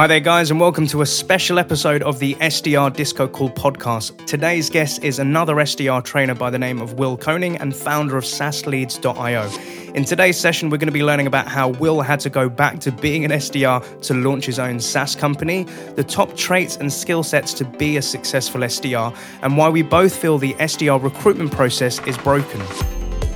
Hi 0.00 0.06
there, 0.06 0.18
guys, 0.18 0.50
and 0.50 0.58
welcome 0.58 0.86
to 0.86 1.02
a 1.02 1.06
special 1.06 1.58
episode 1.58 2.02
of 2.04 2.20
the 2.20 2.34
SDR 2.36 2.90
Disco 2.96 3.28
Call 3.28 3.50
podcast. 3.50 4.24
Today's 4.24 4.70
guest 4.70 5.04
is 5.04 5.18
another 5.18 5.56
SDR 5.56 6.02
trainer 6.02 6.34
by 6.34 6.48
the 6.48 6.58
name 6.58 6.80
of 6.80 6.94
Will 6.94 7.18
Koning 7.18 7.58
and 7.58 7.76
founder 7.76 8.16
of 8.16 8.24
SaaSleads.io. 8.24 9.92
In 9.92 10.06
today's 10.06 10.40
session, 10.40 10.70
we're 10.70 10.78
going 10.78 10.86
to 10.86 10.92
be 10.92 11.04
learning 11.04 11.26
about 11.26 11.48
how 11.48 11.68
Will 11.68 12.00
had 12.00 12.18
to 12.20 12.30
go 12.30 12.48
back 12.48 12.78
to 12.80 12.92
being 12.92 13.26
an 13.26 13.30
SDR 13.30 14.00
to 14.00 14.14
launch 14.14 14.46
his 14.46 14.58
own 14.58 14.80
SaaS 14.80 15.14
company, 15.14 15.64
the 15.96 16.04
top 16.04 16.34
traits 16.34 16.78
and 16.78 16.90
skill 16.90 17.22
sets 17.22 17.52
to 17.52 17.66
be 17.66 17.98
a 17.98 18.02
successful 18.02 18.62
SDR, 18.62 19.14
and 19.42 19.58
why 19.58 19.68
we 19.68 19.82
both 19.82 20.16
feel 20.16 20.38
the 20.38 20.54
SDR 20.54 21.02
recruitment 21.02 21.52
process 21.52 21.98
is 22.06 22.16
broken. 22.16 22.62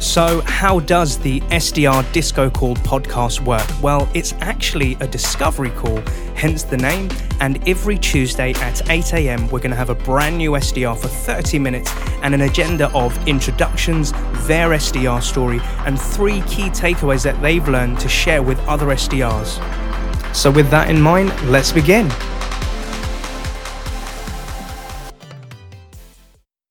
So, 0.00 0.42
how 0.42 0.80
does 0.80 1.18
the 1.18 1.40
SDR 1.42 2.10
Disco 2.12 2.50
Call 2.50 2.76
podcast 2.76 3.40
work? 3.40 3.66
Well, 3.82 4.08
it's 4.14 4.34
actually 4.40 4.96
a 5.00 5.06
discovery 5.06 5.70
call, 5.70 6.00
hence 6.34 6.62
the 6.62 6.76
name. 6.76 7.10
And 7.40 7.66
every 7.68 7.98
Tuesday 7.98 8.52
at 8.54 8.88
8 8.90 9.14
a.m., 9.14 9.48
we're 9.48 9.60
going 9.60 9.70
to 9.70 9.76
have 9.76 9.90
a 9.90 9.94
brand 9.94 10.38
new 10.38 10.52
SDR 10.52 10.96
for 10.96 11.08
30 11.08 11.58
minutes 11.58 11.90
and 12.22 12.34
an 12.34 12.42
agenda 12.42 12.90
of 12.92 13.16
introductions, 13.26 14.12
their 14.46 14.70
SDR 14.70 15.22
story, 15.22 15.60
and 15.86 16.00
three 16.00 16.42
key 16.42 16.68
takeaways 16.68 17.22
that 17.24 17.40
they've 17.40 17.66
learned 17.66 17.98
to 18.00 18.08
share 18.08 18.42
with 18.42 18.58
other 18.60 18.86
SDRs. 18.86 20.34
So, 20.34 20.50
with 20.50 20.70
that 20.70 20.90
in 20.90 21.00
mind, 21.00 21.32
let's 21.50 21.72
begin. 21.72 22.10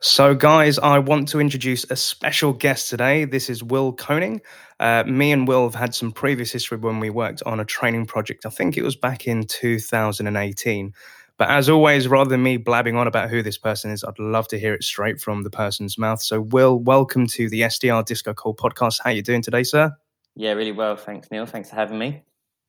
So, 0.05 0.35
guys, 0.35 0.77
I 0.79 0.99
want 0.99 1.29
to 1.29 1.39
introduce 1.39 1.85
a 1.89 1.95
special 1.95 2.51
guest 2.51 2.89
today. 2.89 3.23
This 3.23 3.49
is 3.49 3.63
Will 3.63 3.93
Koning. 3.93 4.41
Uh, 4.77 5.05
me 5.05 5.31
and 5.31 5.47
Will 5.47 5.63
have 5.63 5.75
had 5.75 5.95
some 5.95 6.11
previous 6.11 6.51
history 6.51 6.77
when 6.77 6.99
we 6.99 7.09
worked 7.09 7.41
on 7.45 7.61
a 7.61 7.63
training 7.63 8.05
project. 8.05 8.45
I 8.45 8.49
think 8.49 8.75
it 8.75 8.83
was 8.83 8.97
back 8.97 9.27
in 9.27 9.45
2018. 9.45 10.93
But 11.37 11.49
as 11.49 11.69
always, 11.69 12.09
rather 12.09 12.29
than 12.29 12.43
me 12.43 12.57
blabbing 12.57 12.97
on 12.97 13.07
about 13.07 13.29
who 13.29 13.41
this 13.41 13.57
person 13.57 13.91
is, 13.91 14.03
I'd 14.03 14.19
love 14.19 14.49
to 14.49 14.59
hear 14.59 14.73
it 14.73 14.83
straight 14.83 15.21
from 15.21 15.43
the 15.43 15.49
person's 15.49 15.97
mouth. 15.97 16.21
So, 16.21 16.41
Will, 16.41 16.77
welcome 16.77 17.25
to 17.27 17.47
the 17.47 17.61
SDR 17.61 18.03
Disco 18.03 18.33
Call 18.33 18.53
podcast. 18.53 18.99
How 19.01 19.11
are 19.11 19.13
you 19.13 19.23
doing 19.23 19.41
today, 19.41 19.63
sir? 19.63 19.89
Yeah, 20.35 20.51
really 20.51 20.73
well. 20.73 20.97
Thanks, 20.97 21.31
Neil. 21.31 21.45
Thanks 21.45 21.69
for 21.69 21.77
having 21.77 21.97
me. 21.97 22.23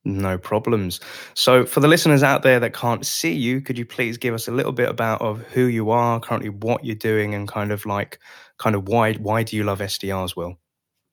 No 0.07 0.37
problems. 0.37 1.01
So, 1.35 1.65
for 1.65 1.81
the 1.81 1.89
listeners 1.89 2.23
out 2.23 2.43
there 2.43 2.61
that 2.61 2.75
can't 2.75 3.07
see 3.07 3.33
you, 3.33 3.61
could 3.63 3.79
you 3.79 3.87
please 3.87 4.19
give 4.19 4.35
us 4.35 4.49
a 4.49 4.53
little 4.53 4.73
bit 4.73 4.89
about 4.91 5.23
of 5.23 5.41
who 5.49 5.65
you 5.65 5.91
are, 5.91 6.21
currently 6.21 6.51
what 6.51 6.85
you're 6.85 6.95
doing, 6.95 7.35
and 7.35 7.49
kind 7.49 7.73
of 7.73 7.87
like, 7.87 8.19
kind 8.59 8.77
of 8.77 8.87
why 8.89 9.15
why 9.15 9.43
do 9.43 9.57
you 9.57 9.65
love 9.65 9.81
SDRs, 9.81 10.37
Will? 10.37 10.59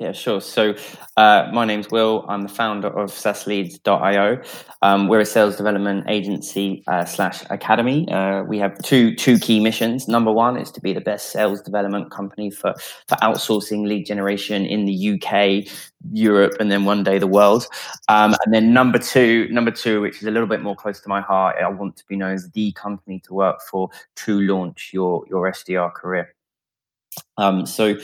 Yeah, 0.02 0.14
sure. 0.14 0.42
So, 0.42 0.74
uh, 1.16 1.48
my 1.54 1.64
name's 1.64 1.92
Will. 1.92 2.26
I'm 2.28 2.42
the 2.42 2.50
founder 2.50 2.88
of 2.88 3.12
SaaSleads.io. 3.12 4.42
Um, 4.82 5.08
we're 5.08 5.20
a 5.20 5.26
sales 5.28 5.58
development 5.58 6.06
agency 6.10 6.84
uh, 6.88 7.06
slash 7.06 7.44
academy. 7.52 8.12
Uh, 8.12 8.42
we 8.42 8.58
have 8.58 8.76
two 8.82 9.14
two 9.16 9.38
key 9.38 9.60
missions. 9.60 10.08
Number 10.08 10.32
one 10.32 10.58
is 10.58 10.72
to 10.72 10.82
be 10.82 10.92
the 10.92 11.02
best 11.02 11.32
sales 11.32 11.62
development 11.62 12.10
company 12.10 12.50
for 12.50 12.74
for 13.08 13.16
outsourcing 13.18 13.86
lead 13.86 14.08
generation 14.08 14.66
in 14.66 14.86
the 14.86 15.12
UK, 15.14 15.72
Europe, 16.12 16.54
and 16.60 16.72
then 16.72 16.84
one 16.84 17.04
day 17.04 17.20
the 17.20 17.28
world. 17.28 17.68
Um, 18.08 18.36
and 18.44 18.52
then 18.52 18.74
number 18.74 18.98
two, 18.98 19.50
number 19.50 19.70
two, 19.70 20.02
which 20.02 20.18
is 20.18 20.24
a 20.24 20.32
little 20.32 20.50
bit 20.50 20.64
more 20.64 20.76
close 20.76 21.00
to 21.02 21.10
my 21.10 21.22
heart, 21.22 21.58
I 21.64 21.70
want 21.70 21.96
to 21.98 22.04
be 22.08 22.16
known 22.16 22.34
as 22.34 22.50
the 22.50 22.72
company 22.72 23.20
to 23.26 23.36
work 23.36 23.62
for 23.70 23.92
to 24.16 24.42
launch 24.42 24.90
your 24.94 25.24
your 25.30 25.52
SDR 25.52 25.94
career. 25.94 26.34
Um, 27.38 27.66
so 27.66 27.96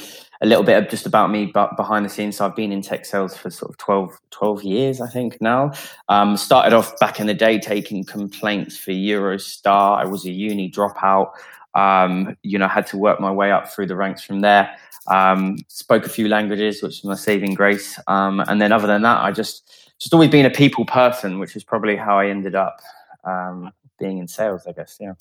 a 0.42 0.46
little 0.46 0.64
bit 0.64 0.82
of 0.82 0.90
just 0.90 1.06
about 1.06 1.32
me 1.32 1.46
but 1.46 1.76
behind 1.78 2.06
the 2.06 2.10
scenes. 2.10 2.38
So 2.38 2.46
I've 2.46 2.56
been 2.56 2.72
in 2.72 2.82
tech 2.82 3.06
sales 3.06 3.36
for 3.36 3.50
sort 3.50 3.72
of 3.72 3.78
12, 3.78 4.20
12 4.32 4.64
years, 4.64 5.02
I 5.02 5.08
think 5.08 5.42
now. 5.42 5.72
Um, 6.10 6.38
started 6.38 6.74
off 6.74 6.98
back 7.00 7.20
in 7.20 7.28
the 7.28 7.34
day 7.34 7.60
taking 7.60 8.04
complaints 8.04 8.78
for 8.78 8.92
Eurostar. 8.92 9.98
I 9.98 10.06
was 10.06 10.26
a 10.26 10.32
uni 10.32 10.70
dropout. 10.70 11.32
Um, 11.74 12.36
you 12.42 12.58
know, 12.58 12.68
had 12.68 12.88
to 12.88 12.98
work 12.98 13.20
my 13.20 13.32
way 13.32 13.52
up 13.52 13.72
through 13.72 13.88
the 13.88 13.96
ranks 13.96 14.24
from 14.24 14.42
there. 14.42 14.76
Um, 15.08 15.58
spoke 15.68 16.06
a 16.06 16.10
few 16.10 16.28
languages, 16.28 16.82
which 16.82 17.02
was 17.02 17.04
my 17.04 17.16
saving 17.16 17.54
grace. 17.54 18.00
Um, 18.08 18.40
and 18.42 18.60
then 18.62 18.72
other 18.72 18.88
than 18.88 19.04
that, 19.04 19.22
I 19.22 19.32
just 19.32 19.94
just 20.00 20.14
always 20.14 20.30
been 20.30 20.46
a 20.46 20.50
people 20.50 20.86
person, 20.86 21.40
which 21.40 21.56
is 21.56 21.64
probably 21.64 21.96
how 21.96 22.20
I 22.20 22.28
ended 22.28 22.56
up 22.56 22.82
um, 23.24 23.72
being 24.00 24.20
in 24.20 24.28
sales, 24.28 24.68
I 24.68 24.72
guess. 24.74 24.98
Yeah. 25.00 25.14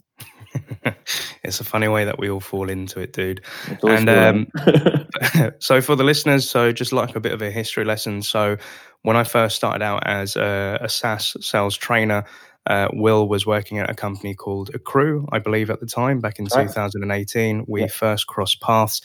it's 1.43 1.61
a 1.61 1.65
funny 1.65 1.89
way 1.89 2.05
that 2.05 2.19
we 2.19 2.31
all 2.31 2.41
fall 2.41 2.69
into 2.69 3.01
it, 3.01 3.12
dude. 3.12 3.43
And 3.83 4.09
um, 4.09 4.47
so, 5.59 5.81
for 5.81 5.97
the 5.97 6.05
listeners, 6.05 6.49
so 6.49 6.73
just 6.73 6.93
like 6.93 7.17
a 7.17 7.21
bit 7.21 7.33
of 7.33 7.43
a 7.43 7.51
history 7.51 7.84
lesson. 7.84 8.23
So, 8.23 8.57
when 9.03 9.17
I 9.17 9.25
first 9.25 9.57
started 9.57 9.83
out 9.83 10.07
as 10.07 10.37
a, 10.37 10.79
a 10.81 10.89
SaaS 10.89 11.37
sales 11.41 11.77
trainer, 11.77 12.25
uh, 12.67 12.89
Will 12.93 13.29
was 13.29 13.47
working 13.47 13.79
at 13.79 13.89
a 13.89 13.95
company 13.95 14.34
called 14.34 14.71
Accrue, 14.75 15.27
I 15.33 15.39
believe, 15.39 15.71
at 15.71 15.81
the 15.81 15.87
time, 15.87 16.21
back 16.21 16.39
in 16.39 16.47
right. 16.47 16.67
2018. 16.67 17.65
We 17.69 17.83
yeah. 17.83 17.87
first 17.87 18.27
crossed 18.27 18.61
paths. 18.61 19.01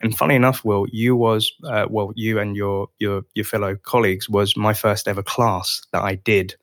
And 0.00 0.16
funny 0.16 0.34
enough, 0.34 0.64
Will, 0.64 0.86
you 0.90 1.16
was 1.16 1.52
uh, 1.64 1.86
well, 1.88 2.12
you 2.16 2.38
and 2.38 2.56
your 2.56 2.88
your 2.98 3.22
your 3.34 3.44
fellow 3.44 3.76
colleagues 3.76 4.28
was 4.28 4.56
my 4.56 4.74
first 4.74 5.08
ever 5.08 5.22
class 5.22 5.82
that 5.92 6.02
I 6.02 6.16
did 6.16 6.56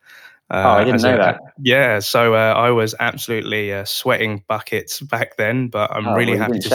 uh, 0.52 0.64
oh, 0.66 0.70
I 0.70 0.84
didn't 0.84 1.02
know 1.02 1.14
a, 1.14 1.18
that. 1.18 1.40
Yeah, 1.64 2.00
so 2.00 2.36
uh, 2.36 2.54
I 2.58 2.72
was 2.72 2.94
absolutely 3.00 3.72
uh, 3.72 3.86
sweating 3.86 4.44
buckets 4.50 5.00
back 5.00 5.38
then, 5.38 5.70
but 5.70 5.90
I'm 5.90 6.10
oh, 6.10 6.16
really 6.16 6.34
well, 6.34 6.42
happy 6.42 6.60
to 6.60 6.70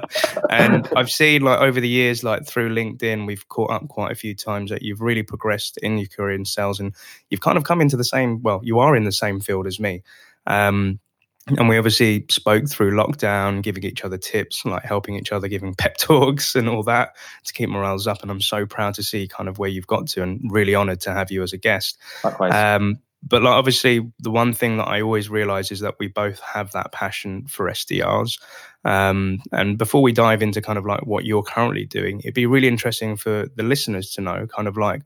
see. 0.00 0.40
and 0.50 0.88
I've 0.94 1.10
seen 1.10 1.42
like 1.42 1.58
over 1.58 1.80
the 1.80 1.88
years, 1.88 2.22
like 2.22 2.46
through 2.46 2.72
LinkedIn, 2.72 3.26
we've 3.26 3.48
caught 3.48 3.72
up 3.72 3.88
quite 3.88 4.12
a 4.12 4.14
few 4.14 4.36
times 4.36 4.70
that 4.70 4.82
you've 4.82 5.00
really 5.00 5.24
progressed 5.24 5.78
in 5.78 5.98
your 5.98 6.06
career 6.06 6.36
in 6.36 6.44
sales, 6.44 6.78
and 6.78 6.94
you've 7.28 7.40
kind 7.40 7.58
of 7.58 7.64
come 7.64 7.80
into 7.80 7.96
the 7.96 8.04
same. 8.04 8.40
Well, 8.40 8.60
you 8.62 8.78
are 8.78 8.94
in 8.94 9.02
the 9.02 9.10
same 9.10 9.40
field 9.40 9.66
as 9.66 9.80
me. 9.80 10.04
Um, 10.46 11.00
and 11.48 11.68
we 11.68 11.76
obviously 11.76 12.24
spoke 12.30 12.68
through 12.68 12.92
lockdown, 12.92 13.62
giving 13.62 13.82
each 13.82 14.04
other 14.04 14.16
tips, 14.16 14.64
like 14.64 14.84
helping 14.84 15.16
each 15.16 15.32
other, 15.32 15.48
giving 15.48 15.74
pep 15.74 15.96
talks 15.98 16.54
and 16.54 16.68
all 16.68 16.82
that 16.84 17.16
to 17.44 17.52
keep 17.52 17.68
morales 17.68 18.06
up. 18.06 18.22
And 18.22 18.30
I'm 18.30 18.40
so 18.40 18.64
proud 18.64 18.94
to 18.94 19.02
see 19.02 19.26
kind 19.26 19.48
of 19.48 19.58
where 19.58 19.68
you've 19.68 19.86
got 19.86 20.06
to 20.08 20.22
and 20.22 20.40
really 20.52 20.74
honored 20.74 21.00
to 21.00 21.12
have 21.12 21.30
you 21.30 21.42
as 21.42 21.52
a 21.52 21.58
guest. 21.58 21.98
Likewise. 22.22 22.54
Um, 22.54 22.98
but 23.24 23.42
like 23.42 23.52
obviously 23.52 24.10
the 24.18 24.30
one 24.30 24.52
thing 24.52 24.78
that 24.78 24.88
I 24.88 25.00
always 25.00 25.30
realize 25.30 25.70
is 25.70 25.80
that 25.80 25.94
we 25.98 26.08
both 26.08 26.40
have 26.40 26.72
that 26.72 26.92
passion 26.92 27.46
for 27.46 27.70
SDRs. 27.70 28.40
Um, 28.84 29.40
and 29.52 29.78
before 29.78 30.02
we 30.02 30.12
dive 30.12 30.42
into 30.42 30.60
kind 30.60 30.78
of 30.78 30.84
like 30.84 31.06
what 31.06 31.24
you're 31.24 31.44
currently 31.44 31.84
doing, 31.84 32.20
it'd 32.20 32.34
be 32.34 32.46
really 32.46 32.66
interesting 32.66 33.16
for 33.16 33.46
the 33.54 33.62
listeners 33.62 34.10
to 34.12 34.20
know 34.20 34.46
kind 34.48 34.66
of 34.66 34.76
like 34.76 35.02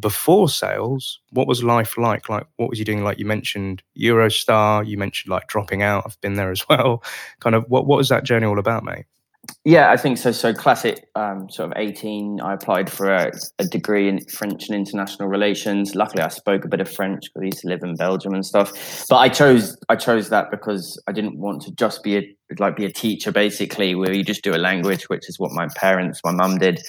before 0.00 0.48
sales, 0.48 1.20
what 1.30 1.46
was 1.46 1.62
life 1.62 1.98
like? 1.98 2.28
Like, 2.28 2.46
what 2.56 2.70
was 2.70 2.78
you 2.78 2.84
doing? 2.84 3.02
Like, 3.04 3.18
you 3.18 3.26
mentioned 3.26 3.82
Eurostar, 3.98 4.86
you 4.86 4.98
mentioned 4.98 5.30
like 5.30 5.48
dropping 5.48 5.82
out. 5.82 6.04
I've 6.06 6.20
been 6.20 6.34
there 6.34 6.50
as 6.50 6.68
well. 6.68 7.02
Kind 7.40 7.54
of, 7.54 7.64
what 7.68 7.86
what 7.86 7.98
was 7.98 8.08
that 8.08 8.24
journey 8.24 8.46
all 8.46 8.58
about, 8.58 8.84
mate? 8.84 9.06
Yeah, 9.64 9.90
I 9.90 9.96
think 9.96 10.18
so. 10.18 10.32
So 10.32 10.54
classic, 10.54 11.08
um, 11.14 11.50
sort 11.50 11.70
of 11.70 11.76
eighteen. 11.76 12.40
I 12.40 12.54
applied 12.54 12.90
for 12.90 13.10
a, 13.12 13.32
a, 13.58 13.64
degree 13.64 14.08
in 14.08 14.24
French 14.26 14.68
and 14.68 14.74
international 14.74 15.28
relations. 15.28 15.94
Luckily, 15.94 16.22
I 16.22 16.28
spoke 16.28 16.64
a 16.64 16.68
bit 16.68 16.80
of 16.80 16.90
French 16.90 17.24
because 17.24 17.42
I 17.42 17.44
used 17.44 17.58
to 17.60 17.68
live 17.68 17.82
in 17.82 17.94
Belgium 17.94 18.34
and 18.34 18.46
stuff. 18.46 18.72
But 19.08 19.16
I 19.16 19.28
chose 19.28 19.76
I 19.88 19.96
chose 19.96 20.30
that 20.30 20.50
because 20.50 20.98
I 21.06 21.12
didn't 21.12 21.38
want 21.38 21.62
to 21.62 21.72
just 21.72 22.02
be 22.02 22.16
a 22.16 22.22
like 22.58 22.76
be 22.76 22.84
a 22.84 22.92
teacher, 22.92 23.32
basically, 23.32 23.94
where 23.94 24.12
you 24.12 24.24
just 24.24 24.42
do 24.42 24.54
a 24.54 24.56
language, 24.56 25.08
which 25.08 25.28
is 25.28 25.38
what 25.38 25.52
my 25.52 25.68
parents, 25.76 26.20
my 26.24 26.32
mum 26.32 26.56
did. 26.58 26.80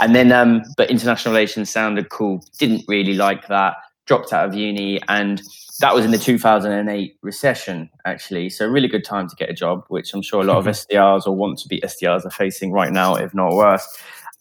And 0.00 0.14
then, 0.14 0.32
um, 0.32 0.62
but 0.76 0.90
international 0.90 1.34
relations 1.34 1.70
sounded 1.70 2.08
cool. 2.08 2.44
Didn't 2.58 2.84
really 2.88 3.14
like 3.14 3.46
that. 3.48 3.74
Dropped 4.06 4.32
out 4.32 4.48
of 4.48 4.54
uni 4.54 5.00
and 5.08 5.40
that 5.80 5.94
was 5.94 6.04
in 6.04 6.10
the 6.10 6.18
2008 6.18 7.18
recession, 7.22 7.90
actually. 8.04 8.48
So, 8.50 8.66
really 8.66 8.88
good 8.88 9.04
time 9.04 9.28
to 9.28 9.36
get 9.36 9.50
a 9.50 9.54
job, 9.54 9.84
which 9.88 10.14
I'm 10.14 10.22
sure 10.22 10.42
a 10.42 10.44
lot 10.44 10.58
of 10.58 10.66
SDRs 10.66 11.26
or 11.26 11.36
want 11.36 11.58
to 11.60 11.68
be 11.68 11.80
SDRs 11.80 12.24
are 12.24 12.30
facing 12.30 12.72
right 12.72 12.92
now, 12.92 13.16
if 13.16 13.34
not 13.34 13.52
worse. 13.52 13.86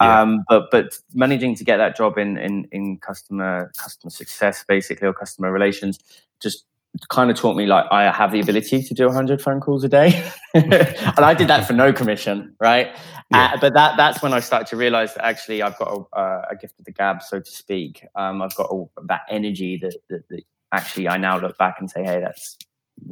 Yeah. 0.01 0.21
Um, 0.21 0.43
but 0.49 0.69
but 0.71 0.99
managing 1.13 1.55
to 1.55 1.63
get 1.63 1.77
that 1.77 1.95
job 1.95 2.17
in, 2.17 2.37
in 2.37 2.67
in 2.71 2.97
customer 2.97 3.71
customer 3.77 4.09
success, 4.09 4.63
basically, 4.67 5.07
or 5.07 5.13
customer 5.13 5.51
relations, 5.51 5.99
just 6.41 6.65
kind 7.09 7.31
of 7.31 7.37
taught 7.37 7.55
me 7.55 7.65
like 7.65 7.85
I 7.91 8.11
have 8.11 8.31
the 8.31 8.39
ability 8.39 8.83
to 8.83 8.93
do 8.93 9.05
100 9.07 9.41
phone 9.41 9.59
calls 9.59 9.83
a 9.83 9.89
day, 9.89 10.23
and 10.53 11.19
I 11.19 11.33
did 11.33 11.47
that 11.47 11.65
for 11.65 11.73
no 11.73 11.91
commission, 11.93 12.55
right? 12.59 12.95
Yeah. 13.31 13.51
Uh, 13.53 13.57
but 13.59 13.73
that 13.73 13.97
that's 13.97 14.21
when 14.21 14.33
I 14.33 14.39
started 14.39 14.67
to 14.67 14.75
realize 14.75 15.13
that 15.15 15.25
actually 15.25 15.61
I've 15.61 15.77
got 15.77 15.87
a, 15.87 16.15
uh, 16.15 16.45
a 16.51 16.55
gift 16.55 16.79
of 16.79 16.85
the 16.85 16.91
gab, 16.91 17.23
so 17.23 17.39
to 17.39 17.51
speak. 17.51 18.05
Um, 18.15 18.41
I've 18.41 18.55
got 18.55 18.69
all 18.69 18.91
that 19.05 19.21
energy 19.29 19.79
that, 19.81 19.95
that, 20.09 20.27
that 20.29 20.43
actually 20.73 21.07
I 21.07 21.17
now 21.17 21.39
look 21.39 21.57
back 21.57 21.75
and 21.79 21.89
say, 21.89 22.03
hey, 22.03 22.19
that's 22.19 22.57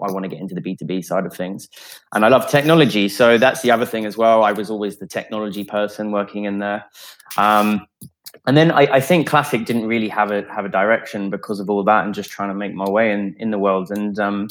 I 0.02 0.12
want 0.12 0.24
to 0.24 0.30
get 0.30 0.40
into 0.40 0.56
the 0.56 0.62
B2B 0.62 1.04
side 1.04 1.26
of 1.26 1.34
things. 1.34 1.68
And 2.14 2.24
I 2.24 2.30
love 2.30 2.50
technology. 2.50 3.10
So 3.10 3.38
that's 3.38 3.62
the 3.62 3.72
other 3.72 3.86
thing 3.86 4.06
as 4.06 4.18
well. 4.18 4.44
I 4.44 4.52
was 4.52 4.70
always 4.70 4.98
the 4.98 5.08
technology 5.08 5.64
person 5.64 6.12
working 6.12 6.46
in 6.46 6.60
there. 6.60 6.86
Um, 7.38 7.88
and 8.46 8.56
then 8.56 8.72
I, 8.72 8.84
I, 8.84 9.00
think 9.02 9.28
classic 9.28 9.66
didn't 9.66 9.88
really 9.88 10.08
have 10.08 10.32
a 10.32 10.44
have 10.52 10.66
a 10.66 10.70
direction 10.70 11.30
because 11.30 11.60
of 11.60 11.70
all 11.70 11.84
that 11.84 12.06
and 12.06 12.14
just 12.14 12.30
trying 12.30 12.50
to 12.50 12.56
make 12.56 12.74
my 12.74 12.90
way 12.90 13.12
in, 13.12 13.36
in 13.40 13.52
the 13.52 13.60
world. 13.60 13.92
And 13.92 14.18
um, 14.20 14.48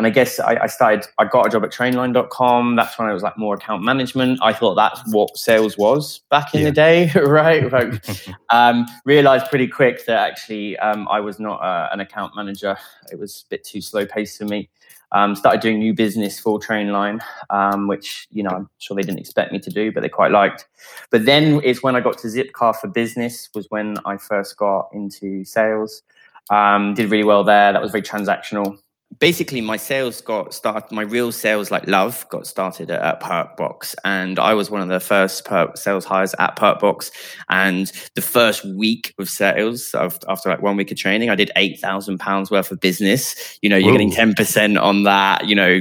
and 0.00 0.06
I 0.06 0.10
guess 0.10 0.40
I, 0.40 0.56
I, 0.62 0.66
started, 0.66 1.06
I 1.18 1.26
got 1.26 1.46
a 1.46 1.50
job 1.50 1.62
at 1.62 1.70
trainline.com. 1.70 2.74
That's 2.74 2.98
when 2.98 3.06
I 3.06 3.12
was 3.12 3.22
like 3.22 3.36
more 3.36 3.54
account 3.54 3.84
management. 3.84 4.38
I 4.42 4.54
thought 4.54 4.74
that's 4.76 5.02
what 5.12 5.36
sales 5.36 5.76
was 5.76 6.20
back 6.30 6.54
in 6.54 6.60
yeah. 6.60 6.66
the 6.68 6.72
day, 6.72 7.10
right? 7.20 7.70
Like, 7.70 8.02
um, 8.48 8.86
realized 9.04 9.50
pretty 9.50 9.68
quick 9.68 10.06
that 10.06 10.26
actually 10.26 10.78
um, 10.78 11.06
I 11.10 11.20
was 11.20 11.38
not 11.38 11.56
uh, 11.56 11.90
an 11.92 12.00
account 12.00 12.34
manager. 12.34 12.78
It 13.12 13.18
was 13.18 13.44
a 13.46 13.50
bit 13.50 13.62
too 13.62 13.82
slow 13.82 14.06
paced 14.06 14.38
for 14.38 14.46
me. 14.46 14.70
Um, 15.12 15.36
started 15.36 15.60
doing 15.60 15.80
new 15.80 15.92
business 15.92 16.40
for 16.40 16.58
Trainline, 16.58 17.20
um, 17.50 17.86
which 17.86 18.26
you 18.30 18.42
know 18.42 18.50
I'm 18.50 18.70
sure 18.78 18.94
they 18.94 19.02
didn't 19.02 19.18
expect 19.18 19.52
me 19.52 19.58
to 19.58 19.68
do, 19.68 19.92
but 19.92 20.00
they 20.00 20.08
quite 20.08 20.30
liked. 20.30 20.66
But 21.10 21.26
then 21.26 21.60
it's 21.62 21.82
when 21.82 21.94
I 21.94 22.00
got 22.00 22.16
to 22.18 22.28
Zipcar 22.28 22.74
for 22.74 22.88
Business 22.88 23.50
was 23.54 23.66
when 23.68 23.98
I 24.06 24.16
first 24.16 24.56
got 24.56 24.88
into 24.94 25.44
sales. 25.44 26.02
Um, 26.48 26.94
did 26.94 27.10
really 27.10 27.24
well 27.24 27.44
there. 27.44 27.74
That 27.74 27.82
was 27.82 27.90
very 27.90 28.02
transactional 28.02 28.78
basically 29.18 29.60
my 29.60 29.76
sales 29.76 30.20
got 30.20 30.54
started 30.54 30.94
my 30.94 31.02
real 31.02 31.32
sales 31.32 31.70
like 31.70 31.86
love 31.88 32.26
got 32.30 32.46
started 32.46 32.90
at, 32.90 33.02
at 33.02 33.20
perkbox. 33.20 33.94
And 34.04 34.38
i 34.38 34.54
was 34.54 34.70
one 34.70 34.80
of 34.80 34.88
the 34.88 35.00
first 35.00 35.44
perk 35.44 35.76
sales 35.76 36.04
hires 36.04 36.34
at 36.38 36.56
perkbox. 36.56 37.10
And 37.48 37.90
the 38.14 38.22
first 38.22 38.64
week 38.64 39.14
of 39.18 39.28
sales 39.28 39.94
after 39.94 40.48
like 40.48 40.62
one 40.62 40.76
week 40.76 40.90
of 40.90 40.96
training 40.96 41.28
i 41.30 41.34
did 41.34 41.50
8000 41.56 42.18
pounds 42.18 42.50
worth 42.50 42.70
of 42.70 42.80
business. 42.80 43.58
You 43.62 43.68
know 43.68 43.76
you're 43.76 43.92
Whoa. 43.92 43.98
getting 43.98 44.34
10% 44.34 44.80
on 44.80 45.04
that 45.04 45.48
you 45.48 45.54
know 45.54 45.80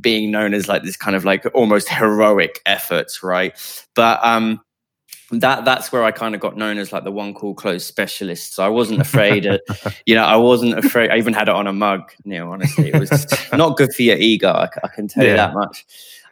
being 0.00 0.30
known 0.30 0.54
as 0.54 0.68
like 0.68 0.82
this 0.82 0.96
kind 0.96 1.16
of 1.16 1.24
like 1.24 1.44
almost 1.54 1.88
heroic 1.88 2.60
efforts 2.66 3.22
right? 3.22 3.58
But 3.94 4.24
um 4.24 4.60
that 5.30 5.64
that's 5.64 5.92
where 5.92 6.04
I 6.04 6.10
kind 6.10 6.34
of 6.34 6.40
got 6.40 6.56
known 6.56 6.78
as 6.78 6.92
like 6.92 7.04
the 7.04 7.12
one 7.12 7.34
call 7.34 7.54
close 7.54 7.84
specialist. 7.84 8.54
So 8.54 8.64
I 8.64 8.68
wasn't 8.68 9.00
afraid, 9.00 9.44
of, 9.46 9.60
you 10.06 10.14
know, 10.14 10.24
I 10.24 10.36
wasn't 10.36 10.78
afraid. 10.78 11.10
I 11.10 11.18
even 11.18 11.34
had 11.34 11.48
it 11.48 11.54
on 11.54 11.66
a 11.66 11.72
mug. 11.72 12.10
You 12.24 12.38
know, 12.38 12.52
honestly, 12.52 12.88
it 12.88 12.98
was 12.98 13.26
not 13.52 13.76
good 13.76 13.92
for 13.92 14.02
your 14.02 14.16
ego. 14.16 14.50
I, 14.50 14.68
I 14.82 14.88
can 14.88 15.06
tell 15.06 15.24
yeah. 15.24 15.30
you 15.30 15.36
that 15.36 15.54
much. 15.54 15.86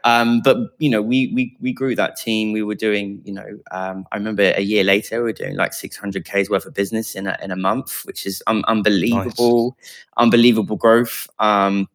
Um, 0.04 0.40
but 0.40 0.56
you 0.78 0.88
know, 0.88 1.02
we 1.02 1.32
we 1.34 1.56
we 1.60 1.72
grew 1.72 1.94
that 1.96 2.16
team. 2.16 2.52
We 2.52 2.62
were 2.62 2.74
doing, 2.74 3.20
you 3.24 3.34
know, 3.34 3.58
um, 3.70 4.06
I 4.12 4.16
remember 4.16 4.52
a 4.56 4.62
year 4.62 4.84
later 4.84 5.18
we 5.18 5.24
were 5.24 5.32
doing 5.32 5.56
like 5.56 5.74
600 5.74 6.24
k's 6.24 6.48
worth 6.48 6.64
of 6.64 6.74
business 6.74 7.14
in 7.14 7.26
a 7.26 7.36
in 7.42 7.50
a 7.50 7.56
month, 7.56 8.04
which 8.04 8.24
is 8.24 8.42
un- 8.46 8.64
unbelievable, 8.66 9.76
nice. 9.78 10.06
unbelievable 10.16 10.76
growth. 10.76 11.28
Um, 11.38 11.88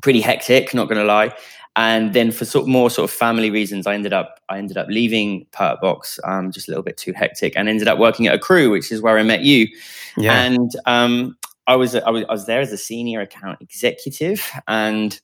pretty 0.00 0.22
hectic, 0.22 0.72
not 0.72 0.88
going 0.88 0.98
to 0.98 1.04
lie 1.04 1.34
and 1.76 2.12
then 2.12 2.30
for 2.30 2.44
sort 2.44 2.64
of 2.64 2.68
more 2.68 2.90
sort 2.90 3.10
of 3.10 3.14
family 3.14 3.50
reasons 3.50 3.86
i 3.86 3.94
ended 3.94 4.12
up 4.12 4.40
i 4.48 4.58
ended 4.58 4.76
up 4.76 4.86
leaving 4.88 5.46
perkbox 5.52 6.18
um, 6.24 6.50
just 6.50 6.68
a 6.68 6.70
little 6.70 6.82
bit 6.82 6.96
too 6.96 7.12
hectic 7.12 7.54
and 7.56 7.68
ended 7.68 7.88
up 7.88 7.98
working 7.98 8.26
at 8.26 8.34
Accrue 8.34 8.70
which 8.70 8.92
is 8.92 9.00
where 9.00 9.18
i 9.18 9.22
met 9.22 9.42
you 9.42 9.68
yeah. 10.16 10.42
and 10.42 10.70
um, 10.86 11.36
I, 11.66 11.76
was, 11.76 11.94
I 11.94 12.10
was 12.10 12.24
i 12.28 12.32
was 12.32 12.46
there 12.46 12.60
as 12.60 12.72
a 12.72 12.78
senior 12.78 13.20
account 13.20 13.60
executive 13.60 14.50
and 14.68 15.20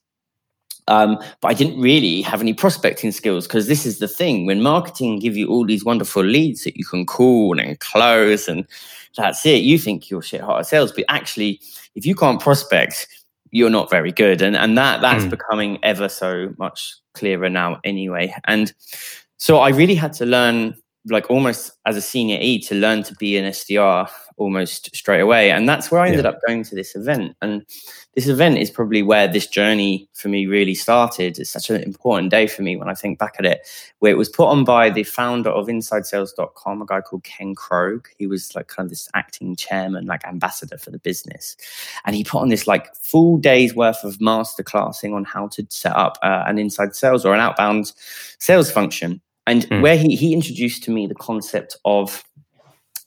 um, 0.89 1.19
but 1.41 1.49
I 1.49 1.53
didn't 1.53 1.79
really 1.79 2.23
have 2.23 2.41
any 2.41 2.53
prospecting 2.53 3.11
skills 3.11 3.45
because 3.45 3.67
this 3.67 3.85
is 3.85 3.99
the 3.99 4.07
thing 4.07 4.47
when 4.47 4.63
marketing 4.63 5.19
give 5.19 5.37
you 5.37 5.47
all 5.47 5.63
these 5.63 5.85
wonderful 5.85 6.23
leads 6.23 6.63
that 6.63 6.77
you 6.77 6.83
can 6.83 7.05
call 7.05 7.59
and 7.59 7.79
close 7.79 8.47
and 8.47 8.65
that's 9.15 9.45
it. 9.45 9.61
You 9.61 9.77
think 9.77 10.09
you're 10.09 10.23
shit 10.23 10.41
hot 10.41 10.59
at 10.59 10.65
sales, 10.65 10.91
but 10.91 11.05
actually, 11.07 11.61
if 11.95 12.05
you 12.05 12.15
can't 12.15 12.41
prospect, 12.41 13.07
you're 13.51 13.69
not 13.69 13.89
very 13.89 14.11
good 14.11 14.41
and 14.41 14.55
and 14.55 14.77
that 14.77 15.01
that's 15.01 15.25
mm. 15.25 15.29
becoming 15.29 15.79
ever 15.83 16.09
so 16.09 16.53
much 16.57 16.95
clearer 17.13 17.49
now 17.49 17.79
anyway 17.83 18.33
and 18.45 18.73
so 19.37 19.59
i 19.59 19.69
really 19.69 19.95
had 19.95 20.13
to 20.13 20.25
learn 20.25 20.75
like 21.05 21.29
almost 21.29 21.71
as 21.85 21.95
a 21.95 22.01
senior 22.01 22.37
e 22.41 22.59
to 22.59 22.75
learn 22.75 23.03
to 23.03 23.15
be 23.15 23.37
an 23.37 23.45
sdr 23.51 24.09
almost 24.37 24.93
straight 24.95 25.21
away 25.21 25.51
and 25.51 25.67
that's 25.67 25.91
where 25.91 26.01
i 26.01 26.07
ended 26.07 26.25
yeah. 26.25 26.31
up 26.31 26.39
going 26.45 26.63
to 26.63 26.75
this 26.75 26.95
event 26.95 27.35
and 27.41 27.65
this 28.19 28.27
event 28.27 28.57
is 28.57 28.71
probably 28.71 29.01
where 29.01 29.29
this 29.29 29.47
journey 29.47 30.09
for 30.13 30.29
me 30.29 30.45
really 30.45 30.75
started. 30.75 31.39
It's 31.39 31.51
such 31.51 31.69
an 31.69 31.81
important 31.83 32.31
day 32.31 32.47
for 32.47 32.63
me 32.63 32.75
when 32.75 32.89
I 32.89 32.93
think 32.93 33.19
back 33.19 33.35
at 33.39 33.45
it, 33.45 33.65
where 33.99 34.11
it 34.11 34.17
was 34.17 34.27
put 34.27 34.47
on 34.47 34.65
by 34.65 34.89
the 34.89 35.03
founder 35.03 35.49
of 35.49 35.67
InsideSales.com, 35.67 36.81
a 36.81 36.85
guy 36.85 37.01
called 37.01 37.23
Ken 37.23 37.55
Krogue. 37.55 38.07
He 38.17 38.27
was 38.27 38.55
like 38.55 38.67
kind 38.67 38.87
of 38.87 38.89
this 38.89 39.07
acting 39.13 39.55
chairman, 39.55 40.05
like 40.05 40.25
ambassador 40.25 40.77
for 40.77 40.91
the 40.91 40.99
business. 40.99 41.55
And 42.05 42.13
he 42.13 42.25
put 42.25 42.41
on 42.41 42.49
this 42.49 42.67
like 42.67 42.93
full 42.95 43.37
day's 43.37 43.75
worth 43.75 44.03
of 44.03 44.17
masterclassing 44.17 45.13
on 45.13 45.23
how 45.23 45.47
to 45.49 45.65
set 45.69 45.95
up 45.95 46.17
uh, 46.21 46.43
an 46.45 46.57
inside 46.57 46.95
sales 46.95 47.25
or 47.25 47.33
an 47.33 47.39
outbound 47.39 47.93
sales 48.39 48.69
function. 48.69 49.21
And 49.47 49.63
mm. 49.63 49.81
where 49.81 49.97
he, 49.97 50.15
he 50.15 50.33
introduced 50.33 50.83
to 50.83 50.91
me 50.91 51.07
the 51.07 51.15
concept 51.15 51.77
of 51.85 52.23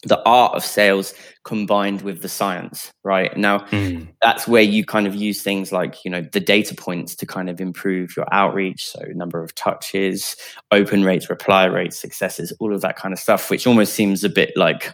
the 0.02 0.20
art 0.25 0.55
of 0.55 0.64
sales 0.64 1.14
combined 1.44 2.02
with 2.02 2.23
the 2.23 2.29
science 2.29 2.93
right 3.05 3.37
now 3.37 3.58
mm. 3.58 4.06
that's 4.20 4.49
where 4.49 4.62
you 4.62 4.84
kind 4.84 5.06
of 5.06 5.14
use 5.14 5.43
things 5.43 5.70
like 5.70 6.05
you 6.05 6.11
know 6.11 6.23
the 6.32 6.40
data 6.40 6.75
points 6.75 7.14
to 7.14 7.26
kind 7.26 7.49
of 7.49 7.61
improve 7.61 8.17
your 8.17 8.26
outreach 8.32 8.84
so 8.84 9.00
number 9.14 9.43
of 9.43 9.55
touches 9.55 10.37
open 10.73 11.05
rates 11.05 11.31
reply 11.31 11.64
rates 11.64 11.99
successes 11.99 12.52
all 12.58 12.75
of 12.75 12.81
that 12.81 12.96
kind 12.96 13.12
of 13.12 13.19
stuff 13.19 13.49
which 13.50 13.67
almost 13.67 13.94
seems 13.94 14.25
a 14.25 14.29
bit 14.29 14.50
like 14.56 14.93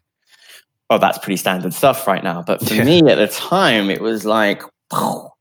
oh 0.91 0.99
that's 0.99 1.19
pretty 1.19 1.37
standard 1.37 1.73
stuff 1.73 2.07
right 2.07 2.25
now 2.25 2.43
but 2.43 2.61
for 2.67 2.75
yeah. 2.75 2.85
me 2.85 2.99
at 3.09 3.17
the 3.17 3.29
time 3.29 3.91
it 3.91 4.01
was 4.01 4.25
like 4.27 4.63
oh 4.93 5.33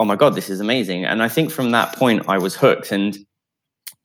my 0.00 0.16
god 0.16 0.34
this 0.34 0.50
is 0.50 0.60
amazing 0.60 1.04
and 1.04 1.22
i 1.22 1.28
think 1.28 1.50
from 1.50 1.70
that 1.70 1.94
point 1.94 2.28
i 2.28 2.38
was 2.38 2.56
hooked 2.56 2.90
and 2.90 3.18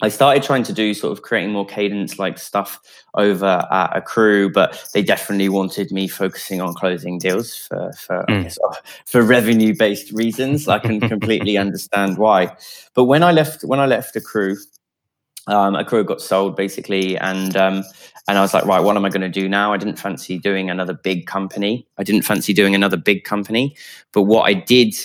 I 0.01 0.09
started 0.09 0.44
trying 0.44 0.63
to 0.63 0.74
do 0.74 0.94
sort 0.94 1.13
of 1.13 1.24
creating 1.24 1.51
more 1.51 1.65
cadence 1.65 2.19
like 2.19 2.38
stuff 2.38 2.81
over 3.13 3.65
at 3.71 3.95
Accrue, 3.95 4.51
but 4.51 4.83
they 4.94 5.01
definitely 5.01 5.47
wanted 5.47 5.89
me 5.92 6.09
focusing 6.09 6.59
on 6.59 6.74
closing 6.74 7.18
deals 7.18 7.56
for 7.56 7.94
for, 7.94 8.25
mm. 8.27 8.44
guess, 8.44 8.57
uh, 8.69 8.75
for 9.06 9.21
revenue 9.21 9.74
based 9.75 10.12
reasons. 10.12 10.68
I 10.68 10.80
can 10.80 11.00
completely 11.00 11.57
understand 11.65 12.18
why. 12.18 12.56
But 12.94 13.06
when 13.06 13.24
I 13.24 13.31
left 13.31 13.63
when 13.63 13.80
I 13.80 13.86
left 13.86 14.21
crew 14.24 14.57
um, 15.47 15.75
Accrue 15.75 16.03
got 16.03 16.21
sold 16.21 16.56
basically, 16.56 17.18
and 17.18 17.56
um, 17.56 17.83
and 18.27 18.38
I 18.38 18.41
was 18.41 18.53
like, 18.53 18.65
right, 18.65 18.81
what 18.81 18.98
am 18.98 19.06
I 19.06 19.09
going 19.09 19.21
to 19.21 19.30
do 19.30 19.48
now? 19.48 19.71
I 19.71 19.77
didn't 19.77 19.98
fancy 20.00 20.39
doing 20.39 20.69
another 20.69 20.94
big 20.94 21.27
company. 21.27 21.88
I 21.98 22.03
didn't 22.03 22.24
fancy 22.24 22.53
doing 22.53 22.74
another 22.74 22.98
big 22.98 23.24
company, 23.24 23.75
but 24.12 24.24
what 24.24 24.44
I 24.44 24.53
did 24.53 24.95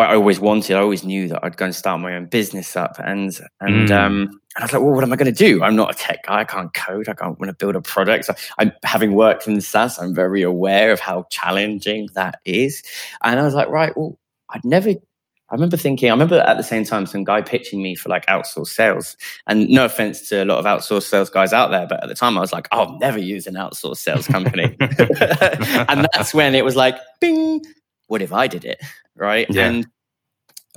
I 0.00 0.14
always 0.14 0.40
wanted. 0.40 0.76
I 0.76 0.80
always 0.80 1.04
knew 1.04 1.28
that 1.28 1.44
I'd 1.44 1.56
go 1.56 1.66
and 1.66 1.74
start 1.74 2.00
my 2.00 2.14
own 2.14 2.26
business 2.26 2.76
up, 2.76 2.96
and 2.98 3.38
and 3.60 3.88
mm. 3.88 3.90
um, 3.90 4.40
and 4.54 4.58
I 4.58 4.62
was 4.62 4.72
like, 4.72 4.82
well, 4.82 4.92
what 4.92 5.04
am 5.04 5.12
I 5.12 5.16
going 5.16 5.32
to 5.32 5.38
do? 5.38 5.62
I'm 5.62 5.76
not 5.76 5.94
a 5.94 5.98
tech 5.98 6.24
guy. 6.26 6.40
I 6.40 6.44
can't 6.44 6.72
code. 6.74 7.08
I 7.08 7.14
can't 7.14 7.38
want 7.38 7.50
to 7.50 7.56
build 7.56 7.76
a 7.76 7.80
product. 7.80 8.26
So 8.26 8.34
I'm 8.58 8.72
having 8.82 9.12
worked 9.12 9.46
in 9.46 9.60
SaaS. 9.60 9.98
I'm 9.98 10.14
very 10.14 10.42
aware 10.42 10.92
of 10.92 11.00
how 11.00 11.24
challenging 11.30 12.08
that 12.14 12.40
is, 12.44 12.82
and 13.22 13.38
I 13.38 13.42
was 13.42 13.54
like, 13.54 13.68
right, 13.68 13.96
well, 13.96 14.18
I'd 14.50 14.64
never. 14.64 14.90
I 14.90 15.54
remember 15.54 15.76
thinking. 15.76 16.08
I 16.08 16.12
remember 16.12 16.38
at 16.38 16.56
the 16.56 16.62
same 16.62 16.84
time 16.84 17.06
some 17.06 17.24
guy 17.24 17.42
pitching 17.42 17.82
me 17.82 17.96
for 17.96 18.08
like 18.08 18.24
outsourced 18.26 18.68
sales, 18.68 19.16
and 19.46 19.68
no 19.68 19.84
offense 19.84 20.28
to 20.28 20.44
a 20.44 20.46
lot 20.46 20.58
of 20.58 20.64
outsourced 20.64 21.08
sales 21.08 21.28
guys 21.30 21.52
out 21.52 21.70
there, 21.70 21.86
but 21.88 22.02
at 22.02 22.08
the 22.08 22.14
time 22.14 22.38
I 22.38 22.40
was 22.40 22.52
like, 22.52 22.68
I'll 22.70 22.98
never 22.98 23.18
use 23.18 23.46
an 23.46 23.54
outsourced 23.54 23.98
sales 23.98 24.26
company, 24.28 24.76
and 24.80 26.06
that's 26.12 26.32
when 26.32 26.54
it 26.54 26.64
was 26.64 26.76
like, 26.76 26.96
bing 27.20 27.62
what 28.10 28.22
if 28.22 28.32
I 28.32 28.48
did 28.48 28.64
it? 28.64 28.82
Right. 29.20 29.46
Yeah. 29.50 29.66
And 29.66 29.86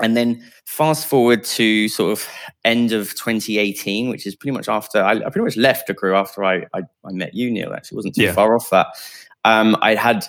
and 0.02 0.18
then 0.18 0.44
fast 0.66 1.06
forward 1.08 1.44
to 1.44 1.88
sort 1.88 2.12
of 2.12 2.28
end 2.66 2.92
of 2.92 3.12
2018, 3.12 4.10
which 4.10 4.26
is 4.26 4.36
pretty 4.36 4.52
much 4.52 4.68
after 4.68 5.02
I, 5.02 5.14
I 5.14 5.30
pretty 5.30 5.42
much 5.42 5.58
left 5.58 5.90
Accrue 5.90 6.16
after 6.16 6.44
I, 6.44 6.66
I, 6.74 6.82
I 7.06 7.12
met 7.12 7.34
you, 7.34 7.52
Neil. 7.52 7.74
Actually, 7.74 7.98
wasn't 7.98 8.16
too 8.16 8.24
yeah. 8.24 8.34
far 8.34 8.56
off 8.56 8.70
that. 8.72 8.88
Um, 9.46 9.78
I 9.82 9.96
had 9.96 10.26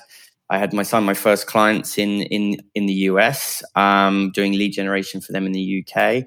I 0.50 0.58
had 0.58 0.72
my 0.72 0.82
son, 0.82 1.04
my 1.04 1.14
first 1.14 1.46
clients 1.46 1.98
in 1.98 2.22
in 2.22 2.58
in 2.74 2.86
the 2.86 2.92
US, 3.10 3.62
um, 3.74 4.30
doing 4.32 4.52
lead 4.52 4.72
generation 4.72 5.20
for 5.20 5.32
them 5.32 5.46
in 5.46 5.52
the 5.52 5.84
UK, 5.86 6.24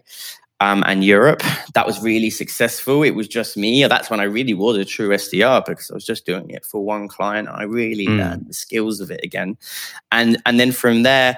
um, 0.59 0.83
and 0.87 1.03
Europe. 1.03 1.43
That 1.75 1.85
was 1.85 2.01
really 2.01 2.31
successful. 2.31 3.03
It 3.03 3.11
was 3.11 3.27
just 3.27 3.55
me. 3.55 3.85
That's 3.85 4.09
when 4.09 4.19
I 4.19 4.23
really 4.23 4.55
was 4.55 4.77
a 4.77 4.85
true 4.85 5.09
SDR 5.09 5.63
because 5.63 5.91
I 5.91 5.93
was 5.93 6.05
just 6.05 6.25
doing 6.25 6.49
it 6.49 6.65
for 6.65 6.83
one 6.83 7.07
client. 7.07 7.49
I 7.49 7.63
really 7.63 8.07
mm. 8.07 8.17
learned 8.17 8.47
the 8.47 8.53
skills 8.53 8.99
of 8.99 9.11
it 9.11 9.19
again, 9.23 9.57
and 10.11 10.41
and 10.45 10.59
then 10.59 10.71
from 10.71 11.03
there, 11.03 11.37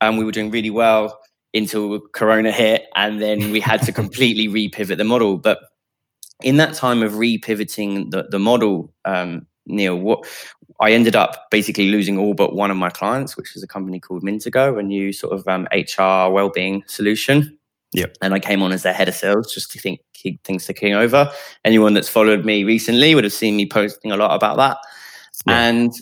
um, 0.00 0.16
we 0.16 0.24
were 0.24 0.32
doing 0.32 0.50
really 0.50 0.70
well 0.70 1.20
until 1.54 2.00
Corona 2.12 2.52
hit, 2.52 2.86
and 2.94 3.20
then 3.20 3.50
we 3.50 3.60
had 3.60 3.82
to 3.82 3.92
completely 4.00 4.48
repivot 4.48 4.96
the 4.96 5.04
model. 5.04 5.38
But 5.38 5.58
in 6.42 6.56
that 6.58 6.74
time 6.74 7.02
of 7.02 7.12
repivoting 7.12 8.10
the 8.10 8.26
the 8.30 8.38
model, 8.38 8.92
um, 9.04 9.46
Neil, 9.66 9.96
what 9.96 10.26
I 10.80 10.92
ended 10.92 11.16
up 11.16 11.50
basically 11.50 11.90
losing 11.90 12.18
all 12.18 12.34
but 12.34 12.54
one 12.54 12.70
of 12.70 12.76
my 12.76 12.90
clients, 12.90 13.36
which 13.36 13.54
was 13.54 13.62
a 13.62 13.66
company 13.66 13.98
called 14.00 14.22
Mintago, 14.22 14.78
a 14.78 14.82
new 14.82 15.12
sort 15.12 15.32
of 15.32 15.46
um, 15.48 15.66
HR 15.72 16.30
well-being 16.30 16.84
solution. 16.86 17.58
Yeah. 17.92 18.06
And 18.20 18.34
I 18.34 18.40
came 18.40 18.62
on 18.62 18.72
as 18.72 18.82
their 18.82 18.92
head 18.92 19.08
of 19.08 19.14
sales 19.14 19.54
just 19.54 19.70
to 19.72 19.78
think 19.78 20.00
keep 20.12 20.42
things 20.44 20.66
ticking 20.66 20.94
over. 20.94 21.30
Anyone 21.64 21.94
that's 21.94 22.08
followed 22.08 22.44
me 22.44 22.64
recently 22.64 23.14
would 23.14 23.24
have 23.24 23.32
seen 23.32 23.56
me 23.56 23.66
posting 23.66 24.12
a 24.12 24.16
lot 24.16 24.34
about 24.34 24.56
that. 24.58 24.78
Yeah. 25.46 25.62
And 25.62 25.92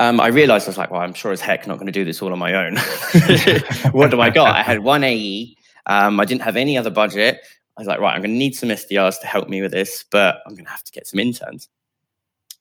um, 0.00 0.20
I 0.20 0.28
realized 0.28 0.66
I 0.66 0.70
was 0.70 0.78
like, 0.78 0.90
well, 0.90 1.00
I'm 1.00 1.14
sure 1.14 1.32
as 1.32 1.40
heck 1.40 1.66
not 1.66 1.74
going 1.74 1.86
to 1.86 1.92
do 1.92 2.04
this 2.04 2.22
all 2.22 2.32
on 2.32 2.38
my 2.38 2.54
own. 2.54 2.76
what 3.92 4.10
do 4.10 4.20
I 4.20 4.30
got? 4.30 4.54
I 4.54 4.62
had 4.62 4.80
one 4.80 5.02
AE. 5.02 5.56
Um, 5.86 6.20
I 6.20 6.24
didn't 6.24 6.42
have 6.42 6.56
any 6.56 6.78
other 6.78 6.90
budget. 6.90 7.40
I 7.76 7.80
was 7.80 7.88
like, 7.88 8.00
right, 8.00 8.14
I'm 8.14 8.20
going 8.20 8.32
to 8.32 8.36
need 8.36 8.54
some 8.54 8.68
SDRs 8.68 9.20
to 9.20 9.26
help 9.26 9.48
me 9.48 9.62
with 9.62 9.72
this, 9.72 10.04
but 10.10 10.38
I'm 10.46 10.54
going 10.54 10.64
to 10.64 10.70
have 10.70 10.84
to 10.84 10.92
get 10.92 11.06
some 11.06 11.20
interns. 11.20 11.68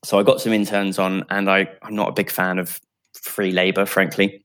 So 0.03 0.19
I 0.19 0.23
got 0.23 0.41
some 0.41 0.53
interns 0.53 0.99
on, 0.99 1.25
and 1.29 1.49
I, 1.49 1.67
I'm 1.81 1.95
not 1.95 2.09
a 2.09 2.13
big 2.13 2.31
fan 2.31 2.59
of 2.59 2.79
free 3.13 3.51
labor, 3.51 3.85
frankly. 3.85 4.43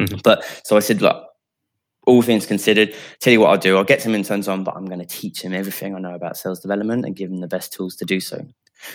Mm-hmm. 0.00 0.18
But 0.22 0.44
so 0.64 0.76
I 0.76 0.80
said, 0.80 1.02
look, 1.02 1.26
all 2.06 2.22
things 2.22 2.46
considered, 2.46 2.94
tell 3.20 3.32
you 3.32 3.40
what 3.40 3.50
I'll 3.50 3.58
do. 3.58 3.76
I'll 3.76 3.84
get 3.84 4.02
some 4.02 4.14
interns 4.14 4.48
on, 4.48 4.64
but 4.64 4.76
I'm 4.76 4.86
going 4.86 5.00
to 5.00 5.06
teach 5.06 5.42
them 5.42 5.52
everything 5.52 5.94
I 5.94 5.98
know 5.98 6.14
about 6.14 6.36
sales 6.36 6.60
development 6.60 7.04
and 7.04 7.14
give 7.14 7.30
them 7.30 7.40
the 7.40 7.48
best 7.48 7.72
tools 7.72 7.96
to 7.96 8.04
do 8.04 8.20
so. 8.20 8.46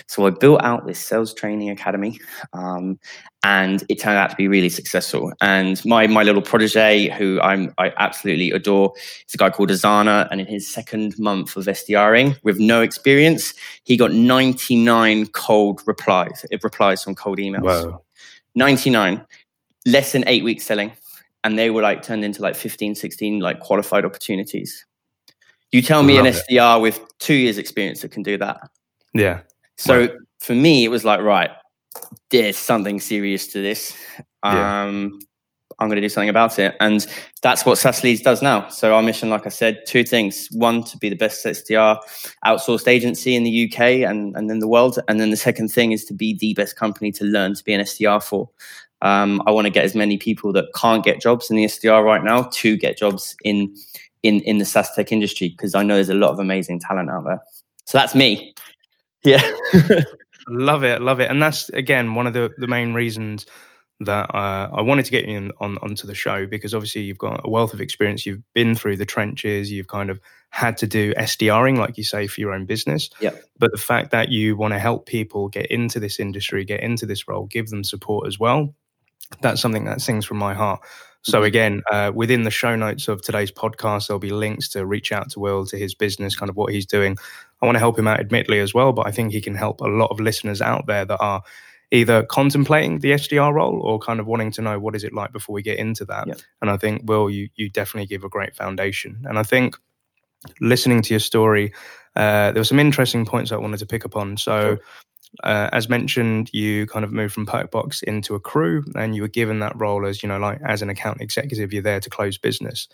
So 0.06 0.26
I 0.26 0.30
built 0.30 0.62
out 0.62 0.86
this 0.86 0.98
sales 0.98 1.34
training 1.34 1.70
academy, 1.70 2.18
um, 2.52 2.98
and 3.42 3.84
it 3.88 4.00
turned 4.00 4.16
out 4.16 4.30
to 4.30 4.36
be 4.36 4.48
really 4.48 4.68
successful. 4.68 5.32
And 5.40 5.84
my 5.84 6.06
my 6.06 6.22
little 6.22 6.42
protege, 6.42 7.10
who 7.10 7.40
I'm 7.40 7.72
I 7.78 7.92
absolutely 7.96 8.50
adore, 8.50 8.92
is 8.96 9.34
a 9.34 9.36
guy 9.36 9.50
called 9.50 9.70
Azana. 9.70 10.28
And 10.30 10.40
in 10.40 10.46
his 10.46 10.72
second 10.72 11.18
month 11.18 11.56
of 11.56 11.66
SDRing, 11.66 12.36
with 12.42 12.58
no 12.58 12.82
experience, 12.82 13.54
he 13.84 13.96
got 13.96 14.12
99 14.12 15.26
cold 15.28 15.82
replies. 15.86 16.44
It 16.50 16.62
replies 16.64 17.02
from 17.02 17.14
cold 17.14 17.38
emails. 17.38 17.62
Wow. 17.62 18.02
99, 18.54 19.24
less 19.84 20.12
than 20.12 20.24
eight 20.26 20.42
weeks 20.42 20.64
selling 20.64 20.92
and 21.46 21.56
they 21.56 21.70
were 21.70 21.80
like 21.80 22.02
turned 22.02 22.24
into 22.24 22.42
like 22.42 22.56
15 22.56 22.96
16 22.96 23.40
like 23.40 23.60
qualified 23.60 24.04
opportunities 24.04 24.84
you 25.70 25.80
tell 25.80 26.02
me 26.02 26.18
an 26.18 26.26
sdr 26.26 26.82
with 26.82 27.00
two 27.18 27.34
years 27.34 27.56
experience 27.56 28.02
that 28.02 28.10
can 28.10 28.22
do 28.22 28.36
that 28.36 28.68
yeah 29.14 29.40
so 29.76 30.00
right. 30.00 30.12
for 30.40 30.54
me 30.54 30.84
it 30.84 30.88
was 30.88 31.04
like 31.04 31.20
right 31.20 31.50
there's 32.30 32.56
something 32.56 33.00
serious 33.00 33.46
to 33.46 33.60
this 33.60 33.96
yeah. 34.44 34.82
um 34.82 35.18
i'm 35.78 35.88
going 35.88 35.96
to 35.96 36.02
do 36.02 36.08
something 36.08 36.28
about 36.28 36.58
it 36.58 36.74
and 36.80 37.06
that's 37.42 37.64
what 37.66 37.82
Leads 38.02 38.22
does 38.22 38.42
now 38.42 38.68
so 38.68 38.94
our 38.94 39.02
mission 39.02 39.30
like 39.30 39.46
i 39.46 39.50
said 39.50 39.80
two 39.86 40.04
things 40.04 40.48
one 40.52 40.82
to 40.84 40.96
be 40.98 41.08
the 41.08 41.16
best 41.16 41.44
sdr 41.44 41.98
outsourced 42.44 42.88
agency 42.88 43.34
in 43.34 43.44
the 43.44 43.70
uk 43.70 43.80
and, 43.80 44.36
and 44.36 44.50
then 44.50 44.58
the 44.58 44.68
world 44.68 44.98
and 45.08 45.20
then 45.20 45.30
the 45.30 45.36
second 45.36 45.68
thing 45.68 45.92
is 45.92 46.04
to 46.04 46.14
be 46.14 46.36
the 46.38 46.54
best 46.54 46.76
company 46.76 47.12
to 47.12 47.24
learn 47.24 47.54
to 47.54 47.64
be 47.64 47.72
an 47.72 47.80
sdr 47.82 48.22
for 48.22 48.48
um, 49.02 49.42
I 49.46 49.50
want 49.50 49.66
to 49.66 49.70
get 49.70 49.84
as 49.84 49.94
many 49.94 50.16
people 50.16 50.52
that 50.54 50.72
can't 50.74 51.04
get 51.04 51.20
jobs 51.20 51.50
in 51.50 51.56
the 51.56 51.64
SDR 51.64 52.02
right 52.02 52.24
now 52.24 52.44
to 52.52 52.76
get 52.76 52.96
jobs 52.96 53.36
in 53.44 53.74
in 54.22 54.40
in 54.40 54.58
the 54.58 54.64
SaaS 54.64 54.90
tech 54.94 55.12
industry 55.12 55.50
because 55.50 55.74
I 55.74 55.82
know 55.82 55.94
there's 55.94 56.08
a 56.08 56.14
lot 56.14 56.30
of 56.30 56.38
amazing 56.38 56.80
talent 56.80 57.10
out 57.10 57.24
there. 57.24 57.40
So 57.84 57.98
that's 57.98 58.14
me. 58.14 58.54
Yeah. 59.26 59.42
love 60.48 60.84
it, 60.84 61.02
love 61.02 61.20
it, 61.20 61.30
and 61.30 61.42
that's 61.42 61.68
again 61.70 62.14
one 62.14 62.26
of 62.26 62.32
the 62.32 62.52
the 62.58 62.66
main 62.66 62.94
reasons 62.94 63.46
that 64.00 64.34
uh, 64.34 64.68
I 64.72 64.82
wanted 64.82 65.06
to 65.06 65.10
get 65.10 65.26
you 65.26 65.36
in, 65.36 65.52
on 65.58 65.78
onto 65.78 66.06
the 66.06 66.14
show 66.14 66.46
because 66.46 66.74
obviously 66.74 67.02
you've 67.02 67.18
got 67.18 67.40
a 67.44 67.50
wealth 67.50 67.72
of 67.72 67.80
experience. 67.80 68.26
You've 68.26 68.42
been 68.52 68.74
through 68.74 68.96
the 68.96 69.06
trenches. 69.06 69.72
You've 69.72 69.88
kind 69.88 70.10
of 70.10 70.20
had 70.50 70.76
to 70.78 70.86
do 70.86 71.14
SDRing, 71.14 71.78
like 71.78 71.96
you 71.96 72.04
say, 72.04 72.26
for 72.26 72.40
your 72.40 72.52
own 72.52 72.66
business. 72.66 73.10
Yeah. 73.20 73.30
But 73.58 73.72
the 73.72 73.78
fact 73.78 74.10
that 74.10 74.30
you 74.30 74.56
want 74.56 74.74
to 74.74 74.78
help 74.78 75.06
people 75.06 75.48
get 75.48 75.66
into 75.66 75.98
this 75.98 76.20
industry, 76.20 76.64
get 76.64 76.80
into 76.80 77.06
this 77.06 77.26
role, 77.26 77.46
give 77.46 77.68
them 77.68 77.84
support 77.84 78.26
as 78.26 78.38
well, 78.38 78.74
that's 79.40 79.60
something 79.60 79.84
that 79.84 80.00
sings 80.00 80.24
from 80.24 80.38
my 80.38 80.54
heart. 80.54 80.80
So 81.22 81.38
mm-hmm. 81.38 81.46
again, 81.46 81.82
uh, 81.90 82.12
within 82.14 82.44
the 82.44 82.50
show 82.50 82.76
notes 82.76 83.08
of 83.08 83.22
today's 83.22 83.50
podcast, 83.50 84.06
there'll 84.06 84.20
be 84.20 84.30
links 84.30 84.68
to 84.70 84.86
reach 84.86 85.10
out 85.10 85.30
to 85.30 85.40
Will, 85.40 85.66
to 85.66 85.76
his 85.76 85.94
business, 85.94 86.36
kind 86.36 86.50
of 86.50 86.56
what 86.56 86.72
he's 86.72 86.86
doing. 86.86 87.16
I 87.62 87.66
want 87.66 87.76
to 87.76 87.80
help 87.80 87.98
him 87.98 88.06
out, 88.06 88.20
admittedly, 88.20 88.60
as 88.60 88.74
well, 88.74 88.92
but 88.92 89.06
I 89.06 89.10
think 89.10 89.32
he 89.32 89.40
can 89.40 89.54
help 89.54 89.80
a 89.80 89.88
lot 89.88 90.10
of 90.10 90.20
listeners 90.20 90.60
out 90.60 90.86
there 90.86 91.04
that 91.04 91.18
are 91.18 91.42
either 91.90 92.24
contemplating 92.24 92.98
the 92.98 93.12
SDR 93.12 93.52
role 93.52 93.80
or 93.80 93.98
kind 93.98 94.20
of 94.20 94.26
wanting 94.26 94.50
to 94.52 94.62
know 94.62 94.78
what 94.78 94.96
is 94.96 95.04
it 95.04 95.14
like 95.14 95.32
before 95.32 95.54
we 95.54 95.62
get 95.62 95.78
into 95.78 96.04
that. 96.06 96.26
And 96.60 96.70
I 96.70 96.76
think, 96.76 97.02
Will, 97.04 97.30
you 97.30 97.48
you 97.54 97.70
definitely 97.70 98.06
give 98.06 98.24
a 98.24 98.28
great 98.28 98.54
foundation. 98.54 99.24
And 99.28 99.38
I 99.38 99.42
think 99.42 99.76
listening 100.60 101.02
to 101.02 101.14
your 101.14 101.20
story, 101.20 101.72
uh, 102.14 102.52
there 102.52 102.60
were 102.60 102.64
some 102.64 102.80
interesting 102.80 103.24
points 103.24 103.52
I 103.52 103.56
wanted 103.56 103.78
to 103.78 103.86
pick 103.86 104.04
up 104.04 104.16
on. 104.16 104.36
So. 104.36 104.76
Sure 104.76 104.80
uh, 105.44 105.68
as 105.72 105.88
mentioned, 105.88 106.50
you 106.52 106.86
kind 106.86 107.04
of 107.04 107.12
moved 107.12 107.34
from 107.34 107.46
Perkbox 107.46 108.02
into 108.02 108.34
Accrue, 108.34 108.84
and 108.94 109.14
you 109.14 109.22
were 109.22 109.28
given 109.28 109.60
that 109.60 109.78
role 109.78 110.06
as 110.06 110.22
you 110.22 110.28
know, 110.28 110.38
like 110.38 110.60
as 110.64 110.82
an 110.82 110.90
account 110.90 111.20
executive, 111.20 111.72
you're 111.72 111.82
there 111.82 112.00
to 112.00 112.10
close 112.10 112.38
business. 112.38 112.88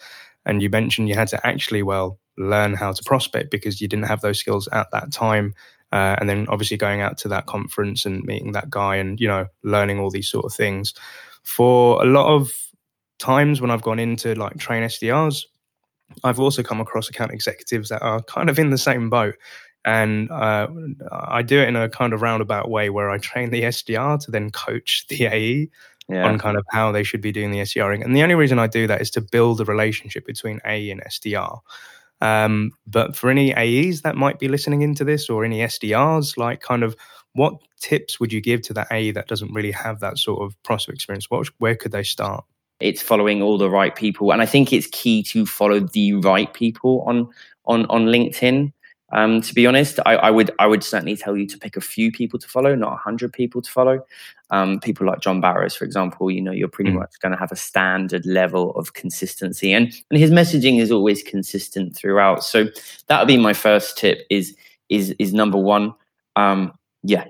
And 0.45 0.63
you 0.63 0.69
mentioned 0.71 1.09
you 1.09 1.15
had 1.15 1.29
to 1.29 1.47
actually 1.47 1.83
well 1.83 2.19
learn 2.37 2.75
how 2.75 2.93
to 2.93 3.03
prospect 3.05 3.51
because 3.51 3.81
you 3.81 3.89
didn't 3.89 4.07
have 4.07 4.23
those 4.23 4.39
skills 4.39 4.69
at 4.73 4.91
that 4.93 5.13
time. 5.13 5.55
Uh, 5.93 6.17
and 6.19 6.29
then 6.29 6.47
obviously 6.49 6.77
going 6.77 7.03
out 7.03 7.19
to 7.19 7.29
that 7.29 7.47
conference 7.47 8.07
and 8.07 8.25
meeting 8.25 8.53
that 8.53 8.71
guy, 8.71 8.97
and 8.97 9.21
you 9.21 9.29
know, 9.29 9.47
learning 9.63 10.01
all 10.01 10.11
these 10.11 10.29
sort 10.29 10.45
of 10.45 10.53
things. 10.53 10.95
For 11.45 12.03
a 12.03 12.07
lot 12.07 12.35
of 12.35 12.53
times 13.19 13.61
when 13.61 13.71
I've 13.71 13.83
gone 13.83 13.99
into 13.99 14.35
like 14.35 14.57
train 14.59 14.83
SDRs, 14.85 15.45
I've 16.25 16.41
also 16.41 16.63
come 16.63 16.81
across 16.81 17.09
account 17.09 17.33
executives 17.33 17.89
that 17.89 18.03
are 18.03 18.23
kind 18.23 18.51
of 18.51 18.59
in 18.59 18.71
the 18.71 18.79
same 18.79 19.11
boat 19.11 19.37
and 19.85 20.31
uh, 20.31 20.69
I 21.11 21.43
do 21.43 21.61
it 21.61 21.69
in 21.69 21.77
a 21.77 21.89
kind 21.89 22.13
of 22.13 22.23
roundabout 22.23 22.71
way 22.71 22.91
where 22.91 23.11
I 23.11 23.19
train 23.19 23.51
the 23.51 23.63
SDR 23.63 24.25
to 24.25 24.31
then 24.31 24.51
coach 24.51 25.07
the 25.09 25.27
AE 25.27 25.71
yeah. 26.09 26.27
on 26.27 26.39
kind 26.39 26.57
of 26.57 26.65
how 26.71 26.93
they 26.93 27.03
should 27.03 27.21
be 27.21 27.33
doing 27.33 27.51
the 27.51 27.59
SDRing. 27.59 28.05
And 28.05 28.15
the 28.15 28.23
only 28.23 28.35
reason 28.35 28.59
I 28.59 28.67
do 28.67 28.87
that 28.87 29.01
is 29.01 29.11
to 29.13 29.21
build 29.21 29.61
a 29.61 29.65
relationship 29.65 30.27
between 30.27 30.61
AE 30.65 30.91
and 30.91 31.03
SDR. 31.05 31.61
Um, 32.21 32.71
but 32.87 33.17
for 33.17 33.31
any 33.31 33.53
AEs 33.55 34.03
that 34.03 34.15
might 34.15 34.39
be 34.39 34.47
listening 34.47 34.83
into 34.83 35.05
this 35.05 35.29
or 35.29 35.45
any 35.45 35.61
SDRs, 35.61 36.37
like 36.37 36.61
kind 36.61 36.85
of 36.85 36.95
what 37.33 37.55
tips 37.81 38.21
would 38.21 38.33
you 38.33 38.41
give 38.41 38.63
to 38.63 38.75
that 38.75 38.89
AE 38.93 39.11
that 39.13 39.27
doesn't 39.27 39.53
really 39.53 39.73
have 39.73 40.01
that 40.01 40.19
sort 40.19 40.43
of 40.43 40.61
prospect 40.63 40.97
experience? 40.97 41.31
What, 41.31 41.49
where 41.59 41.75
could 41.75 41.93
they 41.93 42.05
start? 42.05 42.45
It's 42.79 43.03
following 43.03 43.43
all 43.43 43.59
the 43.59 43.71
right 43.71 43.95
people, 43.95 44.33
and 44.33 44.43
I 44.43 44.47
think 44.47 44.73
it's 44.73 44.89
key 44.89 45.23
to 45.25 45.47
follow 45.47 45.81
the 45.81 46.15
right 46.15 46.53
people 46.53 47.03
on 47.07 47.29
on 47.67 47.87
on 47.87 48.07
LinkedIn. 48.07 48.73
Um, 49.13 49.43
to 49.43 49.55
be 49.55 49.67
honest, 49.67 50.01
I, 50.07 50.15
I, 50.15 50.31
would 50.31 50.51
I 50.59 50.67
would 50.67 50.83
certainly 50.83 51.17
tell 51.17 51.37
you 51.37 51.47
to 51.47 51.59
pick 51.59 51.77
a 51.77 51.81
few 51.81 52.11
people 52.11 52.39
to 52.39 52.49
follow, 52.49 52.75
not 52.75 52.95
a 52.95 52.97
hundred 52.97 53.33
people 53.33 53.61
to 53.61 53.71
follow. 53.71 54.05
Um, 54.51 54.81
people 54.81 55.07
like 55.07 55.21
John 55.21 55.41
Barrows, 55.41 55.75
for 55.75 55.85
example, 55.85 56.31
you 56.31 56.41
know, 56.41 56.53
you're 56.53 56.69
pretty 56.69 56.91
mm. 56.91 56.99
much 56.99 57.19
going 57.21 57.33
to 57.33 57.39
have 57.39 57.53
a 57.53 57.57
standard 57.57 58.25
level 58.27 58.73
of 58.73 58.95
consistency, 58.95 59.73
and 59.73 59.93
and 60.11 60.19
his 60.19 60.31
messaging 60.31 60.81
is 60.81 60.91
always 60.91 61.23
consistent 61.23 61.95
throughout. 61.95 62.43
So 62.43 62.69
that 63.09 63.19
would 63.19 63.29
be 63.29 63.37
my 63.37 63.53
first 63.53 63.99
tip: 63.99 64.27
is 64.31 64.57
is 64.89 65.15
is 65.19 65.35
number 65.35 65.59
one, 65.59 65.95
um, 66.37 66.73
yeah, 67.03 67.27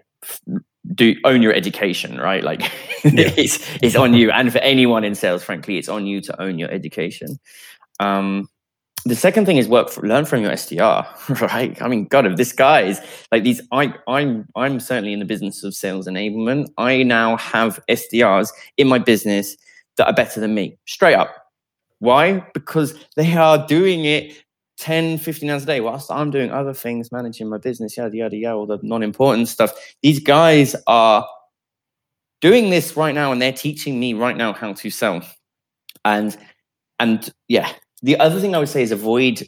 do 0.94 1.14
own 1.24 1.42
your 1.42 1.54
education, 1.54 2.18
right? 2.18 2.42
Like 2.44 2.60
yeah. 3.04 3.32
it's 3.36 3.58
it's 3.82 3.96
on 3.96 4.14
you, 4.14 4.30
and 4.30 4.52
for 4.52 4.58
anyone 4.58 5.04
in 5.04 5.14
sales, 5.14 5.42
frankly, 5.42 5.78
it's 5.78 5.88
on 5.88 6.06
you 6.06 6.20
to 6.22 6.42
own 6.42 6.58
your 6.58 6.70
education. 6.70 7.38
Um, 8.00 8.48
the 9.04 9.16
second 9.16 9.46
thing 9.46 9.56
is 9.56 9.68
work 9.68 9.90
for, 9.90 10.06
learn 10.06 10.24
from 10.24 10.42
your 10.42 10.52
SDR, 10.52 11.40
right? 11.52 11.80
I 11.82 11.88
mean, 11.88 12.06
God, 12.06 12.26
if 12.26 12.36
this 12.36 12.52
guy 12.52 12.82
is 12.82 13.00
like 13.32 13.42
these, 13.42 13.60
I, 13.72 13.94
I'm, 14.06 14.46
I'm 14.54 14.78
certainly 14.80 15.12
in 15.12 15.18
the 15.18 15.24
business 15.24 15.64
of 15.64 15.74
sales 15.74 16.06
enablement. 16.06 16.68
I 16.78 17.02
now 17.02 17.36
have 17.36 17.80
SDRs 17.88 18.50
in 18.76 18.86
my 18.88 18.98
business 18.98 19.56
that 19.96 20.06
are 20.06 20.14
better 20.14 20.40
than 20.40 20.54
me, 20.54 20.78
straight 20.86 21.14
up. 21.14 21.34
Why? 21.98 22.46
Because 22.54 22.94
they 23.16 23.36
are 23.36 23.66
doing 23.66 24.04
it 24.04 24.42
10, 24.78 25.18
15 25.18 25.50
hours 25.50 25.62
a 25.62 25.66
day 25.66 25.80
whilst 25.80 26.10
I'm 26.10 26.30
doing 26.30 26.50
other 26.50 26.74
things, 26.74 27.12
managing 27.12 27.48
my 27.48 27.58
business, 27.58 27.96
yada, 27.96 28.16
yada, 28.16 28.36
yada, 28.36 28.56
all 28.56 28.66
the 28.66 28.78
non 28.82 29.02
important 29.02 29.48
stuff. 29.48 29.72
These 30.02 30.20
guys 30.20 30.74
are 30.86 31.26
doing 32.40 32.70
this 32.70 32.96
right 32.96 33.14
now 33.14 33.32
and 33.32 33.40
they're 33.40 33.52
teaching 33.52 34.00
me 34.00 34.14
right 34.14 34.36
now 34.36 34.52
how 34.52 34.72
to 34.72 34.90
sell. 34.90 35.22
And, 36.04 36.36
and 36.98 37.32
yeah, 37.46 37.72
the 38.02 38.18
other 38.18 38.40
thing 38.40 38.54
I 38.54 38.58
would 38.58 38.68
say 38.68 38.82
is 38.82 38.92
avoid 38.92 39.42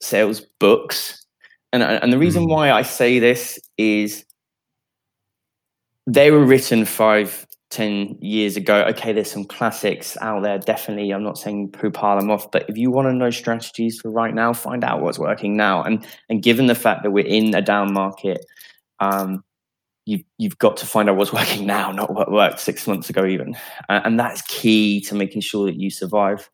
sales 0.00 0.40
books. 0.58 1.24
And, 1.72 1.82
and 1.82 2.12
the 2.12 2.18
reason 2.18 2.44
mm. 2.44 2.48
why 2.48 2.72
I 2.72 2.82
say 2.82 3.18
this 3.18 3.58
is 3.78 4.24
they 6.06 6.30
were 6.30 6.44
written 6.44 6.84
five, 6.84 7.46
ten 7.70 8.18
years 8.20 8.56
ago. 8.56 8.84
Okay, 8.88 9.12
there's 9.12 9.30
some 9.30 9.44
classics 9.44 10.16
out 10.20 10.42
there, 10.42 10.58
definitely. 10.58 11.12
I'm 11.12 11.22
not 11.22 11.38
saying 11.38 11.70
poo 11.70 11.90
pile 11.90 12.18
them 12.18 12.30
off, 12.30 12.50
but 12.50 12.68
if 12.68 12.76
you 12.76 12.90
want 12.90 13.08
to 13.08 13.12
know 13.12 13.30
strategies 13.30 14.00
for 14.00 14.10
right 14.10 14.34
now, 14.34 14.52
find 14.52 14.82
out 14.82 15.00
what's 15.00 15.18
working 15.18 15.56
now. 15.56 15.82
And 15.82 16.04
and 16.28 16.42
given 16.42 16.66
the 16.66 16.74
fact 16.74 17.02
that 17.04 17.12
we're 17.12 17.26
in 17.26 17.54
a 17.54 17.62
down 17.62 17.92
market, 17.92 18.44
um, 18.98 19.44
you've 20.06 20.24
you've 20.38 20.58
got 20.58 20.76
to 20.78 20.86
find 20.86 21.08
out 21.08 21.16
what's 21.16 21.32
working 21.40 21.66
now, 21.66 21.92
not 21.92 22.12
what 22.12 22.32
worked 22.32 22.58
six 22.58 22.88
months 22.88 23.10
ago, 23.10 23.24
even. 23.24 23.56
and 23.88 24.18
that's 24.18 24.42
key 24.42 25.00
to 25.02 25.14
making 25.14 25.42
sure 25.42 25.66
that 25.66 25.76
you 25.76 25.90
survive. 25.90 26.50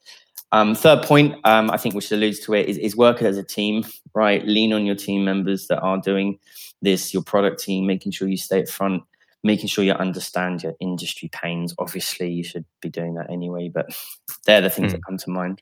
Um, 0.56 0.74
third 0.74 1.02
point, 1.02 1.34
um, 1.44 1.70
I 1.70 1.76
think, 1.76 1.94
which 1.94 2.10
alludes 2.10 2.40
to 2.40 2.54
it, 2.54 2.66
is, 2.66 2.78
is 2.78 2.96
work 2.96 3.20
as 3.20 3.36
a 3.36 3.44
team, 3.44 3.84
right? 4.14 4.42
Lean 4.46 4.72
on 4.72 4.86
your 4.86 4.94
team 4.94 5.22
members 5.22 5.66
that 5.66 5.80
are 5.80 5.98
doing 5.98 6.38
this, 6.80 7.12
your 7.12 7.22
product 7.22 7.60
team, 7.62 7.86
making 7.86 8.12
sure 8.12 8.26
you 8.26 8.38
stay 8.38 8.60
at 8.60 8.68
front, 8.68 9.02
making 9.42 9.68
sure 9.68 9.84
you 9.84 9.92
understand 9.92 10.62
your 10.62 10.74
industry 10.80 11.28
pains. 11.30 11.74
Obviously, 11.78 12.30
you 12.30 12.42
should 12.42 12.64
be 12.80 12.88
doing 12.88 13.14
that 13.16 13.30
anyway, 13.30 13.68
but 13.68 13.86
they're 14.46 14.62
the 14.62 14.70
things 14.70 14.92
mm. 14.92 14.96
that 14.96 15.04
come 15.04 15.18
to 15.18 15.30
mind. 15.30 15.60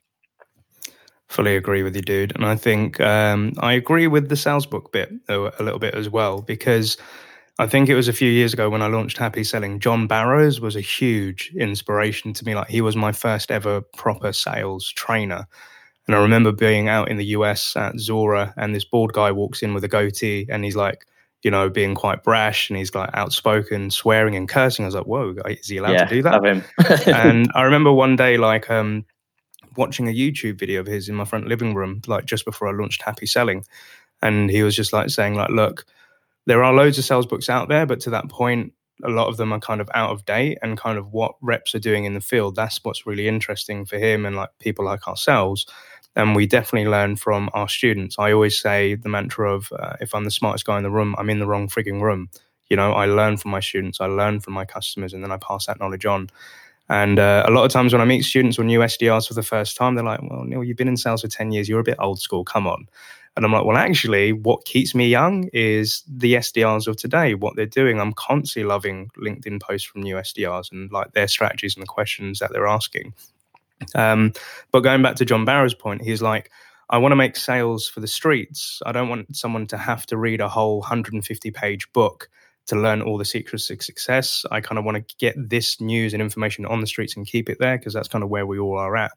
Fully 1.27 1.57
agree 1.57 1.83
with 1.83 1.95
you, 1.95 2.01
dude. 2.01 2.33
And 2.35 2.45
I 2.45 2.55
think 2.55 3.01
um, 3.01 3.51
I 3.59 3.73
agree 3.73 4.07
with 4.07 4.29
the 4.29 4.37
sales 4.37 4.65
book 4.65 4.93
bit 4.93 5.11
a 5.27 5.37
little 5.59 5.79
bit 5.79 5.95
as 5.95 6.09
well, 6.09 6.41
because 6.41 6.97
I 7.57 7.67
think 7.67 7.87
it 7.87 7.95
was 7.95 8.09
a 8.09 8.13
few 8.13 8.29
years 8.29 8.53
ago 8.53 8.69
when 8.69 8.81
I 8.81 8.87
launched 8.87 9.17
Happy 9.17 9.43
Selling. 9.43 9.79
John 9.79 10.07
Barrows 10.07 10.59
was 10.59 10.75
a 10.75 10.81
huge 10.81 11.53
inspiration 11.55 12.33
to 12.33 12.45
me. 12.45 12.53
Like 12.53 12.67
he 12.67 12.81
was 12.81 12.97
my 12.97 13.13
first 13.13 13.49
ever 13.49 13.79
proper 13.81 14.33
sales 14.33 14.91
trainer. 14.91 15.47
And 16.07 16.15
I 16.15 16.19
remember 16.19 16.51
being 16.51 16.89
out 16.89 17.09
in 17.09 17.17
the 17.17 17.25
US 17.27 17.75
at 17.77 17.95
Zuora, 17.95 18.53
and 18.57 18.75
this 18.75 18.83
bald 18.83 19.13
guy 19.13 19.31
walks 19.31 19.63
in 19.63 19.73
with 19.73 19.83
a 19.83 19.87
goatee, 19.87 20.45
and 20.49 20.63
he's 20.63 20.75
like, 20.75 21.05
you 21.43 21.49
know, 21.49 21.69
being 21.69 21.95
quite 21.95 22.23
brash, 22.23 22.69
and 22.69 22.77
he's 22.77 22.93
like 22.93 23.09
outspoken, 23.13 23.89
swearing 23.89 24.35
and 24.35 24.49
cursing. 24.49 24.85
I 24.85 24.87
was 24.87 24.95
like, 24.95 25.05
whoa, 25.05 25.35
is 25.45 25.67
he 25.67 25.77
allowed 25.77 25.93
yeah, 25.93 26.05
to 26.05 26.13
do 26.13 26.21
that? 26.23 26.33
Love 26.33 26.45
him. 26.45 26.63
and 27.07 27.49
I 27.55 27.63
remember 27.63 27.91
one 27.91 28.15
day, 28.15 28.37
like, 28.37 28.69
um, 28.69 29.05
watching 29.77 30.07
a 30.07 30.13
YouTube 30.13 30.59
video 30.59 30.79
of 30.79 30.87
his 30.87 31.09
in 31.09 31.15
my 31.15 31.25
front 31.25 31.47
living 31.47 31.73
room, 31.73 32.01
like 32.05 32.25
just 32.25 32.45
before 32.45 32.67
I 32.67 32.71
launched 32.71 33.01
Happy 33.01 33.25
Selling, 33.25 33.63
and 34.21 34.49
he 34.49 34.61
was 34.61 34.75
just 34.75 34.93
like 34.93 35.09
saying, 35.09 35.35
like, 35.35 35.49
look, 35.49 35.85
there 36.45 36.63
are 36.63 36.73
loads 36.73 36.97
of 36.97 37.05
sales 37.05 37.25
books 37.25 37.49
out 37.49 37.69
there, 37.69 37.85
but 37.85 37.99
to 38.01 38.09
that 38.11 38.29
point, 38.29 38.73
a 39.03 39.09
lot 39.09 39.27
of 39.27 39.37
them 39.37 39.51
are 39.51 39.59
kind 39.59 39.81
of 39.81 39.89
out 39.93 40.11
of 40.11 40.25
date 40.25 40.57
and 40.61 40.77
kind 40.77 40.97
of 40.97 41.11
what 41.11 41.35
reps 41.41 41.75
are 41.75 41.79
doing 41.79 42.05
in 42.05 42.13
the 42.13 42.21
field. 42.21 42.55
That's 42.55 42.79
what's 42.83 43.05
really 43.05 43.27
interesting 43.27 43.85
for 43.85 43.97
him 43.97 44.25
and 44.25 44.35
like 44.35 44.49
people 44.59 44.85
like 44.85 45.07
ourselves. 45.07 45.65
And 46.15 46.35
we 46.35 46.47
definitely 46.47 46.89
learn 46.89 47.17
from 47.17 47.49
our 47.53 47.67
students. 47.67 48.15
I 48.17 48.31
always 48.31 48.57
say 48.57 48.95
the 48.95 49.09
mantra 49.09 49.53
of 49.53 49.71
uh, 49.73 49.95
if 49.99 50.15
I'm 50.15 50.23
the 50.23 50.31
smartest 50.31 50.65
guy 50.65 50.77
in 50.77 50.83
the 50.83 50.91
room, 50.91 51.13
I'm 51.17 51.29
in 51.29 51.39
the 51.39 51.47
wrong 51.47 51.67
frigging 51.67 52.01
room. 52.01 52.29
You 52.69 52.77
know, 52.77 52.93
I 52.93 53.05
learn 53.05 53.37
from 53.37 53.51
my 53.51 53.59
students, 53.59 53.99
I 53.99 54.05
learn 54.05 54.39
from 54.39 54.53
my 54.53 54.65
customers, 54.65 55.13
and 55.13 55.23
then 55.23 55.31
I 55.31 55.37
pass 55.37 55.65
that 55.65 55.79
knowledge 55.79 56.05
on. 56.05 56.29
And 56.87 57.19
uh, 57.19 57.43
a 57.47 57.51
lot 57.51 57.65
of 57.65 57.71
times 57.71 57.93
when 57.93 58.01
I 58.01 58.05
meet 58.05 58.23
students 58.23 58.57
or 58.57 58.63
new 58.63 58.79
SDRs 58.79 59.27
for 59.27 59.33
the 59.33 59.43
first 59.43 59.75
time, 59.75 59.95
they're 59.95 60.05
like, 60.05 60.21
well, 60.21 60.43
Neil, 60.43 60.63
you've 60.63 60.77
been 60.77 60.87
in 60.87 60.97
sales 60.97 61.21
for 61.21 61.27
10 61.27 61.51
years. 61.51 61.67
You're 61.67 61.79
a 61.79 61.83
bit 61.83 61.97
old 61.99 62.19
school. 62.19 62.45
Come 62.45 62.67
on. 62.67 62.87
And 63.35 63.45
I'm 63.45 63.51
like, 63.51 63.65
well, 63.65 63.75
actually, 63.75 64.31
what 64.31 64.63
keeps 64.65 64.95
me 64.95 65.09
young 65.09 65.49
is 65.51 66.03
the 66.07 66.35
SDRs 66.35 66.87
of 66.87 66.95
today, 66.95 67.35
what 67.35 67.55
they're 67.55 67.65
doing. 67.65 67.99
I'm 67.99 68.13
constantly 68.13 68.67
loving 68.67 69.09
LinkedIn 69.17 69.61
posts 69.61 69.87
from 69.87 70.03
new 70.03 70.15
SDRs 70.15 70.71
and 70.71 70.89
like 70.91 71.11
their 71.11 71.27
strategies 71.27 71.75
and 71.75 71.83
the 71.83 71.87
questions 71.87 72.39
that 72.39 72.53
they're 72.53 72.67
asking. 72.67 73.13
Um, 73.93 74.31
but 74.71 74.81
going 74.81 75.01
back 75.01 75.15
to 75.17 75.25
John 75.25 75.43
Barrows' 75.43 75.73
point, 75.73 76.01
he's 76.01 76.21
like, 76.21 76.49
I 76.89 76.97
want 76.97 77.11
to 77.11 77.17
make 77.17 77.35
sales 77.35 77.89
for 77.89 77.99
the 77.99 78.07
streets. 78.07 78.81
I 78.85 78.91
don't 78.91 79.09
want 79.09 79.35
someone 79.35 79.67
to 79.67 79.77
have 79.77 80.05
to 80.07 80.17
read 80.17 80.39
a 80.39 80.47
whole 80.47 80.79
150 80.79 81.51
page 81.51 81.91
book 81.93 82.29
to 82.67 82.75
learn 82.75 83.01
all 83.01 83.17
the 83.17 83.25
secrets 83.25 83.69
of 83.69 83.81
success. 83.83 84.45
I 84.51 84.61
kind 84.61 84.79
of 84.79 84.85
want 84.85 84.97
to 85.07 85.15
get 85.17 85.35
this 85.37 85.81
news 85.81 86.13
and 86.13 86.21
information 86.21 86.65
on 86.65 86.81
the 86.81 86.87
streets 86.87 87.15
and 87.15 87.25
keep 87.25 87.49
it 87.49 87.57
there 87.59 87.77
because 87.77 87.93
that's 87.93 88.07
kind 88.07 88.23
of 88.23 88.29
where 88.29 88.45
we 88.45 88.59
all 88.59 88.77
are 88.77 88.95
at. 88.95 89.11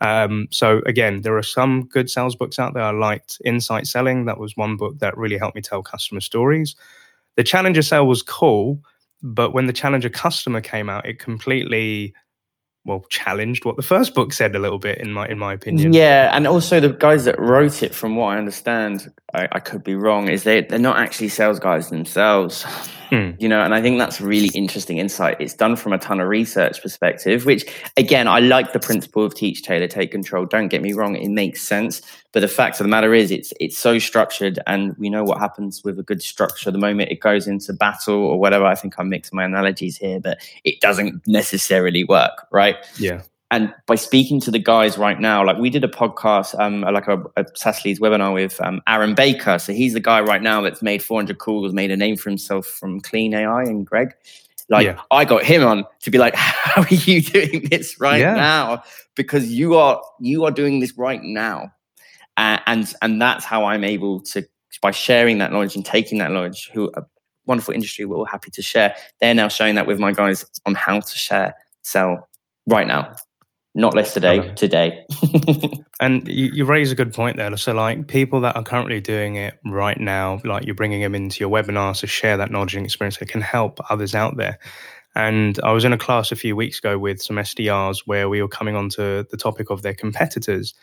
Um, 0.00 0.48
so 0.50 0.82
again, 0.86 1.22
there 1.22 1.36
are 1.36 1.42
some 1.42 1.86
good 1.86 2.10
sales 2.10 2.36
books 2.36 2.58
out 2.58 2.74
there. 2.74 2.82
I 2.82 2.90
liked 2.90 3.38
Insight 3.44 3.86
Selling. 3.86 4.26
That 4.26 4.38
was 4.38 4.56
one 4.56 4.76
book 4.76 4.98
that 4.98 5.16
really 5.16 5.38
helped 5.38 5.56
me 5.56 5.62
tell 5.62 5.82
customer 5.82 6.20
stories. 6.20 6.76
The 7.36 7.44
Challenger 7.44 7.82
sale 7.82 8.06
was 8.06 8.22
cool, 8.22 8.80
but 9.22 9.52
when 9.52 9.66
the 9.66 9.72
Challenger 9.72 10.08
customer 10.10 10.60
came 10.60 10.88
out, 10.88 11.06
it 11.06 11.18
completely 11.18 12.14
well 12.86 13.04
challenged 13.10 13.64
what 13.64 13.76
the 13.76 13.82
first 13.82 14.14
book 14.14 14.32
said 14.32 14.54
a 14.54 14.58
little 14.58 14.78
bit 14.78 14.98
in 14.98 15.12
my 15.12 15.26
in 15.28 15.38
my 15.38 15.52
opinion. 15.52 15.92
Yeah, 15.92 16.30
and 16.32 16.46
also 16.46 16.80
the 16.80 16.90
guys 16.90 17.24
that 17.24 17.38
wrote 17.38 17.82
it, 17.82 17.94
from 17.94 18.16
what 18.16 18.28
I 18.28 18.38
understand, 18.38 19.12
I, 19.34 19.48
I 19.52 19.60
could 19.60 19.84
be 19.84 19.94
wrong, 19.94 20.28
is 20.28 20.44
they 20.44 20.62
they're 20.62 20.78
not 20.78 20.98
actually 20.98 21.28
sales 21.28 21.58
guys 21.58 21.90
themselves. 21.90 22.62
Hmm. 22.62 23.30
You 23.38 23.48
know, 23.48 23.62
and 23.62 23.72
I 23.72 23.80
think 23.80 23.98
that's 23.98 24.20
really 24.20 24.50
interesting 24.54 24.98
insight. 24.98 25.36
It's 25.38 25.54
done 25.54 25.76
from 25.76 25.92
a 25.92 25.98
ton 25.98 26.20
of 26.20 26.26
research 26.26 26.82
perspective, 26.82 27.44
which 27.44 27.64
again, 27.96 28.26
I 28.26 28.40
like 28.40 28.72
the 28.72 28.80
principle 28.80 29.24
of 29.24 29.32
teach, 29.32 29.62
tailor, 29.62 29.86
take 29.86 30.10
control. 30.10 30.44
Don't 30.44 30.66
get 30.66 30.82
me 30.82 30.92
wrong, 30.92 31.14
it 31.14 31.28
makes 31.28 31.62
sense. 31.62 32.02
But 32.36 32.40
the 32.40 32.48
fact 32.48 32.78
of 32.78 32.84
the 32.84 32.90
matter 32.90 33.14
is 33.14 33.30
it's 33.30 33.54
it's 33.58 33.78
so 33.78 33.98
structured 33.98 34.58
and 34.66 34.94
we 34.98 35.08
know 35.08 35.24
what 35.24 35.38
happens 35.38 35.82
with 35.82 35.98
a 35.98 36.02
good 36.02 36.20
structure. 36.20 36.70
The 36.70 36.76
moment 36.76 37.10
it 37.10 37.20
goes 37.20 37.46
into 37.46 37.72
battle 37.72 38.16
or 38.16 38.38
whatever, 38.38 38.66
I 38.66 38.74
think 38.74 38.96
I'm 38.98 39.08
mixing 39.08 39.38
my 39.38 39.44
analogies 39.44 39.96
here, 39.96 40.20
but 40.20 40.36
it 40.62 40.78
doesn't 40.82 41.26
necessarily 41.26 42.04
work, 42.04 42.46
right? 42.50 42.76
Yeah 42.98 43.22
and 43.50 43.72
by 43.86 43.94
speaking 43.94 44.38
to 44.40 44.50
the 44.50 44.58
guys 44.58 44.98
right 44.98 45.18
now, 45.18 45.42
like 45.42 45.56
we 45.56 45.70
did 45.70 45.82
a 45.82 45.88
podcast, 45.88 46.58
um, 46.60 46.80
like 46.82 47.06
a, 47.06 47.22
a 47.36 47.46
SaaS 47.54 47.84
Leads 47.86 48.00
webinar 48.00 48.34
with 48.34 48.60
um, 48.60 48.82
Aaron 48.86 49.14
Baker. 49.14 49.58
So 49.58 49.72
he's 49.72 49.94
the 49.94 50.00
guy 50.00 50.20
right 50.20 50.42
now 50.42 50.60
that's 50.60 50.82
made 50.82 51.02
400 51.02 51.38
calls, 51.38 51.72
made 51.72 51.92
a 51.92 51.96
name 51.96 52.16
for 52.16 52.28
himself 52.28 52.66
from 52.66 53.00
Clean 53.00 53.32
AI 53.32 53.62
and 53.62 53.86
Greg. 53.86 54.14
Like 54.68 54.86
yeah. 54.86 55.00
I 55.12 55.24
got 55.24 55.44
him 55.44 55.64
on 55.64 55.84
to 56.00 56.10
be 56.10 56.18
like, 56.18 56.34
how 56.36 56.82
are 56.82 56.88
you 56.94 57.22
doing 57.22 57.68
this 57.70 58.00
right 58.00 58.20
yeah. 58.20 58.34
now? 58.34 58.82
Because 59.14 59.52
you 59.52 59.76
are 59.76 60.02
you 60.20 60.44
are 60.44 60.50
doing 60.50 60.80
this 60.80 60.98
right 60.98 61.22
now, 61.22 61.72
uh, 62.36 62.58
and 62.66 62.92
and 63.02 63.20
that's 63.20 63.44
how 63.44 63.64
I'm 63.64 63.84
able 63.84 64.20
to 64.20 64.46
by 64.82 64.90
sharing 64.90 65.38
that 65.38 65.52
knowledge 65.52 65.74
and 65.76 65.84
taking 65.84 66.18
that 66.18 66.30
knowledge. 66.30 66.70
Who 66.74 66.90
a 66.96 67.02
wonderful 67.46 67.74
industry 67.74 68.04
we're 68.04 68.16
all 68.16 68.24
happy 68.24 68.50
to 68.50 68.62
share. 68.62 68.94
They're 69.20 69.34
now 69.34 69.48
showing 69.48 69.76
that 69.76 69.86
with 69.86 69.98
my 69.98 70.12
guys 70.12 70.44
on 70.66 70.74
how 70.74 71.00
to 71.00 71.18
share 71.18 71.54
sell 71.82 72.28
right 72.66 72.86
now 72.86 73.14
not 73.76 73.94
yesterday, 73.94 74.52
today. 74.54 75.04
Today. 75.08 75.82
And 75.98 76.28
you, 76.28 76.50
you, 76.52 76.64
raise 76.66 76.92
a 76.92 76.94
good 76.94 77.14
point 77.14 77.38
there. 77.38 77.56
So, 77.56 77.72
like 77.72 78.06
people 78.06 78.42
that 78.42 78.54
are 78.54 78.62
currently 78.62 79.00
doing 79.00 79.36
it 79.36 79.58
right 79.64 79.98
now, 79.98 80.42
like 80.44 80.66
you're 80.66 80.74
bringing 80.74 81.00
them 81.00 81.14
into 81.14 81.40
your 81.40 81.48
webinars 81.48 82.00
to 82.00 82.06
share 82.06 82.36
that 82.36 82.50
knowledge 82.50 82.76
and 82.76 82.84
experience 82.84 83.16
that 83.16 83.30
can 83.30 83.40
help 83.40 83.80
others 83.88 84.14
out 84.14 84.36
there. 84.36 84.58
And 85.14 85.58
I 85.64 85.72
was 85.72 85.86
in 85.86 85.94
a 85.94 85.98
class 85.98 86.30
a 86.32 86.36
few 86.36 86.54
weeks 86.54 86.80
ago 86.80 86.98
with 86.98 87.22
some 87.22 87.36
SDRs 87.36 88.02
where 88.04 88.28
we 88.28 88.42
were 88.42 88.48
coming 88.48 88.76
on 88.76 88.90
to 88.90 89.26
the 89.30 89.38
topic 89.38 89.70
of 89.70 89.80
their 89.80 89.94
competitors. 89.94 90.74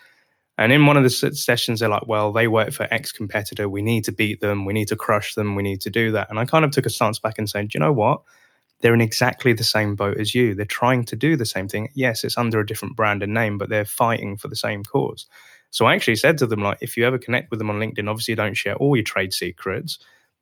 And 0.58 0.72
in 0.72 0.86
one 0.86 0.98
of 0.98 1.04
the 1.04 1.10
sessions, 1.10 1.80
they're 1.80 1.90
like, 1.90 2.08
well, 2.08 2.32
they 2.32 2.48
work 2.48 2.72
for 2.72 2.88
X 2.94 3.12
competitor. 3.12 3.68
We 3.68 3.82
need 3.82 4.04
to 4.06 4.12
beat 4.12 4.40
them. 4.40 4.66
We 4.66 4.74
need 4.74 4.88
to 4.90 4.96
crush 4.96 5.34
them. 5.34 5.56
We 5.56 5.64
need 5.64 5.82
to 5.82 5.90
do 5.90 6.12
that. 6.12 6.30
And 6.30 6.38
I 6.38 6.46
kind 6.46 6.64
of 6.64 6.72
took 6.72 6.86
a 6.86 6.92
stance 6.92 7.18
back 7.18 7.40
and 7.40 7.50
said, 7.50 7.74
you 7.74 7.80
know 7.80 7.92
what? 7.92 8.22
they're 8.84 8.94
in 8.94 9.02
exactly 9.02 9.54
the 9.54 9.64
same 9.64 9.96
boat 9.96 10.18
as 10.20 10.36
you. 10.36 10.54
They're 10.54 10.66
trying 10.66 11.06
to 11.06 11.16
do 11.16 11.38
the 11.38 11.46
same 11.46 11.70
thing. 11.70 11.88
Yes, 11.96 12.26
it's 12.26 12.38
under 12.38 12.60
a 12.60 12.66
different 12.66 12.98
brand 12.98 13.24
and 13.24 13.34
name, 13.34 13.58
but 13.58 13.70
they're 13.70 13.86
fighting 13.86 14.36
for 14.36 14.50
the 14.50 14.58
same 14.58 14.84
cause. 14.84 15.26
So 15.72 15.86
I 15.86 15.96
actually 15.96 16.18
said 16.18 16.38
to 16.40 16.46
them, 16.46 16.62
like, 16.62 16.80
if 16.82 16.98
you 16.98 17.06
ever 17.06 17.18
connect 17.18 17.50
with 17.50 17.60
them 17.60 17.70
on 17.70 17.80
LinkedIn, 17.80 18.10
obviously 18.10 18.36
don't 18.36 18.58
share 18.58 18.76
all 18.76 18.98
your 18.98 19.04
trade 19.04 19.34
secrets, 19.34 20.00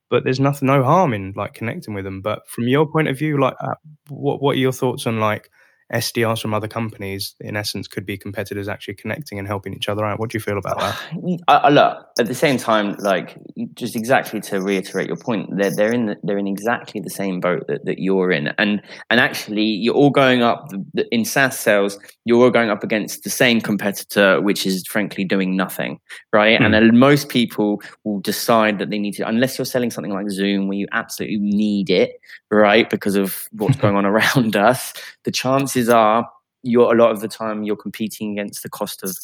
but 0.10 0.24
there's 0.24 0.40
nothing, 0.40 0.66
no 0.66 0.84
harm 0.84 1.14
in 1.14 1.34
like 1.36 1.54
connecting 1.54 1.94
with 1.94 2.04
them. 2.04 2.22
But 2.22 2.50
from 2.50 2.68
your 2.68 2.88
point 2.88 3.08
of 3.08 3.18
view, 3.18 3.40
like, 3.40 3.54
uh, 3.62 3.76
what 4.10 4.42
what 4.42 4.56
are 4.56 4.60
your 4.60 4.74
thoughts 4.74 5.06
on 5.06 5.20
like 5.20 5.52
SDRs 5.94 6.42
from 6.42 6.54
other 6.54 6.68
companies, 6.68 7.36
in 7.40 7.58
essence, 7.58 7.88
could 7.88 8.06
be 8.06 8.18
competitors 8.18 8.68
actually 8.68 8.96
connecting 8.96 9.40
and 9.40 9.48
helping 9.48 9.74
each 9.74 9.90
other 9.90 10.06
out. 10.06 10.20
What 10.20 10.30
do 10.30 10.38
you 10.38 10.42
feel 10.42 10.58
about 10.58 10.80
that? 10.80 11.00
I, 11.48 11.56
I 11.56 11.70
look 11.70 12.08
at 12.20 12.28
the 12.28 12.36
same 12.36 12.58
time, 12.58 12.96
like 13.00 13.38
just 13.74 13.96
exactly 13.96 14.40
to 14.42 14.62
reiterate 14.62 15.08
your 15.08 15.18
point, 15.18 15.50
they're 15.58 15.76
they're 15.76 15.94
in 15.94 16.06
the, 16.08 16.18
they're 16.24 16.38
in 16.38 16.48
exactly 16.48 17.02
the 17.02 17.10
same 17.10 17.40
boat 17.40 17.66
that, 17.68 17.86
that 17.86 18.00
you're 18.00 18.32
in, 18.32 18.48
and 18.58 18.82
and 19.10 19.20
actually 19.20 19.64
you're 19.64 19.96
all 19.96 20.10
going 20.10 20.42
up 20.42 20.70
in 21.12 21.26
SaaS 21.26 21.60
sales. 21.60 22.00
You're 22.26 22.44
all 22.44 22.52
going 22.52 22.70
up 22.70 22.84
against 22.84 23.24
the 23.24 23.30
same 23.30 23.62
competitor, 23.62 24.42
which 24.42 24.66
is 24.66 24.86
frankly 24.88 25.24
doing 25.24 25.56
nothing, 25.56 26.00
right? 26.32 26.60
Mm. 26.60 26.76
And 26.76 27.00
most 27.00 27.30
people 27.30 27.82
will 28.04 28.20
decide 28.20 28.80
that 28.80 28.90
they 28.90 29.00
need 29.00 29.14
to, 29.14 29.28
unless 29.28 29.58
you're 29.58 29.66
selling 29.66 29.92
something 29.92 30.14
like 30.14 30.30
Zoom, 30.30 30.68
where 30.68 30.78
you 30.78 30.88
absolutely 30.92 31.40
need 31.40 31.90
it, 31.90 32.20
right, 32.52 32.90
because 32.90 33.16
of 33.16 33.48
what's 33.52 33.76
going 33.82 33.96
on 33.96 34.06
around 34.06 34.56
us. 34.56 34.94
The 35.24 35.32
chances 35.32 35.81
chances 35.82 35.90
are 35.90 36.30
you're 36.64 36.94
a 36.94 36.98
lot 36.98 37.12
of 37.12 37.22
the 37.22 37.28
time 37.28 37.64
you're 37.64 37.76
competing 37.76 38.38
against 38.38 38.64
the 38.64 38.70
cost 38.70 39.04
of 39.04 39.18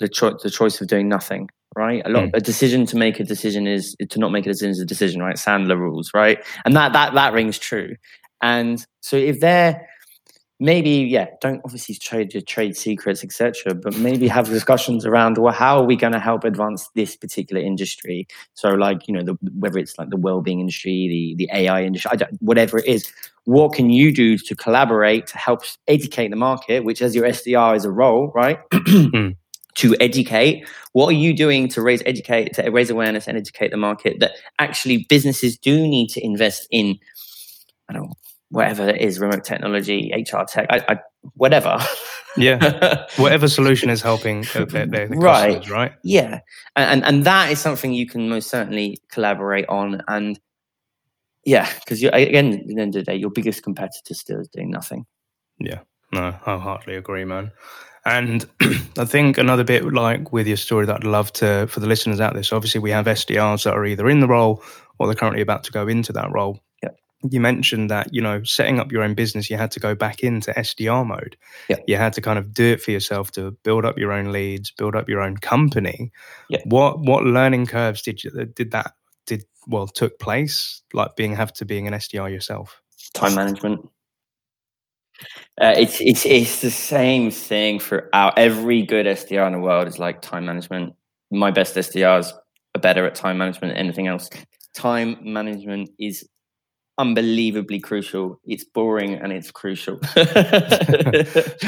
the, 0.00 0.08
cho- 0.08 0.36
the 0.42 0.50
choice 0.50 0.80
of 0.80 0.88
doing 0.88 1.08
nothing 1.08 1.48
right? 1.74 2.02
A 2.04 2.10
lot 2.10 2.24
mm. 2.24 2.30
a 2.34 2.40
decision 2.40 2.84
to 2.84 2.98
make 2.98 3.18
a 3.18 3.24
decision 3.24 3.66
is 3.66 3.96
to 4.10 4.18
not 4.18 4.30
make 4.30 4.44
a 4.44 4.50
decision 4.50 4.72
is 4.72 4.80
a 4.80 4.84
decision 4.84 5.22
right? 5.22 5.36
Sandler 5.36 5.78
rules 5.78 6.10
right? 6.12 6.38
And 6.64 6.76
that 6.76 6.92
that 6.92 7.14
that 7.14 7.32
rings 7.32 7.58
true. 7.58 7.96
And 8.42 8.84
so 9.00 9.16
if 9.16 9.40
they're 9.40 9.88
maybe 10.60 10.90
yeah 10.90 11.26
don't 11.40 11.60
obviously 11.64 11.94
trade 11.94 12.32
your 12.32 12.42
trade 12.42 12.76
secrets 12.76 13.24
etc 13.24 13.74
but 13.74 13.96
maybe 13.96 14.28
have 14.28 14.46
discussions 14.46 15.04
around 15.04 15.36
well 15.38 15.52
how 15.52 15.78
are 15.78 15.84
we 15.84 15.96
going 15.96 16.12
to 16.12 16.20
help 16.20 16.44
advance 16.44 16.88
this 16.94 17.16
particular 17.16 17.60
industry 17.60 18.26
so 18.54 18.70
like 18.70 19.08
you 19.08 19.14
know 19.14 19.22
the, 19.22 19.36
whether 19.58 19.78
it's 19.78 19.98
like 19.98 20.10
the 20.10 20.16
well-being 20.16 20.60
industry 20.60 21.08
the 21.08 21.34
the 21.36 21.50
ai 21.52 21.82
industry 21.82 22.10
whatever 22.38 22.78
it 22.78 22.86
is 22.86 23.12
what 23.44 23.72
can 23.72 23.90
you 23.90 24.12
do 24.12 24.38
to 24.38 24.54
collaborate 24.54 25.26
to 25.26 25.36
help 25.36 25.64
educate 25.88 26.28
the 26.28 26.36
market 26.36 26.84
which 26.84 27.02
as 27.02 27.14
your 27.14 27.26
sdr 27.26 27.74
is 27.74 27.84
a 27.84 27.90
role 27.90 28.30
right 28.34 28.60
hmm. 28.72 29.30
to 29.74 29.96
educate 30.00 30.64
what 30.92 31.08
are 31.08 31.18
you 31.18 31.34
doing 31.34 31.66
to 31.66 31.82
raise 31.82 32.02
educate 32.06 32.52
to 32.52 32.70
raise 32.70 32.90
awareness 32.90 33.26
and 33.26 33.36
educate 33.36 33.70
the 33.70 33.76
market 33.76 34.20
that 34.20 34.32
actually 34.60 35.06
businesses 35.08 35.58
do 35.58 35.88
need 35.88 36.08
to 36.08 36.24
invest 36.24 36.68
in 36.70 36.96
i 37.88 37.92
don't 37.92 38.02
know 38.02 38.14
whatever 38.52 38.86
it 38.88 39.00
is, 39.00 39.18
remote 39.18 39.44
technology, 39.44 40.12
HR 40.14 40.44
tech, 40.46 40.66
I, 40.70 40.84
I, 40.88 40.98
whatever. 41.34 41.78
yeah, 42.36 43.06
whatever 43.16 43.48
solution 43.48 43.88
is 43.90 44.02
helping 44.02 44.42
their, 44.52 44.86
their, 44.86 45.08
right, 45.08 45.68
right? 45.68 45.92
Yeah, 46.04 46.40
and, 46.76 47.02
and 47.02 47.04
and 47.04 47.24
that 47.24 47.50
is 47.50 47.58
something 47.58 47.92
you 47.92 48.06
can 48.06 48.28
most 48.28 48.50
certainly 48.50 48.98
collaborate 49.10 49.68
on, 49.68 50.02
and 50.06 50.38
yeah, 51.44 51.68
because 51.80 52.02
again, 52.02 52.52
at 52.52 52.66
the 52.66 52.78
end 52.78 52.94
of 52.94 53.04
the 53.04 53.10
day, 53.10 53.16
your 53.16 53.30
biggest 53.30 53.62
competitor 53.62 54.14
still 54.14 54.40
is 54.40 54.48
doing 54.48 54.70
nothing. 54.70 55.06
Yeah, 55.58 55.80
no, 56.12 56.36
I 56.46 56.56
heartily 56.56 56.96
agree, 56.96 57.24
man. 57.24 57.52
And 58.04 58.44
I 58.98 59.04
think 59.06 59.38
another 59.38 59.64
bit 59.64 59.84
like 59.84 60.32
with 60.32 60.46
your 60.46 60.56
story 60.56 60.86
that 60.86 60.96
I'd 60.96 61.04
love 61.04 61.32
to 61.34 61.66
for 61.68 61.80
the 61.80 61.86
listeners 61.86 62.20
out 62.20 62.34
there. 62.34 62.42
So 62.42 62.56
obviously 62.56 62.80
we 62.80 62.90
have 62.90 63.06
SDRs 63.06 63.64
that 63.64 63.74
are 63.74 63.86
either 63.86 64.08
in 64.08 64.18
the 64.18 64.26
role 64.26 64.62
or 64.98 65.06
they're 65.06 65.14
currently 65.14 65.40
about 65.40 65.62
to 65.64 65.72
go 65.72 65.86
into 65.86 66.12
that 66.14 66.32
role 66.32 66.58
you 67.30 67.40
mentioned 67.40 67.90
that 67.90 68.12
you 68.12 68.20
know 68.20 68.42
setting 68.42 68.78
up 68.78 68.90
your 68.90 69.02
own 69.02 69.14
business 69.14 69.48
you 69.48 69.56
had 69.56 69.70
to 69.70 69.80
go 69.80 69.94
back 69.94 70.20
into 70.20 70.50
sdr 70.52 71.06
mode 71.06 71.36
yeah. 71.68 71.76
you 71.86 71.96
had 71.96 72.12
to 72.12 72.20
kind 72.20 72.38
of 72.38 72.52
do 72.52 72.72
it 72.72 72.82
for 72.82 72.90
yourself 72.90 73.30
to 73.30 73.50
build 73.62 73.84
up 73.84 73.98
your 73.98 74.12
own 74.12 74.32
leads 74.32 74.70
build 74.72 74.96
up 74.96 75.08
your 75.08 75.20
own 75.20 75.36
company 75.36 76.10
yeah. 76.48 76.60
what 76.64 77.00
what 77.00 77.24
learning 77.24 77.66
curves 77.66 78.02
did 78.02 78.22
you 78.24 78.30
did 78.54 78.70
that 78.70 78.92
did 79.26 79.44
well 79.66 79.86
took 79.86 80.18
place 80.18 80.82
like 80.92 81.14
being 81.16 81.34
have 81.34 81.52
to 81.52 81.64
being 81.64 81.86
an 81.86 81.94
sdr 81.94 82.30
yourself 82.30 82.80
time 83.14 83.34
management 83.34 83.88
Uh, 85.60 85.74
it's 85.76 86.00
it's 86.00 86.24
it's 86.26 86.60
the 86.62 86.70
same 86.70 87.30
thing 87.30 87.78
for 87.78 88.08
our 88.12 88.32
every 88.36 88.82
good 88.82 89.06
SDR 89.06 89.46
in 89.46 89.52
the 89.52 89.58
world 89.58 89.86
is 89.86 89.98
like 89.98 90.22
time 90.22 90.46
management. 90.46 90.94
My 91.30 91.50
best 91.50 91.76
SDRs 91.76 92.32
are 92.74 92.80
better 92.80 93.06
at 93.06 93.14
time 93.14 93.38
management 93.38 93.74
than 93.74 93.78
anything 93.78 94.06
else. 94.06 94.28
Time 94.74 95.16
management 95.20 95.90
is 95.98 96.26
unbelievably 97.02 97.80
crucial. 97.80 98.40
It's 98.44 98.62
boring 98.62 99.14
and 99.14 99.32
it's 99.32 99.50
crucial. 99.50 99.98
so 100.14 100.22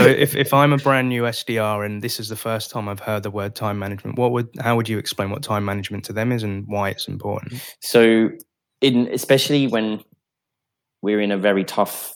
if, 0.06 0.36
if 0.36 0.54
I'm 0.54 0.72
a 0.72 0.76
brand 0.76 1.08
new 1.08 1.22
SDR 1.22 1.84
and 1.84 2.00
this 2.02 2.20
is 2.20 2.28
the 2.28 2.36
first 2.36 2.70
time 2.70 2.88
I've 2.88 3.00
heard 3.00 3.24
the 3.24 3.32
word 3.32 3.56
time 3.56 3.76
management, 3.80 4.16
what 4.16 4.30
would 4.30 4.48
how 4.60 4.76
would 4.76 4.88
you 4.88 4.96
explain 4.96 5.30
what 5.30 5.42
time 5.42 5.64
management 5.64 6.04
to 6.04 6.12
them 6.12 6.30
is 6.30 6.44
and 6.44 6.64
why 6.68 6.90
it's 6.90 7.08
important? 7.08 7.60
So 7.80 8.30
in 8.80 9.08
especially 9.12 9.66
when 9.66 10.04
we're 11.02 11.20
in 11.20 11.32
a 11.32 11.38
very 11.38 11.64
tough 11.64 12.14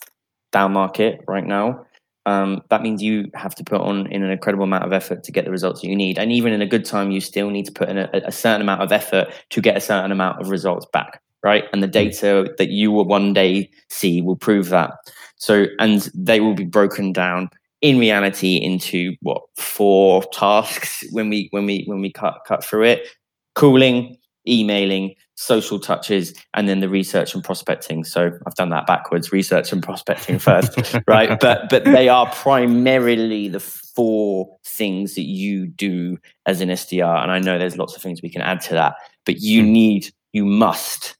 down 0.52 0.72
market 0.72 1.20
right 1.26 1.44
now, 1.44 1.84
um, 2.24 2.62
that 2.70 2.82
means 2.82 3.02
you 3.02 3.30
have 3.34 3.54
to 3.56 3.64
put 3.64 3.80
on 3.80 4.06
in 4.12 4.22
an 4.22 4.30
incredible 4.30 4.64
amount 4.64 4.84
of 4.84 4.92
effort 4.92 5.24
to 5.24 5.32
get 5.32 5.44
the 5.44 5.50
results 5.50 5.80
that 5.80 5.88
you 5.88 5.96
need. 5.96 6.18
And 6.18 6.30
even 6.30 6.52
in 6.52 6.62
a 6.62 6.66
good 6.66 6.84
time, 6.84 7.10
you 7.10 7.20
still 7.20 7.50
need 7.50 7.66
to 7.66 7.72
put 7.72 7.88
in 7.88 7.98
a, 7.98 8.08
a 8.12 8.32
certain 8.32 8.62
amount 8.62 8.82
of 8.82 8.92
effort 8.92 9.26
to 9.50 9.60
get 9.60 9.76
a 9.76 9.80
certain 9.80 10.12
amount 10.12 10.40
of 10.40 10.50
results 10.50 10.86
back 10.92 11.20
right? 11.42 11.64
And 11.72 11.82
the 11.82 11.86
hmm. 11.86 11.92
data 11.92 12.54
that 12.58 12.70
you 12.70 12.90
will 12.90 13.04
one 13.04 13.32
day 13.32 13.70
see 13.88 14.22
will 14.22 14.36
prove 14.36 14.68
that. 14.68 14.92
So, 15.36 15.66
and 15.78 16.10
they 16.14 16.40
will 16.40 16.54
be 16.54 16.64
broken 16.64 17.12
down 17.12 17.50
in 17.80 17.98
reality 17.98 18.56
into 18.56 19.14
what 19.20 19.42
four 19.56 20.24
tasks 20.32 21.04
when 21.12 21.28
we 21.28 21.48
when 21.52 21.64
we 21.66 21.84
when 21.86 22.00
we 22.00 22.12
cut 22.12 22.40
cut 22.46 22.64
through 22.64 22.84
it: 22.84 23.06
calling, 23.54 24.16
emailing, 24.48 25.14
social 25.36 25.78
touches, 25.78 26.34
and 26.54 26.68
then 26.68 26.80
the 26.80 26.88
research 26.88 27.34
and 27.34 27.44
prospecting. 27.44 28.02
So 28.02 28.32
I've 28.46 28.54
done 28.56 28.70
that 28.70 28.86
backwards: 28.86 29.30
research 29.30 29.72
and 29.72 29.80
prospecting 29.80 30.40
first, 30.40 30.76
right? 31.06 31.38
But 31.38 31.70
but 31.70 31.84
they 31.84 32.08
are 32.08 32.28
primarily 32.32 33.48
the 33.48 33.60
four 33.60 34.56
things 34.64 35.14
that 35.14 35.26
you 35.26 35.66
do 35.66 36.18
as 36.46 36.60
an 36.60 36.68
SDR. 36.68 37.22
And 37.22 37.30
I 37.30 37.38
know 37.38 37.58
there's 37.58 37.78
lots 37.78 37.94
of 37.96 38.02
things 38.02 38.22
we 38.22 38.30
can 38.30 38.42
add 38.42 38.60
to 38.62 38.74
that, 38.74 38.94
but 39.24 39.38
you 39.38 39.62
hmm. 39.62 39.72
need 39.72 40.14
you 40.32 40.44
must 40.44 41.17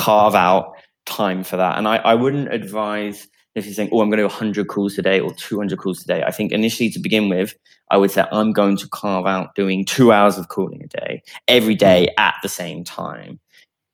carve 0.00 0.34
out 0.34 0.74
time 1.06 1.44
for 1.44 1.56
that. 1.56 1.78
And 1.78 1.86
I, 1.86 1.96
I 1.96 2.14
wouldn't 2.14 2.52
advise 2.52 3.28
if 3.54 3.66
you're 3.66 3.74
saying, 3.74 3.90
oh, 3.92 4.00
I'm 4.00 4.10
going 4.10 4.18
to 4.18 4.22
do 4.22 4.28
100 4.28 4.68
calls 4.68 4.94
today 4.94 5.20
or 5.20 5.34
200 5.34 5.78
calls 5.78 6.00
today. 6.00 6.22
I 6.22 6.30
think 6.30 6.52
initially 6.52 6.88
to 6.90 6.98
begin 6.98 7.28
with, 7.28 7.54
I 7.90 7.96
would 7.96 8.10
say 8.10 8.24
I'm 8.30 8.52
going 8.52 8.76
to 8.78 8.88
carve 8.88 9.26
out 9.26 9.54
doing 9.54 9.84
two 9.84 10.12
hours 10.12 10.38
of 10.38 10.48
calling 10.48 10.82
a 10.82 10.86
day 10.86 11.22
every 11.48 11.74
day 11.74 12.08
mm. 12.10 12.22
at 12.22 12.34
the 12.42 12.48
same 12.48 12.84
time. 12.84 13.40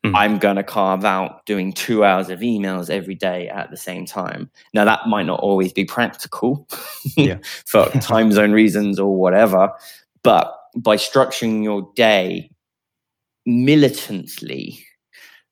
Mm. 0.05 0.12
I'm 0.14 0.38
going 0.38 0.57
to 0.57 0.62
carve 0.62 1.05
out 1.05 1.45
doing 1.47 1.73
two 1.73 2.05
hours 2.05 2.29
of 2.29 2.40
emails 2.40 2.90
every 2.90 3.14
day 3.14 3.49
at 3.49 3.71
the 3.71 3.77
same 3.79 4.05
time. 4.05 4.51
Now, 4.75 4.85
that 4.85 5.09
might 5.09 5.27
not 5.27 5.40
always 5.40 5.73
be 5.73 5.87
practical 5.87 6.69
yeah. 7.16 7.38
for 7.64 7.87
time 8.01 8.33
zone 8.33 8.53
reasons 8.53 9.01
or 9.01 9.16
whatever, 9.16 9.73
but 10.23 10.55
by 10.77 10.97
structuring 10.97 11.64
your 11.64 11.90
day 11.97 12.51
militantly, 13.47 14.86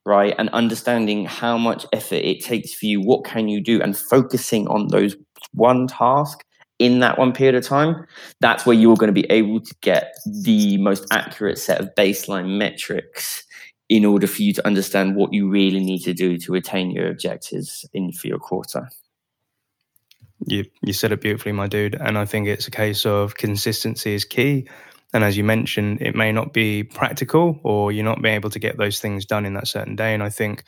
right? 0.04 0.34
And 0.38 0.48
understanding 0.50 1.24
how 1.24 1.56
much 1.58 1.86
effort 1.92 2.16
it 2.16 2.44
takes 2.44 2.74
for 2.74 2.86
you, 2.86 3.00
what 3.00 3.24
can 3.24 3.48
you 3.48 3.60
do, 3.60 3.80
and 3.80 3.96
focusing 3.96 4.68
on 4.68 4.88
those 4.88 5.16
one 5.52 5.86
task 5.86 6.44
in 6.78 7.00
that 7.00 7.18
one 7.18 7.32
period 7.32 7.54
of 7.54 7.64
time, 7.64 8.06
that's 8.40 8.66
where 8.66 8.76
you're 8.76 8.96
going 8.96 9.14
to 9.14 9.20
be 9.20 9.30
able 9.30 9.60
to 9.60 9.74
get 9.80 10.14
the 10.26 10.76
most 10.78 11.06
accurate 11.10 11.58
set 11.58 11.80
of 11.80 11.94
baseline 11.94 12.58
metrics 12.58 13.44
in 13.88 14.04
order 14.04 14.26
for 14.26 14.42
you 14.42 14.52
to 14.52 14.66
understand 14.66 15.14
what 15.14 15.32
you 15.32 15.48
really 15.48 15.80
need 15.80 16.00
to 16.00 16.14
do 16.14 16.38
to 16.38 16.54
attain 16.54 16.90
your 16.90 17.08
objectives 17.08 17.86
in 17.92 18.12
for 18.12 18.26
your 18.26 18.38
quarter. 18.38 18.88
You 20.46 20.64
you 20.82 20.92
said 20.92 21.12
it 21.12 21.20
beautifully, 21.20 21.52
my 21.52 21.68
dude. 21.68 21.94
And 21.94 22.18
I 22.18 22.24
think 22.24 22.48
it's 22.48 22.66
a 22.66 22.70
case 22.70 23.06
of 23.06 23.36
consistency 23.36 24.14
is 24.14 24.24
key. 24.24 24.68
And 25.14 25.22
as 25.22 25.36
you 25.36 25.44
mentioned, 25.44 26.02
it 26.02 26.16
may 26.16 26.32
not 26.32 26.52
be 26.52 26.82
practical 26.82 27.60
or 27.62 27.92
you're 27.92 28.04
not 28.04 28.20
being 28.20 28.34
able 28.34 28.50
to 28.50 28.58
get 28.58 28.76
those 28.76 28.98
things 28.98 29.24
done 29.24 29.46
in 29.46 29.54
that 29.54 29.68
certain 29.68 29.94
day. 29.94 30.12
And 30.12 30.24
I 30.24 30.28
think 30.28 30.64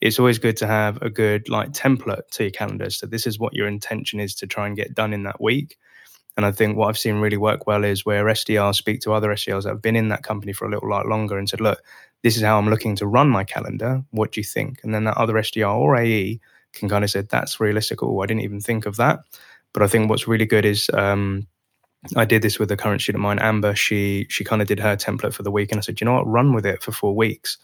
it's 0.00 0.18
always 0.18 0.38
good 0.38 0.56
to 0.58 0.66
have 0.66 1.00
a 1.00 1.08
good 1.08 1.48
like 1.48 1.70
template 1.70 2.28
to 2.32 2.42
your 2.44 2.50
calendar. 2.50 2.90
So 2.90 3.06
this 3.06 3.24
is 3.24 3.38
what 3.38 3.54
your 3.54 3.68
intention 3.68 4.18
is 4.18 4.34
to 4.34 4.48
try 4.48 4.66
and 4.66 4.76
get 4.76 4.94
done 4.94 5.14
in 5.14 5.22
that 5.22 5.40
week. 5.40 5.78
And 6.36 6.44
I 6.44 6.50
think 6.50 6.76
what 6.76 6.88
I've 6.88 6.98
seen 6.98 7.20
really 7.20 7.36
work 7.36 7.68
well 7.68 7.84
is 7.84 8.04
where 8.04 8.24
SDRs 8.24 8.74
speak 8.74 9.00
to 9.02 9.12
other 9.12 9.28
SDRs 9.28 9.62
that 9.62 9.68
have 9.68 9.82
been 9.82 9.94
in 9.94 10.08
that 10.08 10.24
company 10.24 10.52
for 10.52 10.66
a 10.66 10.70
little 10.70 10.88
while 10.88 11.08
longer 11.08 11.38
and 11.38 11.48
said, 11.48 11.60
look, 11.60 11.80
this 12.24 12.36
is 12.36 12.42
how 12.42 12.58
I'm 12.58 12.68
looking 12.68 12.96
to 12.96 13.06
run 13.06 13.28
my 13.28 13.44
calendar. 13.44 14.02
What 14.10 14.32
do 14.32 14.40
you 14.40 14.44
think? 14.44 14.80
And 14.82 14.92
then 14.92 15.04
that 15.04 15.16
other 15.16 15.34
SDR 15.34 15.72
or 15.72 15.96
AE 15.96 16.40
can 16.72 16.88
kind 16.88 17.04
of 17.04 17.10
say, 17.10 17.22
that's 17.22 17.60
realistic. 17.60 18.02
Oh, 18.02 18.20
I 18.20 18.26
didn't 18.26 18.42
even 18.42 18.60
think 18.60 18.86
of 18.86 18.96
that. 18.96 19.20
But 19.72 19.84
I 19.84 19.86
think 19.86 20.10
what's 20.10 20.26
really 20.26 20.46
good 20.46 20.64
is 20.64 20.90
um, 20.92 21.46
I 22.16 22.24
did 22.24 22.42
this 22.42 22.58
with 22.58 22.70
a 22.70 22.76
current 22.76 23.00
student 23.00 23.20
of 23.20 23.24
mine, 23.24 23.38
Amber. 23.38 23.74
She 23.74 24.26
she 24.28 24.44
kind 24.44 24.62
of 24.62 24.68
did 24.68 24.80
her 24.80 24.96
template 24.96 25.32
for 25.32 25.42
the 25.42 25.50
week, 25.50 25.70
and 25.70 25.78
I 25.78 25.82
said, 25.82 26.00
you 26.00 26.04
know 26.04 26.14
what, 26.14 26.26
run 26.26 26.54
with 26.54 26.66
it 26.66 26.82
for 26.82 26.92
four 26.92 27.14
weeks. 27.14 27.58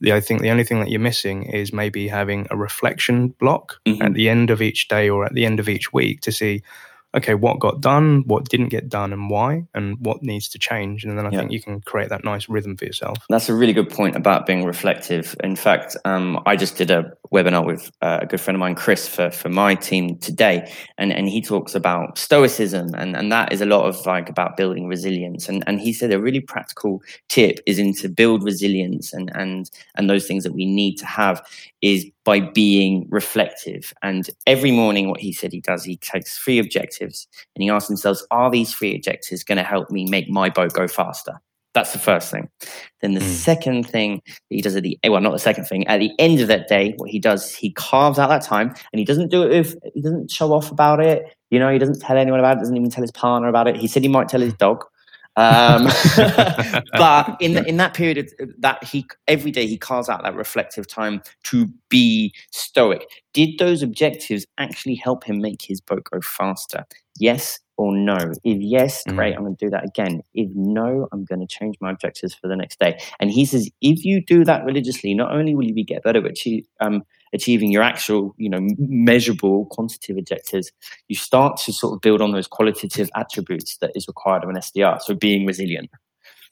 The, 0.00 0.12
I 0.12 0.20
think 0.20 0.40
the 0.40 0.50
only 0.50 0.64
thing 0.64 0.80
that 0.80 0.90
you're 0.90 1.00
missing 1.00 1.44
is 1.44 1.72
maybe 1.72 2.08
having 2.08 2.46
a 2.50 2.56
reflection 2.56 3.28
block 3.38 3.80
mm-hmm. 3.86 4.02
at 4.02 4.14
the 4.14 4.28
end 4.28 4.50
of 4.50 4.62
each 4.62 4.88
day 4.88 5.10
or 5.10 5.26
at 5.26 5.34
the 5.34 5.44
end 5.44 5.60
of 5.60 5.68
each 5.68 5.92
week 5.92 6.22
to 6.22 6.32
see, 6.32 6.62
okay, 7.14 7.34
what 7.34 7.60
got 7.60 7.82
done, 7.82 8.22
what 8.26 8.48
didn't 8.48 8.68
get 8.68 8.88
done, 8.88 9.12
and 9.12 9.28
why, 9.28 9.66
and 9.74 9.98
what 10.00 10.22
needs 10.22 10.48
to 10.48 10.58
change. 10.58 11.04
And 11.04 11.18
then 11.18 11.26
I 11.26 11.30
yeah. 11.30 11.40
think 11.40 11.52
you 11.52 11.60
can 11.60 11.82
create 11.82 12.08
that 12.08 12.24
nice 12.24 12.48
rhythm 12.48 12.76
for 12.76 12.86
yourself. 12.86 13.18
That's 13.28 13.50
a 13.50 13.54
really 13.54 13.74
good 13.74 13.90
point 13.90 14.16
about 14.16 14.46
being 14.46 14.64
reflective. 14.64 15.36
In 15.44 15.54
fact, 15.56 15.96
um, 16.06 16.40
I 16.46 16.56
just 16.56 16.76
did 16.76 16.90
a 16.90 17.12
webinar 17.32 17.64
with 17.64 17.90
uh, 18.02 18.18
a 18.22 18.26
good 18.26 18.40
friend 18.40 18.56
of 18.56 18.60
mine, 18.60 18.74
Chris, 18.74 19.08
for, 19.08 19.30
for 19.30 19.48
my 19.48 19.74
team 19.74 20.16
today, 20.18 20.72
and, 20.98 21.12
and 21.12 21.28
he 21.28 21.40
talks 21.40 21.74
about 21.74 22.18
stoicism, 22.18 22.94
and, 22.94 23.16
and 23.16 23.30
that 23.30 23.52
is 23.52 23.60
a 23.60 23.66
lot 23.66 23.86
of 23.86 24.04
like 24.06 24.28
about 24.28 24.56
building 24.56 24.88
resilience. 24.88 25.48
And 25.48 25.64
and 25.66 25.80
he 25.80 25.92
said 25.92 26.12
a 26.12 26.20
really 26.20 26.40
practical 26.40 27.02
tip 27.28 27.60
is 27.66 27.78
into 27.78 28.08
build 28.08 28.42
resilience 28.44 29.12
and 29.12 29.30
and 29.34 29.70
and 29.94 30.10
those 30.10 30.26
things 30.26 30.44
that 30.44 30.52
we 30.52 30.66
need 30.66 30.96
to 30.98 31.06
have 31.06 31.44
is 31.82 32.06
by 32.24 32.40
being 32.40 33.06
reflective. 33.10 33.92
And 34.02 34.28
every 34.46 34.70
morning, 34.70 35.08
what 35.08 35.20
he 35.20 35.32
said 35.32 35.52
he 35.52 35.60
does, 35.60 35.84
he 35.84 35.96
takes 35.96 36.38
three 36.38 36.58
objectives 36.58 37.26
and 37.54 37.62
he 37.62 37.70
asks 37.70 37.88
himself, 37.88 38.18
are 38.30 38.50
these 38.50 38.74
three 38.74 38.94
objectives 38.94 39.42
going 39.42 39.58
to 39.58 39.64
help 39.64 39.90
me 39.90 40.04
make 40.08 40.28
my 40.28 40.50
boat 40.50 40.72
go 40.72 40.86
faster? 40.86 41.40
That's 41.72 41.92
the 41.92 41.98
first 42.00 42.30
thing. 42.30 42.48
Then 43.00 43.14
the 43.14 43.20
mm. 43.20 43.28
second 43.28 43.88
thing 43.88 44.22
that 44.24 44.54
he 44.54 44.60
does 44.60 44.74
at 44.74 44.82
the 44.82 44.98
well, 45.06 45.20
not 45.20 45.32
the 45.32 45.38
second 45.38 45.66
thing. 45.66 45.86
At 45.86 46.00
the 46.00 46.10
end 46.18 46.40
of 46.40 46.48
that 46.48 46.68
day, 46.68 46.94
what 46.96 47.10
he 47.10 47.20
does, 47.20 47.54
he 47.54 47.70
carves 47.72 48.18
out 48.18 48.28
that 48.28 48.42
time, 48.42 48.74
and 48.92 48.98
he 48.98 49.04
doesn't 49.04 49.30
do 49.30 49.44
it 49.44 49.50
with 49.50 49.76
he 49.94 50.02
doesn't 50.02 50.30
show 50.30 50.52
off 50.52 50.72
about 50.72 51.00
it. 51.00 51.36
You 51.50 51.58
know, 51.60 51.72
he 51.72 51.78
doesn't 51.78 52.00
tell 52.00 52.16
anyone 52.16 52.40
about 52.40 52.56
it. 52.56 52.60
Doesn't 52.60 52.76
even 52.76 52.90
tell 52.90 53.02
his 53.02 53.12
partner 53.12 53.48
about 53.48 53.68
it. 53.68 53.76
He 53.76 53.86
said 53.86 54.02
he 54.02 54.08
might 54.08 54.28
tell 54.28 54.40
his 54.40 54.54
dog, 54.54 54.84
um, 55.36 55.84
but 56.92 57.36
in 57.40 57.54
the, 57.54 57.64
in 57.66 57.76
that 57.76 57.94
period 57.94 58.18
of, 58.18 58.50
that 58.58 58.82
he 58.82 59.06
every 59.28 59.52
day 59.52 59.68
he 59.68 59.78
carves 59.78 60.08
out 60.08 60.24
that 60.24 60.34
reflective 60.34 60.88
time 60.88 61.22
to 61.44 61.68
be 61.88 62.34
stoic. 62.50 63.06
Did 63.32 63.58
those 63.58 63.80
objectives 63.82 64.44
actually 64.58 64.96
help 64.96 65.22
him 65.22 65.40
make 65.40 65.62
his 65.62 65.80
boat 65.80 66.02
go 66.10 66.20
faster? 66.20 66.84
Yes 67.20 67.60
or 67.80 67.96
no? 67.96 68.18
If 68.44 68.58
yes, 68.60 69.04
mm. 69.04 69.16
great, 69.16 69.34
I'm 69.34 69.40
going 69.40 69.56
to 69.56 69.64
do 69.64 69.70
that 69.70 69.86
again. 69.86 70.20
If 70.34 70.50
no, 70.54 71.08
I'm 71.12 71.24
going 71.24 71.40
to 71.40 71.46
change 71.46 71.76
my 71.80 71.90
objectives 71.90 72.34
for 72.34 72.46
the 72.46 72.54
next 72.54 72.78
day. 72.78 73.00
And 73.18 73.30
he 73.30 73.46
says, 73.46 73.70
if 73.80 74.04
you 74.04 74.22
do 74.22 74.44
that 74.44 74.66
religiously, 74.66 75.14
not 75.14 75.32
only 75.32 75.54
will 75.54 75.64
you 75.64 75.72
be 75.72 75.82
get 75.82 76.02
better 76.02 76.18
at 76.18 76.30
achieve, 76.30 76.66
um, 76.80 77.02
achieving 77.32 77.72
your 77.72 77.82
actual, 77.82 78.34
you 78.36 78.50
know, 78.50 78.60
measurable 78.76 79.64
quantitative 79.70 80.18
objectives, 80.18 80.70
you 81.08 81.16
start 81.16 81.56
to 81.62 81.72
sort 81.72 81.94
of 81.94 82.02
build 82.02 82.20
on 82.20 82.32
those 82.32 82.46
qualitative 82.46 83.08
attributes 83.16 83.78
that 83.78 83.92
is 83.94 84.06
required 84.06 84.44
of 84.44 84.50
an 84.50 84.56
SDR. 84.56 85.00
So 85.00 85.14
being 85.14 85.46
resilient, 85.46 85.88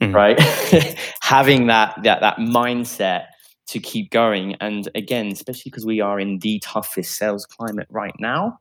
mm-hmm. 0.01 0.15
right? 0.15 0.41
Having 1.21 1.67
that 1.67 2.03
that 2.05 2.23
that 2.23 2.39
mindset 2.39 3.27
to 3.67 3.79
keep 3.79 4.11
going. 4.11 4.55
And 4.63 4.89
again, 4.95 5.27
especially 5.27 5.69
because 5.69 5.85
we 5.85 6.01
are 6.01 6.19
in 6.19 6.39
the 6.39 6.59
toughest 6.61 7.17
sales 7.17 7.45
climate 7.45 7.87
right 7.91 8.15
now, 8.19 8.61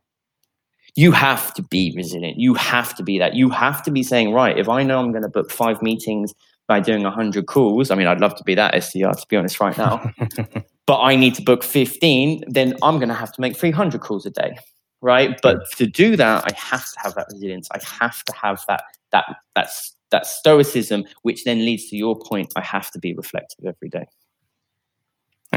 you 0.97 1.11
have 1.11 1.53
to 1.53 1.61
be 1.61 1.93
resilient. 1.95 2.39
You 2.39 2.55
have 2.55 2.95
to 2.95 3.03
be 3.03 3.19
that. 3.19 3.35
You 3.35 3.51
have 3.51 3.83
to 3.83 3.91
be 3.91 4.01
saying, 4.01 4.33
right, 4.33 4.57
if 4.57 4.67
I 4.67 4.81
know 4.81 4.99
I'm 4.99 5.11
going 5.11 5.23
to 5.23 5.29
book 5.29 5.51
five 5.51 5.79
meetings 5.83 6.33
by 6.67 6.79
doing 6.79 7.03
100 7.03 7.45
calls, 7.45 7.91
I 7.91 7.95
mean, 7.95 8.07
I'd 8.07 8.19
love 8.19 8.35
to 8.35 8.43
be 8.43 8.55
that 8.55 8.73
SDR, 8.73 9.15
to 9.15 9.27
be 9.29 9.37
honest, 9.37 9.59
right 9.59 9.77
now. 9.77 10.11
but 10.87 10.99
I 10.99 11.15
need 11.15 11.35
to 11.35 11.43
book 11.43 11.63
15, 11.63 12.45
then 12.47 12.73
I'm 12.81 12.97
going 12.97 13.09
to 13.09 13.13
have 13.13 13.31
to 13.33 13.39
make 13.39 13.55
300 13.55 14.01
calls 14.01 14.25
a 14.25 14.31
day. 14.31 14.57
Right. 14.99 15.39
But 15.43 15.69
to 15.73 15.85
do 15.85 16.15
that, 16.15 16.45
I 16.45 16.55
have 16.57 16.91
to 16.91 16.99
have 17.03 17.13
that 17.13 17.27
resilience. 17.31 17.69
I 17.71 17.79
have 18.01 18.23
to 18.23 18.33
have 18.33 18.65
that, 18.67 18.81
that, 19.11 19.25
that's, 19.53 19.95
that 20.09 20.25
stoicism, 20.25 21.03
which 21.21 21.43
then 21.43 21.59
leads 21.59 21.89
to 21.89 21.95
your 21.95 22.17
point. 22.17 22.51
I 22.55 22.61
have 22.61 22.89
to 22.89 22.99
be 22.99 23.13
reflective 23.13 23.65
every 23.67 23.89
day. 23.89 24.07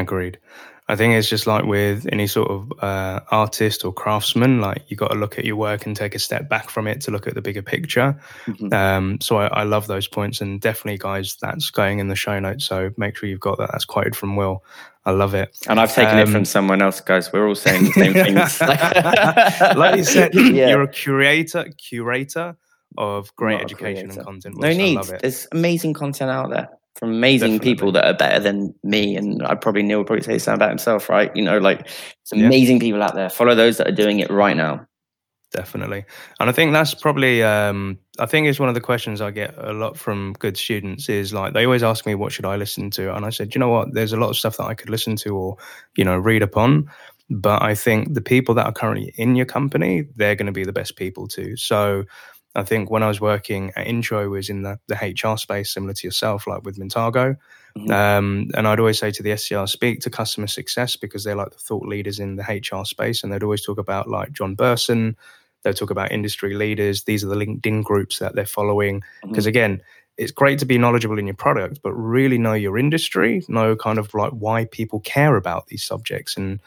Agreed. 0.00 0.38
I 0.90 0.96
think 0.96 1.14
it's 1.14 1.28
just 1.28 1.46
like 1.46 1.66
with 1.66 2.04
any 2.10 2.26
sort 2.26 2.50
of 2.50 2.72
uh, 2.82 3.20
artist 3.30 3.84
or 3.84 3.92
craftsman, 3.92 4.60
like 4.60 4.82
you 4.88 4.96
got 4.96 5.12
to 5.12 5.14
look 5.16 5.38
at 5.38 5.44
your 5.44 5.54
work 5.54 5.86
and 5.86 5.94
take 5.94 6.16
a 6.16 6.18
step 6.18 6.48
back 6.48 6.68
from 6.68 6.88
it 6.88 7.00
to 7.02 7.12
look 7.12 7.28
at 7.28 7.34
the 7.34 7.40
bigger 7.40 7.62
picture. 7.62 8.20
Mm-hmm. 8.46 8.74
Um, 8.74 9.20
so 9.20 9.36
I, 9.36 9.46
I, 9.46 9.62
love 9.62 9.86
those 9.86 10.08
points, 10.08 10.40
and 10.40 10.60
definitely, 10.60 10.98
guys, 10.98 11.36
that's 11.40 11.70
going 11.70 12.00
in 12.00 12.08
the 12.08 12.16
show 12.16 12.40
notes. 12.40 12.64
So 12.64 12.90
make 12.96 13.16
sure 13.16 13.28
you've 13.28 13.38
got 13.38 13.58
that. 13.58 13.70
That's 13.70 13.84
quoted 13.84 14.16
from 14.16 14.34
Will. 14.34 14.64
I 15.04 15.12
love 15.12 15.32
it. 15.32 15.56
And 15.68 15.78
I've 15.78 15.94
taken 15.94 16.14
um, 16.14 16.18
it 16.18 16.26
from 16.26 16.38
um, 16.38 16.44
someone 16.44 16.82
else, 16.82 17.00
guys. 17.00 17.32
We're 17.32 17.46
all 17.46 17.54
saying 17.54 17.84
the 17.84 17.92
same 17.92 18.12
things. 18.12 18.60
like 19.76 19.96
you 19.96 20.02
said, 20.02 20.34
yeah. 20.34 20.70
you're 20.70 20.82
a 20.82 20.88
curator, 20.88 21.70
curator 21.78 22.56
of 22.98 23.32
great 23.36 23.54
Not 23.54 23.62
education 23.62 24.10
and 24.10 24.24
content. 24.24 24.56
No 24.58 24.72
need. 24.72 24.98
There's 25.20 25.46
amazing 25.52 25.94
content 25.94 26.32
out 26.32 26.50
there 26.50 26.68
from 26.96 27.10
amazing 27.10 27.52
Definitely. 27.52 27.74
people 27.74 27.92
that 27.92 28.04
are 28.04 28.16
better 28.16 28.40
than 28.40 28.74
me. 28.82 29.16
And 29.16 29.42
I 29.46 29.54
probably 29.54 29.82
Neil 29.82 29.98
would 29.98 30.06
probably 30.06 30.24
say 30.24 30.38
something 30.38 30.56
about 30.56 30.70
himself, 30.70 31.08
right? 31.08 31.34
You 31.34 31.42
know, 31.42 31.58
like 31.58 31.80
it's 31.80 32.32
amazing 32.32 32.76
yeah. 32.76 32.82
people 32.82 33.02
out 33.02 33.14
there. 33.14 33.30
Follow 33.30 33.54
those 33.54 33.78
that 33.78 33.88
are 33.88 33.92
doing 33.92 34.20
it 34.20 34.30
right 34.30 34.56
now. 34.56 34.86
Definitely. 35.52 36.04
And 36.38 36.48
I 36.48 36.52
think 36.52 36.72
that's 36.72 36.94
probably 36.94 37.42
um, 37.42 37.98
I 38.20 38.26
think 38.26 38.46
it's 38.46 38.60
one 38.60 38.68
of 38.68 38.76
the 38.76 38.80
questions 38.80 39.20
I 39.20 39.32
get 39.32 39.52
a 39.58 39.72
lot 39.72 39.96
from 39.96 40.34
good 40.34 40.56
students 40.56 41.08
is 41.08 41.32
like 41.32 41.54
they 41.54 41.64
always 41.64 41.82
ask 41.82 42.06
me 42.06 42.14
what 42.14 42.32
should 42.32 42.44
I 42.44 42.54
listen 42.54 42.88
to? 42.90 43.14
And 43.14 43.26
I 43.26 43.30
said, 43.30 43.54
you 43.54 43.58
know 43.58 43.68
what, 43.68 43.92
there's 43.92 44.12
a 44.12 44.16
lot 44.16 44.30
of 44.30 44.36
stuff 44.36 44.58
that 44.58 44.66
I 44.66 44.74
could 44.74 44.90
listen 44.90 45.16
to 45.16 45.34
or, 45.34 45.56
you 45.96 46.04
know, 46.04 46.16
read 46.16 46.42
upon. 46.42 46.88
But 47.30 47.62
I 47.62 47.74
think 47.74 48.14
the 48.14 48.20
people 48.20 48.54
that 48.56 48.66
are 48.66 48.72
currently 48.72 49.12
in 49.16 49.34
your 49.34 49.46
company, 49.46 50.06
they're 50.16 50.36
going 50.36 50.46
to 50.46 50.52
be 50.52 50.64
the 50.64 50.72
best 50.72 50.96
people 50.96 51.26
too. 51.26 51.56
So 51.56 52.04
I 52.54 52.64
think 52.64 52.90
when 52.90 53.02
I 53.02 53.08
was 53.08 53.20
working 53.20 53.72
at 53.76 53.86
Intro 53.86 54.28
was 54.28 54.48
in 54.50 54.62
the, 54.62 54.78
the 54.88 54.96
HR 54.96 55.36
space, 55.36 55.72
similar 55.72 55.94
to 55.94 56.06
yourself, 56.06 56.46
like 56.46 56.64
with 56.64 56.78
Mintago. 56.78 57.36
Mm-hmm. 57.78 57.90
Um, 57.92 58.50
and 58.56 58.66
I'd 58.66 58.80
always 58.80 58.98
say 58.98 59.12
to 59.12 59.22
the 59.22 59.30
SDR, 59.30 59.68
speak 59.68 60.00
to 60.00 60.10
customer 60.10 60.48
success 60.48 60.96
because 60.96 61.22
they're 61.22 61.36
like 61.36 61.50
the 61.50 61.58
thought 61.58 61.86
leaders 61.86 62.18
in 62.18 62.36
the 62.36 62.42
HR 62.42 62.84
space. 62.84 63.22
And 63.22 63.32
they'd 63.32 63.44
always 63.44 63.64
talk 63.64 63.78
about 63.78 64.08
like 64.08 64.32
John 64.32 64.56
Bersin. 64.56 65.14
They'll 65.62 65.74
talk 65.74 65.90
about 65.90 66.10
industry 66.10 66.54
leaders. 66.54 67.04
These 67.04 67.22
are 67.22 67.28
the 67.28 67.36
LinkedIn 67.36 67.84
groups 67.84 68.18
that 68.18 68.34
they're 68.34 68.46
following. 68.46 69.04
Because 69.22 69.44
mm-hmm. 69.44 69.48
again, 69.48 69.82
it's 70.16 70.32
great 70.32 70.58
to 70.58 70.66
be 70.66 70.76
knowledgeable 70.76 71.18
in 71.18 71.26
your 71.26 71.36
product, 71.36 71.80
but 71.82 71.92
really 71.92 72.36
know 72.36 72.52
your 72.54 72.76
industry, 72.76 73.44
know 73.48 73.76
kind 73.76 73.98
of 73.98 74.12
like 74.12 74.32
why 74.32 74.64
people 74.66 75.00
care 75.00 75.36
about 75.36 75.68
these 75.68 75.84
subjects 75.84 76.36
and 76.36 76.60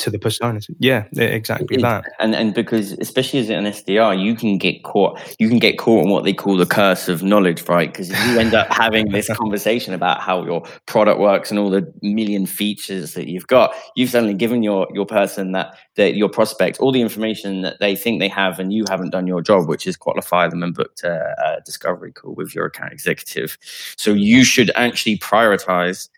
to 0.00 0.10
the 0.10 0.18
personas. 0.18 0.68
Yeah, 0.78 1.04
exactly 1.16 1.76
that. 1.78 2.04
And 2.18 2.34
and 2.34 2.54
because 2.54 2.92
especially 2.92 3.38
as 3.40 3.50
an 3.50 3.64
SDR, 3.64 4.20
you 4.20 4.34
can 4.34 4.58
get 4.58 4.82
caught. 4.82 5.20
You 5.38 5.48
can 5.48 5.58
get 5.58 5.78
caught 5.78 6.04
on 6.04 6.10
what 6.10 6.24
they 6.24 6.32
call 6.32 6.56
the 6.56 6.66
curse 6.66 7.08
of 7.08 7.22
knowledge, 7.22 7.68
right? 7.68 7.92
Because 7.92 8.08
you 8.08 8.38
end 8.38 8.54
up 8.54 8.68
having 8.72 9.10
this 9.10 9.28
conversation 9.36 9.94
about 9.94 10.20
how 10.20 10.44
your 10.44 10.62
product 10.86 11.20
works 11.20 11.50
and 11.50 11.58
all 11.58 11.70
the 11.70 11.92
million 12.02 12.46
features 12.46 13.14
that 13.14 13.28
you've 13.28 13.46
got, 13.46 13.74
you've 13.94 14.10
suddenly 14.10 14.34
given 14.34 14.62
your 14.62 14.88
your 14.92 15.06
person 15.06 15.52
that 15.52 15.76
that 15.96 16.14
your 16.14 16.28
prospect 16.28 16.80
all 16.80 16.92
the 16.92 17.02
information 17.02 17.62
that 17.62 17.78
they 17.80 17.94
think 17.94 18.20
they 18.20 18.28
have, 18.28 18.58
and 18.58 18.72
you 18.72 18.84
haven't 18.88 19.10
done 19.10 19.26
your 19.26 19.42
job, 19.42 19.68
which 19.68 19.86
is 19.86 19.96
qualify 19.96 20.48
them 20.48 20.62
and 20.62 20.74
booked 20.74 21.04
a, 21.04 21.12
uh, 21.12 21.56
a 21.58 21.60
discovery 21.62 22.12
call 22.12 22.34
with 22.34 22.54
your 22.54 22.66
account 22.66 22.92
executive. 22.92 23.58
So 23.96 24.12
you 24.12 24.44
should 24.44 24.70
actually 24.74 25.18
prioritize 25.18 26.08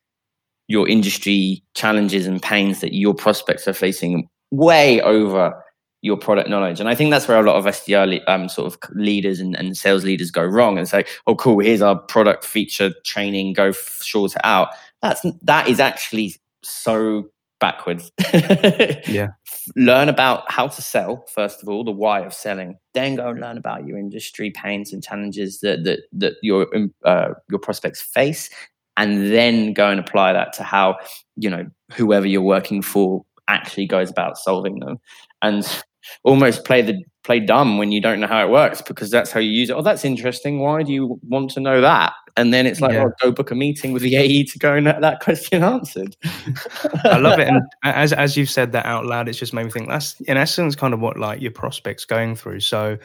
your 0.72 0.88
industry 0.88 1.62
challenges 1.74 2.26
and 2.26 2.40
pains 2.40 2.80
that 2.80 2.94
your 2.94 3.12
prospects 3.12 3.68
are 3.68 3.74
facing 3.74 4.26
way 4.50 5.02
over 5.02 5.62
your 6.00 6.16
product 6.16 6.48
knowledge. 6.48 6.80
And 6.80 6.88
I 6.88 6.94
think 6.94 7.10
that's 7.10 7.28
where 7.28 7.38
a 7.38 7.42
lot 7.42 7.56
of 7.56 7.66
SDR 7.66 8.26
um, 8.26 8.48
sort 8.48 8.72
of 8.72 8.78
leaders 8.94 9.38
and, 9.38 9.54
and, 9.54 9.76
sales 9.76 10.02
leaders 10.02 10.30
go 10.30 10.42
wrong 10.42 10.78
and 10.78 10.88
say, 10.88 11.04
"Oh, 11.26 11.36
cool, 11.36 11.60
here's 11.60 11.82
our 11.82 11.96
product 11.96 12.44
feature 12.44 12.92
training. 13.04 13.52
Go 13.52 13.72
short 13.72 14.34
it 14.34 14.40
out." 14.44 14.68
That's 15.02 15.24
that 15.42 15.68
is 15.68 15.78
actually 15.78 16.36
so 16.62 17.28
backwards. 17.60 18.10
yeah. 18.34 19.28
Learn 19.76 20.08
about 20.08 20.50
how 20.50 20.66
to 20.68 20.82
sell 20.82 21.24
first 21.32 21.62
of 21.62 21.68
all, 21.68 21.84
the 21.84 21.92
why 21.92 22.20
of 22.20 22.32
selling. 22.32 22.78
Then 22.94 23.14
go 23.16 23.28
and 23.28 23.40
learn 23.40 23.58
about 23.58 23.86
your 23.86 23.98
industry 23.98 24.50
pains 24.50 24.92
and 24.92 25.04
challenges 25.04 25.60
that 25.60 25.84
that 25.84 26.00
that 26.12 26.34
your 26.42 26.66
um, 26.74 26.92
uh, 27.04 27.34
your 27.50 27.60
prospects 27.60 28.00
face, 28.00 28.50
and 28.96 29.32
then 29.32 29.72
go 29.72 29.88
and 29.88 30.00
apply 30.00 30.32
that 30.32 30.52
to 30.54 30.62
how 30.62 30.96
you 31.36 31.50
know 31.50 31.66
whoever 31.92 32.26
you're 32.26 32.42
working 32.42 32.82
for 32.82 33.24
actually 33.48 33.86
goes 33.86 34.10
about 34.10 34.38
solving 34.38 34.80
them. 34.80 34.98
And 35.42 35.66
almost 36.24 36.64
play 36.64 36.82
the 36.82 37.02
play 37.24 37.38
dumb 37.38 37.78
when 37.78 37.92
you 37.92 38.00
don't 38.00 38.18
know 38.18 38.26
how 38.26 38.44
it 38.44 38.50
works 38.50 38.82
because 38.82 39.10
that's 39.10 39.30
how 39.30 39.40
you 39.40 39.50
use 39.50 39.70
it. 39.70 39.74
Oh 39.74 39.82
that's 39.82 40.04
interesting. 40.04 40.58
Why 40.58 40.82
do 40.82 40.92
you 40.92 41.20
want 41.28 41.50
to 41.52 41.60
know 41.60 41.80
that? 41.80 42.12
And 42.36 42.52
then 42.52 42.66
it's 42.66 42.80
like 42.80 42.92
yeah. 42.92 43.04
oh 43.04 43.12
go 43.20 43.30
book 43.30 43.50
a 43.50 43.54
meeting 43.54 43.92
with 43.92 44.02
the 44.02 44.16
ae 44.16 44.44
to 44.44 44.58
go 44.58 44.74
and 44.74 44.86
get 44.86 45.00
that 45.00 45.20
question 45.20 45.62
answered. 45.62 46.16
I 47.04 47.18
love 47.18 47.38
it. 47.38 47.48
And 47.52 47.62
as 47.82 48.12
as 48.12 48.36
you've 48.36 48.50
said 48.50 48.72
that 48.72 48.86
out 48.86 49.06
loud 49.06 49.28
it's 49.28 49.38
just 49.38 49.52
made 49.52 49.64
me 49.64 49.70
think 49.70 49.88
that's 49.88 50.20
in 50.22 50.36
essence 50.36 50.74
kind 50.74 50.94
of 50.94 51.00
what 51.00 51.18
like 51.18 51.40
your 51.40 51.52
prospects 51.52 52.04
going 52.04 52.34
through. 52.34 52.60
So 52.60 52.98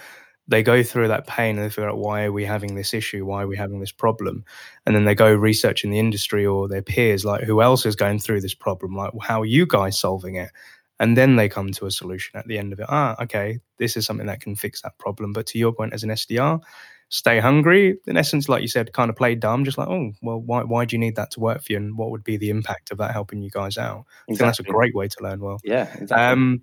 they 0.48 0.64
go 0.64 0.82
through 0.82 1.10
that 1.10 1.28
pain 1.28 1.58
and 1.58 1.66
they 1.66 1.70
figure 1.70 1.90
out 1.90 1.98
why 1.98 2.24
are 2.24 2.32
we 2.32 2.46
having 2.46 2.76
this 2.76 2.94
issue 2.94 3.26
why 3.26 3.44
are 3.44 3.48
we 3.48 3.58
having 3.58 3.80
this 3.80 3.92
problem? 3.92 4.46
And 4.86 4.96
then 4.96 5.06
they 5.06 5.16
go 5.16 5.34
research 5.34 5.84
in 5.84 5.90
the 5.90 6.00
industry 6.00 6.46
or 6.46 6.68
their 6.68 6.82
peers 6.82 7.26
like 7.26 7.44
who 7.44 7.62
else 7.62 7.86
is 7.86 7.96
going 7.96 8.20
through 8.20 8.42
this 8.42 8.54
problem? 8.54 8.96
Like 8.96 9.12
how 9.22 9.42
are 9.42 9.46
you 9.46 9.66
guys 9.66 10.00
solving 10.00 10.36
it? 10.36 10.52
And 11.00 11.16
then 11.16 11.36
they 11.36 11.48
come 11.48 11.72
to 11.74 11.86
a 11.86 11.92
solution 11.92 12.40
at 12.40 12.48
the 12.48 12.58
end 12.58 12.74
of 12.74 12.80
it. 12.80 12.86
Ah 12.90 13.16
okay 13.22 13.60
this 13.78 13.98
is 13.98 14.06
something 14.06 14.28
that 14.28 14.42
can 14.42 14.56
fix 14.56 14.82
that 14.82 14.98
problem. 14.98 15.34
But 15.34 15.48
to 15.48 15.58
your 15.58 15.74
point 15.74 15.94
as 15.94 16.04
an 16.04 16.10
sdr 16.12 16.62
stay 17.10 17.40
hungry. 17.40 17.98
In 18.08 18.18
essence 18.18 18.50
like 18.50 18.62
you 18.62 18.68
said 18.68 18.94
kind 18.94 19.10
of 19.10 19.16
play 19.16 19.36
dumb 19.36 19.66
just 19.66 19.78
like 19.78 19.88
oh 19.90 20.12
well 20.22 20.40
why, 20.40 20.64
why 20.64 20.86
do 20.86 20.96
you 20.96 21.00
need 21.00 21.16
that 21.18 21.32
to 21.32 21.40
work 21.40 21.62
for 21.62 21.74
you? 21.74 21.78
And 21.78 21.98
what 21.98 22.12
would 22.12 22.24
be 22.24 22.38
the 22.38 22.50
impact 22.50 22.92
of 22.92 22.98
that 23.00 23.12
helping 23.12 23.42
you 23.42 23.50
guys 23.50 23.78
out? 23.78 24.06
Exactly. 24.28 24.34
i 24.34 24.38
think 24.38 24.40
that's 24.40 24.60
a 24.60 24.64
great 24.64 24.96
way 24.96 25.08
to 25.08 25.24
learn 25.24 25.40
well. 25.42 25.60
Yeah 25.64 25.88
exactly. 25.94 26.16
um 26.16 26.62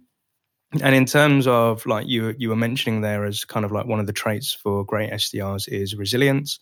and 0.83 0.95
in 0.95 1.07
terms 1.07 1.47
of 1.47 1.85
like 1.87 2.07
you 2.07 2.35
you 2.39 2.49
were 2.49 2.57
mentioning 2.57 3.01
there 3.01 3.25
as 3.25 3.45
kind 3.45 3.65
of 3.65 3.73
like 3.73 3.87
one 3.87 4.01
of 4.01 4.07
the 4.07 4.13
traits 4.13 4.53
for 4.53 4.85
great 4.85 5.11
SDRs 5.11 5.69
is 5.69 5.95
resilience. 5.95 6.59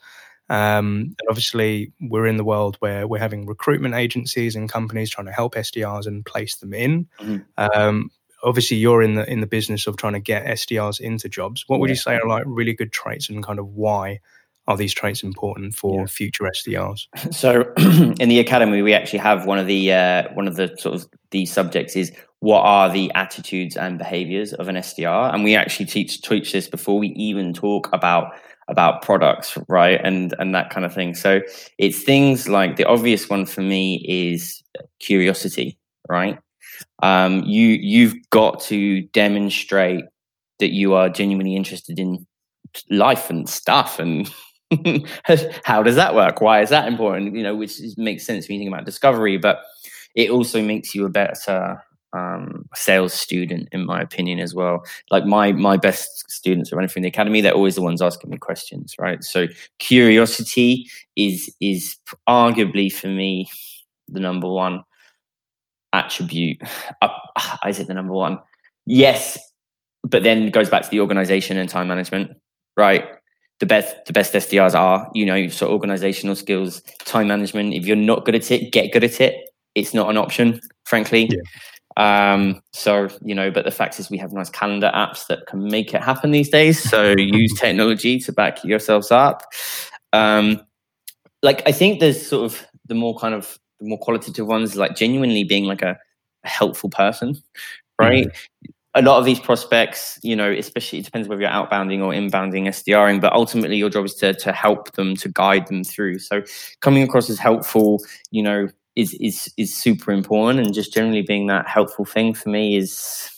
Um, 0.48 1.14
and 1.18 1.28
obviously, 1.30 1.92
we're 2.00 2.26
in 2.26 2.36
the 2.36 2.44
world 2.44 2.76
where 2.80 3.06
we're 3.06 3.18
having 3.18 3.46
recruitment 3.46 3.94
agencies 3.94 4.54
and 4.54 4.68
companies 4.68 5.08
trying 5.08 5.26
to 5.26 5.32
help 5.32 5.54
SDRs 5.54 6.06
and 6.06 6.26
place 6.26 6.56
them 6.56 6.74
in. 6.74 7.08
Mm-hmm. 7.20 7.42
Um, 7.56 8.10
obviously, 8.42 8.76
you're 8.76 9.02
in 9.02 9.14
the 9.14 9.30
in 9.30 9.40
the 9.40 9.46
business 9.46 9.86
of 9.86 9.96
trying 9.96 10.12
to 10.14 10.20
get 10.20 10.44
SDRs 10.44 11.00
into 11.00 11.28
jobs. 11.28 11.64
What 11.68 11.80
would 11.80 11.88
yeah. 11.88 11.94
you 11.94 11.98
say 11.98 12.14
are 12.16 12.28
like 12.28 12.44
really 12.46 12.74
good 12.74 12.92
traits, 12.92 13.28
and 13.28 13.42
kind 13.42 13.58
of 13.58 13.68
why 13.68 14.20
are 14.68 14.76
these 14.76 14.92
traits 14.92 15.22
important 15.22 15.74
for 15.74 16.00
yeah. 16.00 16.06
future 16.06 16.44
SDRs? 16.44 17.06
So, 17.32 17.72
in 18.20 18.28
the 18.28 18.40
academy, 18.40 18.82
we 18.82 18.94
actually 18.94 19.20
have 19.20 19.46
one 19.46 19.58
of 19.58 19.66
the 19.66 19.92
uh, 19.92 20.24
one 20.34 20.48
of 20.48 20.56
the 20.56 20.74
sort 20.78 20.96
of 20.96 21.08
the 21.30 21.46
subjects 21.46 21.96
is 21.96 22.12
what 22.42 22.62
are 22.62 22.90
the 22.90 23.08
attitudes 23.14 23.76
and 23.76 23.98
behaviors 23.98 24.52
of 24.54 24.66
an 24.66 24.74
SDR, 24.74 25.32
and 25.32 25.44
we 25.44 25.54
actually 25.54 25.86
teach 25.86 26.20
teach 26.22 26.50
this 26.50 26.66
before 26.66 26.98
we 26.98 27.10
even 27.10 27.54
talk 27.54 27.88
about 27.92 28.32
about 28.66 29.00
products, 29.00 29.56
right, 29.68 30.00
and 30.02 30.34
and 30.40 30.52
that 30.52 30.68
kind 30.68 30.84
of 30.84 30.92
thing. 30.92 31.14
So, 31.14 31.40
it's 31.78 32.02
things 32.02 32.48
like 32.48 32.74
the 32.74 32.84
obvious 32.84 33.30
one 33.30 33.46
for 33.46 33.60
me 33.60 34.04
is 34.08 34.60
curiosity, 34.98 35.78
right? 36.08 36.36
Um, 37.00 37.44
you 37.44 37.68
you've 37.80 38.16
got 38.30 38.60
to 38.62 39.02
demonstrate 39.12 40.04
that 40.58 40.72
you 40.72 40.94
are 40.94 41.08
genuinely 41.08 41.54
interested 41.54 42.00
in 42.00 42.26
life 42.90 43.30
and 43.30 43.48
stuff 43.48 44.00
and 44.00 44.28
how 45.62 45.80
does 45.84 45.94
that 45.94 46.16
work? 46.16 46.40
Why 46.40 46.60
is 46.60 46.70
that 46.70 46.88
important? 46.88 47.36
You 47.36 47.44
know, 47.44 47.54
which 47.54 47.80
is, 47.80 47.96
makes 47.96 48.26
sense 48.26 48.48
when 48.48 48.58
you 48.58 48.64
think 48.64 48.74
about 48.74 48.84
discovery, 48.84 49.38
but 49.38 49.60
it 50.16 50.30
also 50.30 50.60
makes 50.60 50.92
you 50.92 51.04
a 51.04 51.10
better 51.10 51.80
um, 52.12 52.68
sales 52.74 53.12
student, 53.12 53.68
in 53.72 53.86
my 53.86 54.00
opinion, 54.00 54.38
as 54.38 54.54
well. 54.54 54.84
Like 55.10 55.24
my 55.24 55.52
my 55.52 55.76
best 55.76 56.30
students 56.30 56.72
are 56.72 56.76
running 56.76 56.88
from 56.88 57.02
the 57.02 57.08
academy; 57.08 57.40
they're 57.40 57.54
always 57.54 57.74
the 57.74 57.82
ones 57.82 58.02
asking 58.02 58.30
me 58.30 58.38
questions, 58.38 58.94
right? 58.98 59.22
So 59.24 59.46
curiosity 59.78 60.86
is 61.16 61.54
is 61.60 61.96
arguably 62.28 62.92
for 62.92 63.08
me 63.08 63.48
the 64.08 64.20
number 64.20 64.48
one 64.48 64.84
attribute. 65.92 66.60
Uh, 67.00 67.08
is 67.66 67.78
it 67.78 67.86
the 67.86 67.94
number 67.94 68.12
one? 68.14 68.38
Yes, 68.86 69.38
but 70.02 70.22
then 70.22 70.50
goes 70.50 70.68
back 70.70 70.82
to 70.82 70.90
the 70.90 71.00
organization 71.00 71.56
and 71.56 71.68
time 71.68 71.88
management, 71.88 72.32
right? 72.76 73.04
the 73.62 73.66
best 73.66 73.94
the 74.06 74.12
best 74.12 74.34
SDRs 74.34 74.74
are, 74.74 75.08
you 75.14 75.24
know, 75.24 75.46
so 75.46 75.68
organizational 75.68 76.34
skills, 76.34 76.82
time 77.04 77.28
management. 77.28 77.74
If 77.74 77.86
you're 77.86 77.94
not 77.94 78.24
good 78.24 78.34
at 78.34 78.50
it, 78.50 78.72
get 78.72 78.90
good 78.90 79.04
at 79.04 79.20
it. 79.20 79.36
It's 79.76 79.94
not 79.94 80.10
an 80.10 80.16
option, 80.16 80.60
frankly. 80.84 81.28
Yeah. 81.30 81.38
Um, 81.96 82.62
so 82.72 83.08
you 83.22 83.34
know, 83.34 83.50
but 83.50 83.64
the 83.64 83.70
fact 83.70 83.98
is, 84.00 84.10
we 84.10 84.18
have 84.18 84.32
nice 84.32 84.50
calendar 84.50 84.90
apps 84.94 85.26
that 85.28 85.46
can 85.46 85.64
make 85.64 85.94
it 85.94 86.02
happen 86.02 86.30
these 86.30 86.48
days. 86.48 86.82
So 86.82 87.14
use 87.18 87.54
technology 87.58 88.18
to 88.20 88.32
back 88.32 88.64
yourselves 88.64 89.10
up. 89.10 89.42
Um, 90.12 90.60
like 91.42 91.62
I 91.66 91.72
think 91.72 92.00
there's 92.00 92.24
sort 92.24 92.44
of 92.44 92.66
the 92.86 92.94
more 92.94 93.18
kind 93.18 93.34
of 93.34 93.58
the 93.80 93.88
more 93.88 93.98
qualitative 93.98 94.46
ones, 94.46 94.76
like 94.76 94.96
genuinely 94.96 95.44
being 95.44 95.64
like 95.64 95.82
a, 95.82 95.98
a 96.44 96.48
helpful 96.48 96.90
person, 96.90 97.40
right? 97.98 98.26
Mm-hmm 98.26 98.70
a 98.94 99.02
lot 99.02 99.18
of 99.18 99.24
these 99.24 99.40
prospects, 99.40 100.18
you 100.22 100.36
know, 100.36 100.50
especially 100.50 100.98
it 100.98 101.04
depends 101.04 101.26
whether 101.26 101.40
you're 101.40 101.50
outbounding 101.50 102.00
or 102.00 102.12
inbounding 102.12 102.66
SDRing, 102.66 103.20
but 103.20 103.32
ultimately 103.32 103.76
your 103.76 103.88
job 103.88 104.04
is 104.04 104.14
to 104.16 104.34
to 104.34 104.52
help 104.52 104.92
them, 104.92 105.16
to 105.16 105.28
guide 105.30 105.66
them 105.66 105.82
through. 105.82 106.18
So 106.18 106.42
coming 106.80 107.02
across 107.02 107.30
as 107.30 107.38
helpful, 107.38 108.04
you 108.30 108.42
know, 108.42 108.68
is 108.96 109.14
is 109.14 109.52
is 109.56 109.76
super 109.76 110.12
important, 110.12 110.60
and 110.60 110.74
just 110.74 110.92
generally 110.92 111.22
being 111.22 111.46
that 111.48 111.68
helpful 111.68 112.04
thing 112.04 112.34
for 112.34 112.48
me 112.48 112.76
is. 112.76 113.28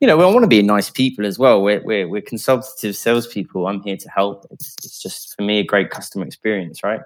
You 0.00 0.08
know, 0.08 0.16
we 0.18 0.24
want 0.24 0.42
to 0.42 0.48
be 0.48 0.60
nice 0.60 0.90
people 0.90 1.24
as 1.24 1.38
well. 1.38 1.62
We're, 1.62 1.80
we're, 1.82 2.08
we're 2.08 2.20
consultative 2.20 2.94
salespeople. 2.94 3.66
I'm 3.66 3.80
here 3.82 3.96
to 3.96 4.08
help. 4.10 4.44
It's, 4.50 4.74
it's 4.84 5.00
just, 5.00 5.34
for 5.34 5.42
me, 5.42 5.60
a 5.60 5.64
great 5.64 5.90
customer 5.90 6.26
experience, 6.26 6.82
right? 6.82 7.00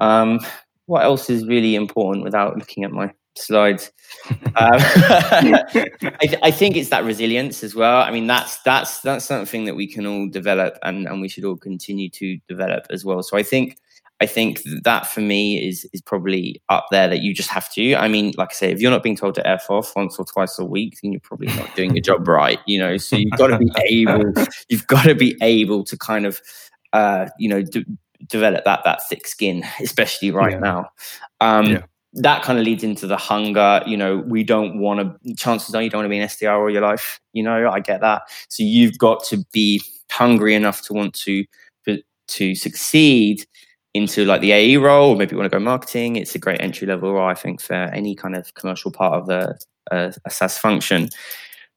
Um, 0.00 0.40
what 0.86 1.04
else 1.04 1.30
is 1.30 1.46
really 1.46 1.76
important 1.76 2.24
without 2.24 2.56
looking 2.56 2.82
at 2.82 2.90
my 2.90 3.12
slides. 3.36 3.92
um, 4.30 4.44
I, 4.56 6.38
I, 6.42 6.50
think 6.50 6.76
it's 6.76 6.90
that 6.90 7.04
resilience 7.04 7.62
as 7.64 7.74
well. 7.74 8.02
I 8.02 8.10
mean, 8.10 8.26
that's 8.26 8.58
that's 8.62 9.00
that's 9.00 9.24
something 9.24 9.64
that 9.64 9.76
we 9.76 9.86
can 9.86 10.06
all 10.06 10.28
develop, 10.28 10.78
and 10.82 11.06
and 11.06 11.20
we 11.20 11.28
should 11.28 11.44
all 11.44 11.56
continue 11.56 12.08
to 12.10 12.38
develop 12.48 12.86
as 12.90 13.04
well. 13.04 13.22
So 13.22 13.36
I 13.36 13.42
think 13.42 13.78
I 14.20 14.26
think 14.26 14.62
that 14.84 15.06
for 15.06 15.20
me 15.20 15.66
is 15.66 15.88
is 15.92 16.00
probably 16.00 16.62
up 16.68 16.86
there 16.90 17.08
that 17.08 17.20
you 17.22 17.34
just 17.34 17.50
have 17.50 17.70
to. 17.72 17.96
I 17.96 18.08
mean, 18.08 18.32
like 18.36 18.50
I 18.52 18.54
say, 18.54 18.70
if 18.70 18.80
you're 18.80 18.90
not 18.90 19.02
being 19.02 19.16
told 19.16 19.34
to 19.34 19.46
f 19.46 19.68
off 19.68 19.94
once 19.96 20.18
or 20.18 20.24
twice 20.24 20.58
a 20.58 20.64
week, 20.64 20.98
then 21.02 21.12
you're 21.12 21.20
probably 21.20 21.48
not 21.48 21.74
doing 21.74 21.94
your 21.94 22.02
job 22.02 22.26
right. 22.28 22.60
You 22.66 22.78
know, 22.78 22.96
so 22.96 23.16
you've 23.16 23.32
got 23.32 23.48
to 23.48 23.58
be 23.58 23.70
able, 23.90 24.32
you've 24.68 24.86
got 24.86 25.04
to 25.04 25.14
be 25.14 25.36
able 25.42 25.84
to 25.84 25.98
kind 25.98 26.26
of, 26.26 26.40
uh, 26.92 27.26
you 27.38 27.48
know, 27.48 27.62
d- 27.62 27.84
develop 28.28 28.64
that 28.64 28.82
that 28.84 29.06
thick 29.08 29.26
skin, 29.26 29.64
especially 29.80 30.30
right 30.30 30.52
yeah. 30.52 30.58
now. 30.58 30.88
Um, 31.40 31.66
yeah 31.66 31.82
that 32.16 32.44
kind 32.44 32.60
of 32.60 32.64
leads 32.64 32.84
into 32.84 33.08
the 33.08 33.16
hunger. 33.16 33.82
You 33.88 33.96
know, 33.96 34.18
we 34.18 34.44
don't 34.44 34.78
want 34.78 35.00
to, 35.00 35.34
chances 35.34 35.74
are 35.74 35.82
you 35.82 35.90
don't 35.90 35.98
want 35.98 36.04
to 36.04 36.10
be 36.10 36.18
an 36.20 36.28
SDR 36.28 36.60
all 36.60 36.70
your 36.70 36.80
life. 36.80 37.18
You 37.32 37.42
know, 37.42 37.68
I 37.68 37.80
get 37.80 38.02
that. 38.02 38.22
So 38.48 38.62
you've 38.62 38.96
got 38.98 39.24
to 39.24 39.44
be 39.52 39.82
hungry 40.12 40.54
enough 40.54 40.80
to 40.82 40.92
want 40.92 41.12
to, 41.14 41.44
to 42.26 42.54
succeed 42.54 43.46
into 43.94 44.24
like 44.24 44.40
the 44.40 44.52
AE 44.52 44.76
role, 44.76 45.10
or 45.10 45.16
maybe 45.16 45.32
you 45.32 45.38
want 45.38 45.50
to 45.50 45.56
go 45.56 45.62
marketing. 45.62 46.16
It's 46.16 46.34
a 46.34 46.38
great 46.38 46.60
entry 46.60 46.86
level 46.86 47.12
role, 47.14 47.28
I 47.28 47.34
think, 47.34 47.60
for 47.60 47.74
any 47.74 48.14
kind 48.14 48.34
of 48.34 48.52
commercial 48.54 48.90
part 48.90 49.14
of 49.14 49.26
the 49.26 49.58
uh, 49.90 50.12
a 50.24 50.30
SaaS 50.30 50.58
function. 50.58 51.08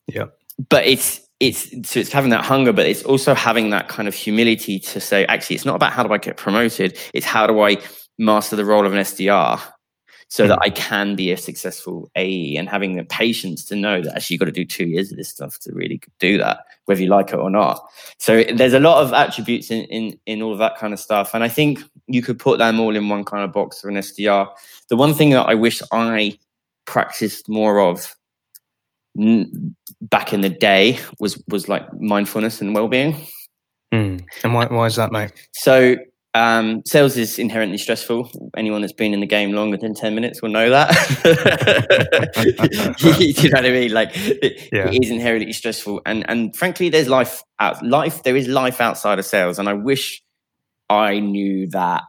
Yeah. 0.07 0.25
But 0.69 0.85
it's, 0.87 1.21
it's 1.39 1.89
so 1.89 1.99
it's 1.99 2.11
having 2.11 2.31
that 2.31 2.43
hunger, 2.43 2.73
but 2.73 2.87
it's 2.87 3.03
also 3.03 3.35
having 3.35 3.69
that 3.69 3.87
kind 3.87 4.07
of 4.07 4.15
humility 4.15 4.79
to 4.79 4.99
say, 4.99 5.25
actually, 5.27 5.55
it's 5.55 5.65
not 5.65 5.75
about 5.75 5.93
how 5.93 6.01
do 6.03 6.11
I 6.11 6.17
get 6.17 6.37
promoted. 6.37 6.97
It's 7.13 7.25
how 7.25 7.45
do 7.45 7.61
I 7.61 7.77
master 8.17 8.55
the 8.55 8.65
role 8.65 8.85
of 8.85 8.93
an 8.93 8.99
SDR 8.99 9.61
so 10.29 10.47
that 10.47 10.59
I 10.61 10.69
can 10.69 11.15
be 11.15 11.31
a 11.31 11.37
successful 11.37 12.11
AE 12.15 12.57
and 12.57 12.67
having 12.67 12.95
the 12.95 13.05
patience 13.05 13.63
to 13.65 13.75
know 13.75 14.01
that 14.01 14.15
actually 14.15 14.35
you've 14.35 14.39
got 14.41 14.45
to 14.47 14.51
do 14.51 14.65
two 14.65 14.85
years 14.85 15.09
of 15.11 15.17
this 15.17 15.29
stuff 15.29 15.57
to 15.59 15.73
really 15.73 16.01
do 16.19 16.37
that, 16.37 16.65
whether 16.85 17.01
you 17.01 17.07
like 17.07 17.29
it 17.29 17.37
or 17.37 17.49
not. 17.49 17.81
So 18.19 18.43
there's 18.43 18.73
a 18.73 18.79
lot 18.79 19.01
of 19.03 19.13
attributes 19.13 19.71
in, 19.71 19.85
in, 19.85 20.19
in 20.25 20.41
all 20.41 20.51
of 20.51 20.59
that 20.59 20.77
kind 20.77 20.93
of 20.93 20.99
stuff. 20.99 21.33
And 21.33 21.43
I 21.45 21.47
think 21.47 21.79
you 22.07 22.21
could 22.21 22.39
put 22.39 22.59
them 22.59 22.79
all 22.79 22.95
in 22.95 23.07
one 23.07 23.23
kind 23.23 23.43
of 23.43 23.53
box 23.53 23.79
for 23.79 23.89
an 23.89 23.95
SDR. 23.95 24.49
The 24.89 24.97
one 24.97 25.13
thing 25.13 25.29
that 25.29 25.47
I 25.47 25.55
wish 25.55 25.81
I 25.93 26.37
practiced 26.85 27.47
more 27.47 27.79
of 27.79 28.13
back 30.01 30.33
in 30.33 30.41
the 30.41 30.49
day 30.49 30.99
was 31.19 31.41
was 31.47 31.67
like 31.67 31.91
mindfulness 31.99 32.61
and 32.61 32.75
well-being. 32.75 33.15
Mm. 33.93 34.23
And 34.43 34.53
why, 34.53 34.65
why 34.65 34.85
is 34.85 34.97
that, 34.97 35.11
mate? 35.11 35.31
So 35.53 35.95
um, 36.37 36.83
sales 36.85 37.17
is 37.17 37.39
inherently 37.39 37.79
stressful. 37.79 38.29
Anyone 38.55 38.81
that's 38.81 38.93
been 38.93 39.11
in 39.13 39.21
the 39.21 39.25
game 39.25 39.53
longer 39.53 39.75
than 39.77 39.95
10 39.95 40.13
minutes 40.13 40.39
will 40.39 40.49
know 40.49 40.69
that. 40.69 40.91
you 43.19 43.49
know 43.49 43.57
what 43.57 43.65
I 43.65 43.71
mean? 43.71 43.91
Like 43.91 44.11
it, 44.13 44.69
yeah. 44.71 44.87
it 44.87 45.03
is 45.03 45.09
inherently 45.09 45.51
stressful. 45.51 46.01
And, 46.05 46.29
and 46.29 46.55
frankly, 46.55 46.89
there's 46.89 47.07
life 47.07 47.43
out 47.59 47.83
life. 47.83 48.21
There 48.21 48.35
is 48.35 48.47
life 48.47 48.79
outside 48.79 49.17
of 49.17 49.25
sales. 49.25 49.57
And 49.57 49.67
I 49.67 49.73
wish 49.73 50.21
I 50.91 51.19
knew 51.19 51.67
that 51.69 52.03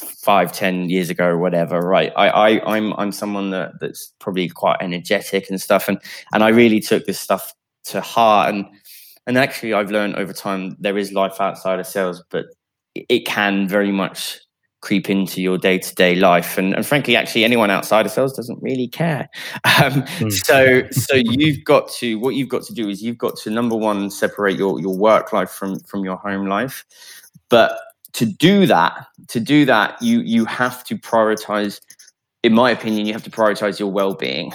five, 0.00 0.50
ten 0.52 0.90
years 0.90 1.10
ago 1.10 1.26
or 1.26 1.38
whatever. 1.38 1.78
Right. 1.78 2.12
I, 2.16 2.28
I, 2.28 2.76
I'm, 2.76 2.92
I'm 2.94 3.12
someone 3.12 3.50
that 3.50 3.78
that's 3.80 4.12
probably 4.18 4.48
quite 4.48 4.78
energetic 4.80 5.48
and 5.48 5.60
stuff. 5.60 5.88
And, 5.88 6.00
and 6.32 6.42
I 6.42 6.48
really 6.48 6.80
took 6.80 7.06
this 7.06 7.20
stuff 7.20 7.54
to 7.84 8.00
heart 8.00 8.52
and, 8.52 8.66
and 9.26 9.38
actually 9.38 9.74
I've 9.74 9.90
learned 9.90 10.16
over 10.16 10.32
time 10.32 10.76
there 10.80 10.98
is 10.98 11.12
life 11.12 11.40
outside 11.40 11.78
of 11.78 11.86
sales, 11.86 12.22
but 12.30 12.46
it 12.94 13.26
can 13.26 13.68
very 13.68 13.92
much 13.92 14.38
creep 14.80 15.10
into 15.10 15.42
your 15.42 15.58
day-to-day 15.58 16.16
life. 16.16 16.56
And, 16.56 16.74
and 16.74 16.86
frankly 16.86 17.16
actually 17.16 17.44
anyone 17.44 17.70
outside 17.70 18.06
of 18.06 18.12
sales 18.12 18.32
doesn't 18.34 18.62
really 18.62 18.88
care. 18.88 19.28
Um, 19.64 20.02
mm. 20.02 20.32
so 20.32 20.82
so 20.90 21.14
you've 21.16 21.64
got 21.64 21.88
to 21.92 22.18
what 22.18 22.34
you've 22.34 22.48
got 22.48 22.62
to 22.64 22.74
do 22.74 22.88
is 22.88 23.02
you've 23.02 23.16
got 23.18 23.36
to 23.38 23.50
number 23.50 23.76
one 23.76 24.10
separate 24.10 24.56
your 24.58 24.80
your 24.80 24.96
work 24.96 25.32
life 25.32 25.50
from 25.50 25.80
from 25.80 26.04
your 26.04 26.16
home 26.16 26.46
life. 26.46 26.84
But 27.48 27.78
to 28.14 28.26
do 28.26 28.66
that 28.66 29.06
to 29.28 29.40
do 29.40 29.64
that 29.66 30.00
you 30.02 30.20
you 30.20 30.44
have 30.44 30.84
to 30.84 30.96
prioritize 30.96 31.80
in 32.42 32.52
my 32.52 32.70
opinion 32.70 33.06
you 33.06 33.12
have 33.12 33.24
to 33.24 33.30
prioritize 33.30 33.78
your 33.78 33.90
well-being. 33.90 34.52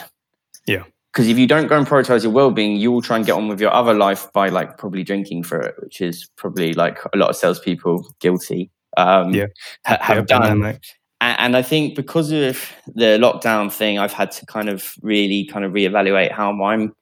Yeah 0.67 0.83
because 1.15 1.29
if 1.29 1.37
you 1.37 1.47
don't 1.47 1.67
go 1.67 1.77
and 1.77 1.87
prioritize 1.87 2.23
your 2.23 2.33
well-being, 2.33 2.75
you 2.75 2.91
will 2.91 3.01
try 3.01 3.15
and 3.15 3.25
get 3.25 3.31
on 3.31 3.47
with 3.47 3.61
your 3.61 3.73
other 3.73 3.93
life 3.93 4.27
by 4.33 4.49
like 4.49 4.77
probably 4.77 5.01
drinking 5.01 5.43
for 5.43 5.61
it, 5.61 5.73
which 5.81 6.01
is 6.01 6.27
probably 6.35 6.73
like 6.73 6.99
a 7.13 7.17
lot 7.17 7.29
of 7.29 7.37
salespeople 7.37 8.13
guilty. 8.19 8.69
Um, 8.97 9.33
yeah, 9.33 9.45
ha- 9.85 9.97
have 10.01 10.25
yeah, 10.29 10.39
done. 10.39 10.65
and, 10.65 10.79
and 11.21 11.55
I 11.55 11.61
think 11.61 11.95
because 11.95 12.33
of 12.33 12.69
the 12.95 13.17
lockdown 13.17 13.71
thing, 13.71 13.97
I've 13.97 14.11
had 14.11 14.29
to 14.31 14.45
kind 14.45 14.67
of 14.67 14.93
really 15.01 15.45
kind 15.45 15.63
of 15.63 15.71
reevaluate 15.71 16.33
how 16.33 16.61
I'm 16.61 16.93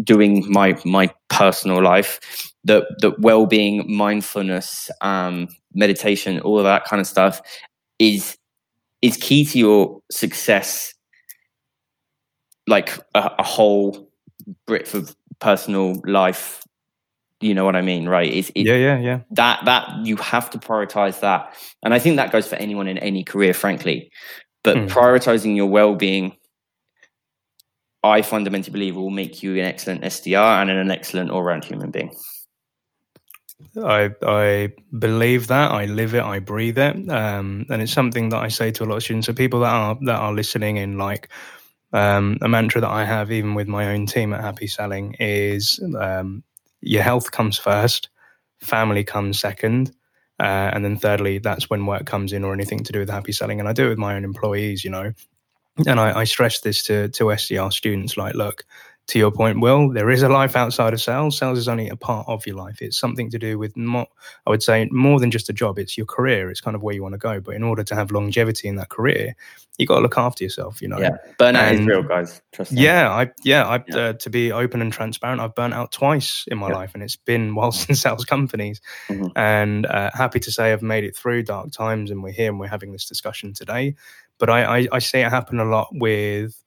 doing 0.00 0.48
my 0.48 0.78
my 0.84 1.12
personal 1.28 1.82
life. 1.82 2.20
That 2.62 2.84
that 3.00 3.18
well-being, 3.18 3.92
mindfulness, 3.92 4.92
um, 5.00 5.48
meditation, 5.74 6.38
all 6.38 6.58
of 6.58 6.64
that 6.64 6.84
kind 6.84 7.00
of 7.00 7.08
stuff 7.08 7.40
is 7.98 8.38
is 9.02 9.16
key 9.16 9.44
to 9.46 9.58
your 9.58 10.00
success 10.08 10.94
like 12.66 12.98
a, 13.14 13.30
a 13.38 13.42
whole 13.42 14.10
breadth 14.66 14.94
of 14.94 15.14
personal 15.38 16.00
life 16.04 16.66
you 17.40 17.54
know 17.54 17.64
what 17.64 17.76
I 17.76 17.82
mean, 17.82 18.08
right? 18.08 18.32
It's, 18.32 18.50
it, 18.54 18.66
yeah, 18.66 18.76
yeah, 18.76 18.98
yeah. 18.98 19.20
That 19.32 19.64
that 19.66 20.06
you 20.06 20.16
have 20.16 20.48
to 20.50 20.58
prioritize 20.58 21.20
that, 21.20 21.54
and 21.82 21.92
I 21.92 21.98
think 21.98 22.16
that 22.16 22.32
goes 22.32 22.46
for 22.46 22.56
anyone 22.56 22.88
in 22.88 22.98
any 22.98 23.24
career, 23.24 23.52
frankly. 23.52 24.10
But 24.64 24.76
mm. 24.76 24.88
prioritizing 24.88 25.54
your 25.54 25.66
well-being, 25.66 26.34
I 28.02 28.22
fundamentally 28.22 28.72
believe, 28.72 28.96
will 28.96 29.10
make 29.10 29.42
you 29.42 29.52
an 29.52 29.66
excellent 29.66 30.02
SDR 30.02 30.62
and 30.62 30.70
an 30.70 30.90
excellent 30.90 31.30
all-round 31.30 31.64
human 31.64 31.90
being. 31.90 32.14
I 33.84 34.10
I 34.22 34.72
believe 34.98 35.46
that 35.48 35.70
I 35.72 35.84
live 35.84 36.14
it, 36.14 36.22
I 36.22 36.38
breathe 36.38 36.78
it, 36.78 37.10
um, 37.10 37.66
and 37.68 37.82
it's 37.82 37.92
something 37.92 38.30
that 38.30 38.42
I 38.42 38.48
say 38.48 38.70
to 38.70 38.84
a 38.84 38.86
lot 38.86 38.96
of 38.96 39.02
students. 39.02 39.26
So 39.26 39.34
people 39.34 39.60
that 39.60 39.72
are 39.72 39.98
that 40.06 40.16
are 40.16 40.32
listening 40.32 40.78
in, 40.78 40.96
like 40.96 41.28
um, 41.96 42.36
a 42.42 42.48
mantra 42.48 42.80
that 42.82 42.90
I 42.90 43.04
have, 43.04 43.32
even 43.32 43.54
with 43.54 43.68
my 43.68 43.94
own 43.94 44.06
team 44.06 44.34
at 44.34 44.42
Happy 44.42 44.66
Selling, 44.66 45.16
is 45.18 45.80
um, 45.98 46.42
your 46.82 47.02
health 47.02 47.30
comes 47.30 47.58
first, 47.58 48.10
family 48.60 49.02
comes 49.02 49.40
second, 49.40 49.92
uh, 50.38 50.70
and 50.74 50.84
then 50.84 50.96
thirdly, 50.96 51.38
that's 51.38 51.70
when 51.70 51.86
work 51.86 52.04
comes 52.04 52.34
in 52.34 52.44
or 52.44 52.52
anything 52.52 52.84
to 52.84 52.92
do 52.92 52.98
with 52.98 53.08
happy 53.08 53.32
selling. 53.32 53.60
And 53.60 53.68
I 53.68 53.72
do 53.72 53.86
it 53.86 53.90
with 53.90 53.98
my 53.98 54.14
own 54.14 54.24
employees, 54.24 54.84
you 54.84 54.90
know. 54.90 55.12
And 55.86 55.98
I, 55.98 56.20
I 56.20 56.24
stress 56.24 56.60
this 56.60 56.84
to 56.84 57.08
to 57.08 57.24
SDR 57.24 57.72
students, 57.72 58.18
like, 58.18 58.34
look, 58.34 58.64
to 59.08 59.18
your 59.18 59.30
point, 59.30 59.60
Will, 59.60 59.90
there 59.90 60.10
is 60.10 60.22
a 60.22 60.28
life 60.28 60.56
outside 60.56 60.92
of 60.92 61.00
sales. 61.00 61.38
Sales 61.38 61.58
is 61.58 61.68
only 61.68 61.88
a 61.88 61.96
part 61.96 62.26
of 62.28 62.46
your 62.46 62.56
life. 62.56 62.82
It's 62.82 62.98
something 62.98 63.30
to 63.30 63.38
do 63.38 63.58
with 63.58 63.76
more, 63.76 64.06
I 64.46 64.50
would 64.50 64.62
say, 64.62 64.88
more 64.90 65.20
than 65.20 65.30
just 65.30 65.48
a 65.48 65.52
job. 65.52 65.78
It's 65.78 65.96
your 65.96 66.06
career. 66.06 66.50
It's 66.50 66.60
kind 66.60 66.74
of 66.74 66.82
where 66.82 66.94
you 66.94 67.02
want 67.02 67.12
to 67.14 67.18
go. 67.18 67.40
But 67.40 67.54
in 67.54 67.62
order 67.62 67.84
to 67.84 67.94
have 67.94 68.10
longevity 68.10 68.68
in 68.68 68.76
that 68.76 68.88
career, 68.88 69.36
you 69.78 69.86
got 69.86 69.96
to 69.96 70.00
look 70.00 70.18
after 70.18 70.44
yourself. 70.44 70.80
You 70.80 70.88
know. 70.88 70.98
Yeah, 70.98 71.16
burnout 71.38 71.70
and, 71.70 71.80
is 71.80 71.86
real, 71.86 72.02
guys. 72.02 72.40
Trust 72.52 72.72
me. 72.72 72.82
Yeah, 72.82 73.10
I 73.10 73.30
yeah, 73.44 73.66
I 73.66 73.84
yeah. 73.88 73.96
Uh, 73.96 74.12
to 74.14 74.30
be 74.30 74.52
open 74.52 74.80
and 74.80 74.92
transparent, 74.92 75.40
I've 75.40 75.54
burnt 75.54 75.74
out 75.74 75.92
twice 75.92 76.44
in 76.48 76.58
my 76.58 76.68
yeah. 76.68 76.76
life, 76.76 76.94
and 76.94 77.02
it's 77.02 77.16
been 77.16 77.54
whilst 77.54 77.88
in 77.88 77.94
sales 77.94 78.24
companies. 78.24 78.80
Mm-hmm. 79.08 79.28
And 79.36 79.86
uh, 79.86 80.10
happy 80.14 80.40
to 80.40 80.52
say 80.52 80.72
I've 80.72 80.82
made 80.82 81.04
it 81.04 81.16
through 81.16 81.44
dark 81.44 81.72
times, 81.72 82.10
and 82.10 82.22
we're 82.22 82.32
here 82.32 82.50
and 82.50 82.60
we're 82.60 82.68
having 82.68 82.92
this 82.92 83.06
discussion 83.06 83.52
today. 83.52 83.94
But 84.38 84.50
I, 84.50 84.80
I, 84.80 84.88
I 84.92 84.98
see 84.98 85.18
it 85.18 85.30
happen 85.30 85.60
a 85.60 85.64
lot 85.64 85.88
with 85.92 86.62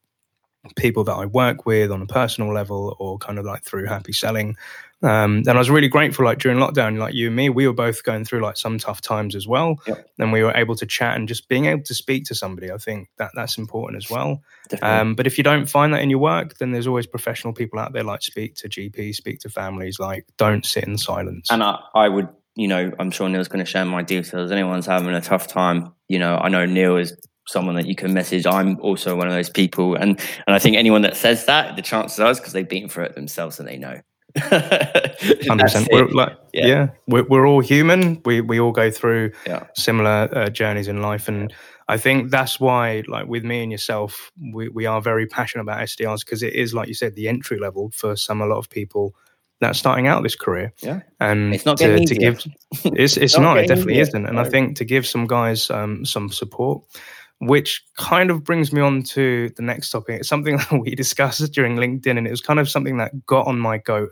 people 0.76 1.04
that 1.06 1.14
I 1.14 1.26
work 1.26 1.66
with 1.66 1.92
on 1.92 2.02
a 2.02 2.08
personal 2.08 2.54
level 2.54 2.96
or 3.00 3.18
kind 3.18 3.40
of 3.40 3.46
like 3.46 3.64
through 3.64 3.86
happy 3.86 4.12
selling. 4.12 4.58
Um, 5.02 5.44
and 5.48 5.52
I 5.52 5.58
was 5.58 5.70
really 5.70 5.88
grateful, 5.88 6.26
like 6.26 6.40
during 6.40 6.58
lockdown, 6.58 6.98
like 6.98 7.14
you 7.14 7.28
and 7.28 7.36
me, 7.36 7.50
we 7.50 7.68
were 7.68 7.74
both 7.74 8.04
going 8.04 8.26
through 8.26 8.42
like 8.42 8.58
some 8.58 8.78
tough 8.78 9.00
times 9.00 9.34
as 9.34 9.48
well. 9.48 9.80
Yep. 9.88 10.10
And 10.20 10.32
we 10.34 10.44
were 10.44 10.52
able 10.56 10.76
to 10.76 10.86
chat 10.86 11.16
and 11.16 11.28
just 11.28 11.48
being 11.48 11.66
able 11.66 11.84
to 11.84 11.94
speak 11.94 12.26
to 12.26 12.36
somebody. 12.36 12.72
I 12.72 12.78
think 12.78 13.10
that 13.18 13.32
that's 13.34 13.58
important 13.58 14.04
as 14.04 14.10
well. 14.10 14.42
Um, 14.82 15.16
but 15.16 15.26
if 15.26 15.38
you 15.38 15.44
don't 15.44 15.68
find 15.68 15.94
that 15.94 16.02
in 16.02 16.10
your 16.10 16.20
work, 16.20 16.58
then 16.58 16.72
there's 16.72 16.88
always 16.88 17.08
professional 17.08 17.54
people 17.54 17.80
out 17.80 17.94
there 17.94 18.04
like 18.04 18.22
speak 18.22 18.56
to 18.56 18.70
GP, 18.70 19.16
speak 19.16 19.40
to 19.40 19.50
families, 19.50 20.00
like 20.00 20.26
don't 20.38 20.66
sit 20.66 20.84
in 20.84 20.98
silence. 20.98 21.48
And 21.50 21.64
I, 21.64 21.80
I 21.96 22.10
would, 22.10 22.28
you 22.56 22.68
know, 22.68 22.92
I'm 23.00 23.10
sure 23.10 23.30
Neil's 23.30 23.48
going 23.48 23.64
to 23.64 23.70
share 23.70 23.86
my 23.86 24.04
details. 24.04 24.52
Anyone's 24.52 24.86
having 24.86 25.14
a 25.14 25.22
tough 25.22 25.48
time, 25.48 25.94
you 26.10 26.20
know, 26.20 26.38
I 26.38 26.50
know 26.50 26.66
Neil 26.66 26.98
is 26.98 27.16
someone 27.48 27.76
that 27.76 27.88
you 27.88 27.96
can 27.96 28.14
message. 28.14 28.46
I'm 28.46 28.80
also 28.82 29.16
one 29.16 29.28
of 29.28 29.34
those 29.34 29.50
people, 29.50 29.96
and 29.96 30.20
and 30.46 30.56
I 30.56 30.60
think 30.60 30.76
anyone 30.76 31.02
that 31.04 31.16
says 31.16 31.46
that, 31.46 31.76
the 31.76 31.82
chances 31.82 32.20
are 32.20 32.34
because 32.34 32.54
they've 32.54 32.68
been 32.68 32.90
through 32.90 33.06
it 33.06 33.16
themselves 33.16 33.60
and 33.60 33.68
they 33.68 33.78
know. 33.78 34.02
Hundred 34.40 35.64
percent. 35.64 36.14
Like, 36.14 36.38
yeah, 36.54 36.66
yeah 36.66 36.88
we're, 37.08 37.24
we're, 37.24 37.48
all 37.48 37.62
human. 37.62 38.22
We 38.26 38.42
we 38.42 38.60
all 38.60 38.72
go 38.72 38.92
through 38.92 39.32
yeah. 39.48 39.66
similar 39.76 40.30
uh, 40.32 40.50
journeys 40.50 40.88
in 40.88 41.02
life, 41.02 41.28
and 41.28 41.54
I 41.88 41.98
think 41.98 42.30
that's 42.30 42.60
why, 42.60 43.04
like 43.08 43.28
with 43.28 43.44
me 43.44 43.64
and 43.64 43.72
yourself, 43.72 44.32
we, 44.54 44.70
we 44.70 44.86
are 44.86 45.02
very 45.02 45.26
passionate 45.26 45.64
about 45.64 45.80
SDRs 45.80 46.24
because 46.24 46.44
it 46.44 46.54
is, 46.54 46.74
like 46.74 46.88
you 46.88 46.94
said, 46.94 47.16
the 47.16 47.28
entry 47.28 47.58
level 47.60 47.90
for 47.92 48.16
some 48.16 48.42
a 48.42 48.46
lot 48.46 48.60
of 48.60 48.70
people 48.70 49.16
that's 49.60 49.80
starting 49.80 50.08
out 50.08 50.22
this 50.22 50.36
career. 50.36 50.72
Yeah, 50.82 51.02
and 51.20 51.54
it's 51.54 51.66
not 51.66 51.78
to, 51.78 52.06
to 52.06 52.16
give. 52.16 52.46
It's 52.86 53.18
it's 53.18 53.36
not. 53.36 53.42
not 53.42 53.58
it 53.58 53.68
definitely 53.68 53.94
easier. 53.94 54.04
isn't. 54.04 54.26
And 54.28 54.36
no. 54.36 54.42
I 54.42 54.50
think 54.50 54.78
to 54.78 54.86
give 54.86 55.08
some 55.08 55.26
guys 55.26 55.72
um, 55.72 56.06
some 56.06 56.30
support, 56.30 56.84
which 57.40 57.84
kind 57.98 58.30
of 58.32 58.44
brings 58.44 58.74
me 58.74 58.82
on 58.82 59.02
to 59.02 59.50
the 59.56 59.62
next 59.62 59.90
topic. 59.92 60.20
It's 60.20 60.30
something 60.30 60.58
that 60.70 60.80
we 60.80 60.96
discussed 60.96 61.52
during 61.52 61.78
LinkedIn, 61.78 62.18
and 62.18 62.28
it 62.28 62.32
was 62.32 62.42
kind 62.42 62.60
of 62.60 62.70
something 62.70 62.98
that 62.98 63.26
got 63.26 63.48
on 63.48 63.60
my 63.60 63.78
goat 63.78 64.12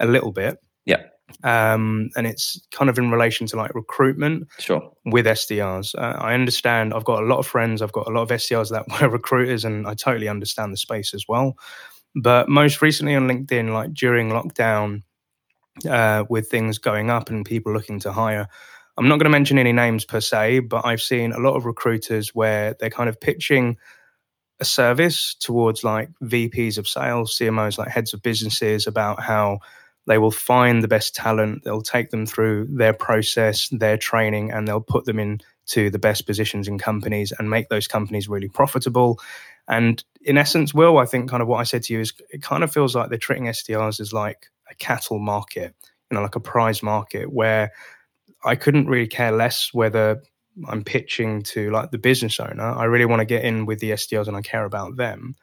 a 0.00 0.06
little 0.06 0.32
bit. 0.32 0.58
Yeah. 0.84 1.02
Um, 1.44 2.08
and 2.16 2.26
it's 2.26 2.58
kind 2.72 2.88
of 2.88 2.98
in 2.98 3.10
relation 3.10 3.46
to 3.48 3.56
like 3.56 3.74
recruitment 3.74 4.48
sure. 4.58 4.90
with 5.04 5.26
SDRs. 5.26 5.94
Uh, 5.94 6.16
I 6.18 6.32
understand 6.32 6.94
I've 6.94 7.04
got 7.04 7.22
a 7.22 7.26
lot 7.26 7.38
of 7.38 7.46
friends, 7.46 7.82
I've 7.82 7.92
got 7.92 8.08
a 8.08 8.10
lot 8.10 8.22
of 8.22 8.28
SDRs 8.30 8.70
that 8.70 8.86
were 9.02 9.08
recruiters, 9.08 9.64
and 9.64 9.86
I 9.86 9.94
totally 9.94 10.28
understand 10.28 10.72
the 10.72 10.78
space 10.78 11.12
as 11.12 11.26
well. 11.28 11.58
But 12.14 12.48
most 12.48 12.80
recently 12.80 13.14
on 13.14 13.28
LinkedIn, 13.28 13.72
like 13.72 13.92
during 13.92 14.30
lockdown, 14.30 15.02
uh, 15.88 16.24
with 16.28 16.48
things 16.48 16.78
going 16.78 17.10
up 17.10 17.30
and 17.30 17.44
people 17.44 17.72
looking 17.72 18.00
to 18.00 18.12
hire, 18.12 18.48
I'm 18.98 19.06
not 19.06 19.18
going 19.18 19.24
to 19.24 19.30
mention 19.30 19.58
any 19.58 19.72
names 19.72 20.04
per 20.04 20.20
se, 20.20 20.60
but 20.60 20.84
I've 20.84 21.00
seen 21.00 21.32
a 21.32 21.38
lot 21.38 21.54
of 21.54 21.64
recruiters 21.64 22.34
where 22.34 22.74
they're 22.80 22.90
kind 22.90 23.08
of 23.08 23.20
pitching 23.20 23.76
a 24.60 24.64
service 24.64 25.36
towards 25.38 25.84
like 25.84 26.10
VPs 26.24 26.78
of 26.78 26.88
sales, 26.88 27.38
CMOs, 27.38 27.78
like 27.78 27.88
heads 27.88 28.12
of 28.12 28.22
businesses 28.22 28.88
about 28.88 29.22
how 29.22 29.60
they 30.08 30.18
will 30.18 30.32
find 30.32 30.82
the 30.82 30.88
best 30.88 31.14
talent, 31.14 31.62
they'll 31.62 31.82
take 31.82 32.10
them 32.10 32.26
through 32.26 32.66
their 32.70 32.94
process, 32.94 33.68
their 33.68 33.96
training, 33.96 34.50
and 34.50 34.66
they'll 34.66 34.80
put 34.80 35.04
them 35.04 35.18
into 35.18 35.90
the 35.90 35.98
best 35.98 36.26
positions 36.26 36.66
in 36.66 36.78
companies 36.78 37.32
and 37.38 37.50
make 37.50 37.68
those 37.68 37.86
companies 37.86 38.28
really 38.28 38.48
profitable. 38.48 39.20
And 39.68 40.02
in 40.22 40.38
essence, 40.38 40.72
Will, 40.72 40.98
I 40.98 41.04
think 41.04 41.30
kind 41.30 41.42
of 41.42 41.46
what 41.46 41.60
I 41.60 41.64
said 41.64 41.82
to 41.84 41.92
you 41.92 42.00
is 42.00 42.14
it 42.30 42.42
kind 42.42 42.64
of 42.64 42.72
feels 42.72 42.96
like 42.96 43.10
they're 43.10 43.18
treating 43.18 43.44
SDRs 43.44 44.00
as 44.00 44.12
like 44.12 44.46
a 44.70 44.74
cattle 44.74 45.18
market, 45.18 45.76
you 46.10 46.16
know, 46.16 46.22
like 46.22 46.36
a 46.36 46.40
prize 46.40 46.82
market 46.82 47.30
where 47.30 47.70
I 48.44 48.54
couldn't 48.54 48.86
really 48.86 49.06
care 49.06 49.32
less 49.32 49.70
whether 49.72 50.22
I'm 50.68 50.84
pitching 50.84 51.42
to 51.44 51.70
like 51.70 51.90
the 51.90 51.98
business 51.98 52.40
owner. 52.40 52.62
I 52.62 52.84
really 52.84 53.04
want 53.04 53.20
to 53.20 53.26
get 53.26 53.44
in 53.44 53.66
with 53.66 53.80
the 53.80 53.90
SDRs 53.92 54.28
and 54.28 54.36
I 54.36 54.42
care 54.42 54.64
about 54.64 54.96
them. 54.96 55.34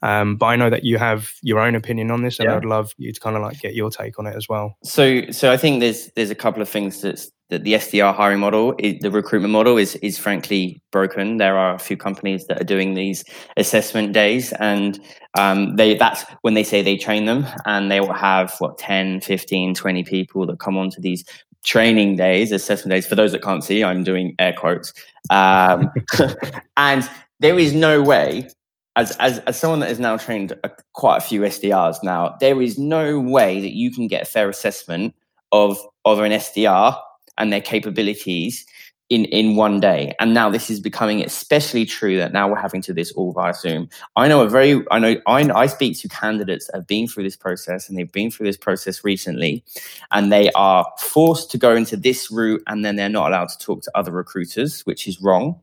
Um, 0.00 0.36
but 0.36 0.46
I 0.46 0.56
know 0.56 0.70
that 0.70 0.84
you 0.84 0.96
have 0.98 1.32
your 1.42 1.58
own 1.58 1.74
opinion 1.74 2.10
on 2.10 2.22
this, 2.22 2.38
and 2.38 2.48
yeah. 2.48 2.56
I'd 2.56 2.64
love 2.64 2.92
you 2.98 3.12
to 3.12 3.20
kind 3.20 3.34
of 3.34 3.42
like 3.42 3.60
get 3.60 3.74
your 3.74 3.90
take 3.90 4.18
on 4.18 4.26
it 4.26 4.36
as 4.36 4.48
well. 4.48 4.76
So, 4.84 5.28
so 5.32 5.50
I 5.50 5.56
think 5.56 5.80
there's 5.80 6.10
there's 6.14 6.30
a 6.30 6.36
couple 6.36 6.62
of 6.62 6.68
things 6.68 7.00
that's 7.02 7.32
that 7.50 7.64
the 7.64 7.74
SDR 7.74 8.14
hiring 8.14 8.40
model, 8.40 8.74
the 8.78 9.10
recruitment 9.10 9.52
model, 9.52 9.76
is 9.76 9.96
is 9.96 10.16
frankly 10.18 10.80
broken. 10.92 11.38
There 11.38 11.58
are 11.58 11.74
a 11.74 11.78
few 11.78 11.96
companies 11.96 12.46
that 12.46 12.60
are 12.60 12.64
doing 12.64 12.94
these 12.94 13.24
assessment 13.56 14.12
days, 14.12 14.52
and 14.52 15.00
um, 15.36 15.74
they 15.74 15.96
that's 15.96 16.24
when 16.42 16.54
they 16.54 16.64
say 16.64 16.80
they 16.80 16.96
train 16.96 17.24
them, 17.24 17.46
and 17.64 17.90
they 17.90 18.00
will 18.00 18.12
have 18.12 18.54
what 18.60 18.78
10, 18.78 19.22
15, 19.22 19.74
20 19.74 20.04
people 20.04 20.46
that 20.46 20.60
come 20.60 20.76
onto 20.76 21.00
these 21.00 21.24
training 21.64 22.16
days, 22.16 22.52
assessment 22.52 22.90
days. 22.90 23.06
For 23.06 23.14
those 23.14 23.32
that 23.32 23.42
can't 23.42 23.64
see, 23.64 23.84
I'm 23.84 24.04
doing 24.04 24.34
air 24.38 24.52
quotes. 24.52 24.92
Um, 25.30 25.90
and 26.76 27.08
there 27.40 27.58
is 27.58 27.74
no 27.74 28.02
way, 28.02 28.48
as, 28.96 29.16
as, 29.18 29.38
as 29.40 29.58
someone 29.58 29.80
that 29.80 29.88
has 29.88 30.00
now 30.00 30.16
trained 30.16 30.52
a, 30.64 30.70
quite 30.94 31.18
a 31.18 31.20
few 31.20 31.42
SDRs 31.42 32.02
now, 32.02 32.36
there 32.40 32.60
is 32.62 32.78
no 32.78 33.18
way 33.20 33.60
that 33.60 33.74
you 33.74 33.90
can 33.90 34.08
get 34.08 34.22
a 34.22 34.26
fair 34.26 34.48
assessment 34.48 35.14
of, 35.52 35.78
of 36.04 36.20
an 36.20 36.32
SDR 36.32 36.98
and 37.38 37.52
their 37.52 37.60
capabilities 37.60 38.66
in 39.10 39.24
in 39.26 39.56
one 39.56 39.80
day 39.80 40.14
and 40.20 40.34
now 40.34 40.50
this 40.50 40.68
is 40.68 40.80
becoming 40.80 41.24
especially 41.24 41.86
true 41.86 42.16
that 42.16 42.32
now 42.32 42.48
we're 42.48 42.56
having 42.56 42.82
to 42.82 42.92
do 42.92 43.00
this 43.00 43.12
all 43.12 43.32
via 43.32 43.54
zoom 43.54 43.88
i 44.16 44.28
know 44.28 44.42
a 44.42 44.48
very 44.48 44.84
i 44.90 44.98
know 44.98 45.16
I, 45.26 45.48
I 45.50 45.66
speak 45.66 45.98
to 46.00 46.08
candidates 46.08 46.66
that 46.66 46.76
have 46.76 46.86
been 46.86 47.08
through 47.08 47.24
this 47.24 47.36
process 47.36 47.88
and 47.88 47.96
they've 47.96 48.10
been 48.10 48.30
through 48.30 48.46
this 48.46 48.56
process 48.56 49.04
recently 49.04 49.64
and 50.10 50.30
they 50.30 50.50
are 50.52 50.86
forced 50.98 51.50
to 51.52 51.58
go 51.58 51.74
into 51.74 51.96
this 51.96 52.30
route 52.30 52.62
and 52.66 52.84
then 52.84 52.96
they're 52.96 53.08
not 53.08 53.28
allowed 53.28 53.48
to 53.48 53.58
talk 53.58 53.82
to 53.82 53.90
other 53.94 54.12
recruiters 54.12 54.82
which 54.82 55.08
is 55.08 55.20
wrong 55.20 55.58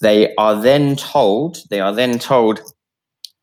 they 0.00 0.34
are 0.36 0.60
then 0.60 0.96
told 0.96 1.58
they 1.70 1.80
are 1.80 1.92
then 1.92 2.18
told 2.18 2.60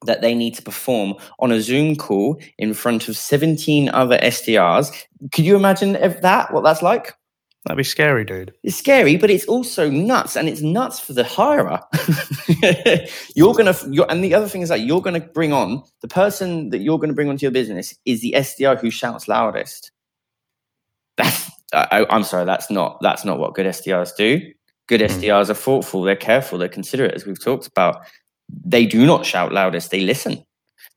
that 0.06 0.22
they 0.22 0.34
need 0.34 0.56
to 0.56 0.62
perform 0.62 1.16
on 1.39 1.52
a 1.52 1.62
Zoom 1.62 1.96
call 1.96 2.39
in 2.58 2.74
front 2.74 3.08
of 3.08 3.18
17 3.18 3.89
other 3.89 4.18
SDRs. 4.20 4.91
Could 5.34 5.46
you 5.46 5.56
imagine 5.56 5.96
if 5.96 6.22
that, 6.22 6.54
what 6.54 6.64
that's 6.64 6.82
like? 6.82 7.14
That'd 7.66 7.78
be 7.78 7.84
scary, 7.84 8.24
dude. 8.24 8.53
It's 8.61 8.76
scary, 8.76 9.18
but 9.18 9.32
it's 9.32 9.45
also 9.45 9.89
nuts, 9.89 10.36
and 10.36 10.47
it's 10.47 10.61
nuts 10.61 10.99
for 10.99 11.13
the 11.13 11.24
hirer. 11.24 11.82
you're 13.36 13.55
gonna, 13.55 13.76
you're, 13.89 14.05
and 14.09 14.24
the 14.24 14.36
other 14.36 14.47
thing 14.47 14.61
is 14.61 14.70
that 14.70 14.82
you're 14.82 15.01
gonna 15.01 15.20
bring 15.20 15.51
on 15.51 15.82
the 16.01 16.07
person 16.07 16.70
that 16.70 16.82
you're 16.82 16.99
gonna 16.99 17.13
bring 17.13 17.28
onto 17.28 17.43
your 17.43 17.51
business 17.51 17.95
is 18.05 18.22
the 18.22 18.36
SDR 18.38 18.80
who 18.80 18.91
shouts 18.91 19.28
loudest. 19.28 19.91
That's, 21.18 21.49
I, 21.74 22.05
am 22.09 22.24
sorry, 22.24 22.45
that's 22.45 22.70
not 22.70 22.99
that's 23.01 23.26
not 23.26 23.39
what 23.39 23.55
good 23.55 23.66
SDRs 23.66 24.16
do. 24.16 24.41
Good 24.88 25.01
mm. 25.01 25.07
SDRs 25.07 25.49
are 25.49 25.55
thoughtful, 25.55 26.03
they're 26.03 26.16
careful, 26.16 26.59
they're 26.59 26.70
considerate, 26.70 27.16
as 27.16 27.26
we've 27.26 27.43
talked 27.43 27.66
about. 27.66 28.05
They 28.63 28.86
do 28.86 29.07
not 29.07 29.26
shout 29.26 29.51
loudest; 29.51 29.89
they 29.89 30.01
listen 30.01 30.45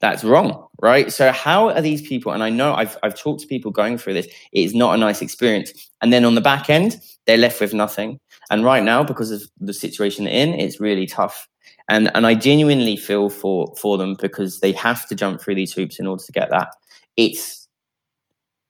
that's 0.00 0.24
wrong 0.24 0.68
right? 0.80 1.12
So 1.12 1.32
how 1.32 1.70
are 1.70 1.80
these 1.80 2.06
people 2.06 2.32
and 2.32 2.42
i 2.42 2.50
know 2.50 2.74
i've, 2.74 2.96
I've 3.02 3.18
talked 3.18 3.40
to 3.40 3.46
people 3.46 3.70
going 3.70 3.98
through 3.98 4.14
this 4.14 4.26
it 4.26 4.60
is 4.64 4.74
not 4.74 4.94
a 4.94 4.98
nice 4.98 5.22
experience. 5.22 5.72
And 6.00 6.12
then 6.12 6.24
on 6.24 6.34
the 6.34 6.40
back 6.40 6.70
end 6.70 7.00
they're 7.26 7.36
left 7.36 7.60
with 7.60 7.74
nothing. 7.74 8.20
And 8.50 8.64
right 8.64 8.82
now 8.82 9.02
because 9.02 9.30
of 9.30 9.42
the 9.60 9.74
situation 9.74 10.24
they're 10.24 10.34
in 10.34 10.54
it's 10.54 10.80
really 10.80 11.06
tough. 11.06 11.48
And 11.88 12.10
and 12.14 12.26
i 12.26 12.34
genuinely 12.34 12.96
feel 12.96 13.28
for 13.28 13.74
for 13.76 13.98
them 13.98 14.16
because 14.20 14.60
they 14.60 14.72
have 14.72 15.06
to 15.08 15.14
jump 15.14 15.40
through 15.40 15.56
these 15.56 15.72
hoops 15.72 15.98
in 15.98 16.06
order 16.06 16.22
to 16.22 16.32
get 16.32 16.50
that. 16.50 16.68
It's 17.16 17.66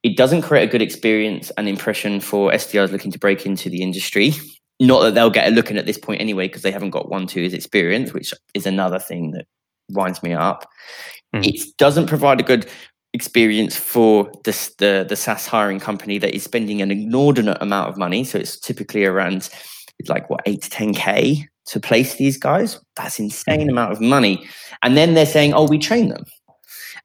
it 0.03 0.17
doesn't 0.17 0.43
create 0.43 0.69
a 0.69 0.73
good 0.73 0.83
experience 0.83 1.51
and 1.59 1.69
impression 1.69 2.21
for 2.21 2.53
SDRs 2.53 2.93
looking 2.93 3.11
to 3.11 3.19
break 3.19 3.45
into 3.45 3.69
the 3.69 3.83
industry. 3.83 4.33
Not 4.81 5.03
that 5.03 5.15
they'll 5.15 5.29
get 5.29 5.49
a 5.49 5.51
look 5.51 5.73
in 5.73 5.77
at 5.77 5.87
this 5.87 5.99
point 5.99 6.21
anyway, 6.21 6.47
because 6.47 6.63
they 6.63 6.71
haven't 6.71 6.91
got 6.91 7.09
one, 7.09 7.27
two 7.27 7.41
years 7.41 7.53
experience, 7.53 8.13
which 8.13 8.33
is 8.55 8.65
another 8.65 9.01
thing 9.01 9.33
that 9.33 9.47
winds 9.91 10.23
me 10.23 10.35
up. 10.35 10.69
Mm. 11.35 11.47
It 11.47 11.77
doesn't 11.77 12.07
provide 12.07 12.41
a 12.41 12.45
good 12.45 12.67
experience 13.13 13.77
for 13.77 14.31
the, 14.45 14.53
the, 14.79 15.07
the 15.09 15.17
SaaS 15.17 15.47
hiring 15.47 15.81
company 15.81 16.19
that 16.19 16.35
is 16.35 16.43
spending 16.43 16.83
an 16.83 16.91
inordinate 16.91 17.59
amount 17.61 17.89
of 17.89 17.97
money. 17.97 18.25
So 18.25 18.39
it's 18.39 18.59
typically 18.59 19.05
around 19.05 19.49
like 20.07 20.31
what 20.31 20.41
eight 20.47 20.63
to 20.63 20.71
ten 20.71 20.95
k 20.95 21.49
to 21.67 21.81
place 21.81 22.15
these 22.15 22.37
guys. 22.37 22.81
That's 22.97 23.19
insane 23.19 23.69
mm. 23.69 23.71
amount 23.71 23.93
of 23.93 24.01
money. 24.01 24.47
And 24.83 24.97
then 24.97 25.15
they're 25.15 25.27
saying, 25.27 25.55
"Oh, 25.55 25.67
we 25.67 25.79
train 25.79 26.09
them," 26.09 26.25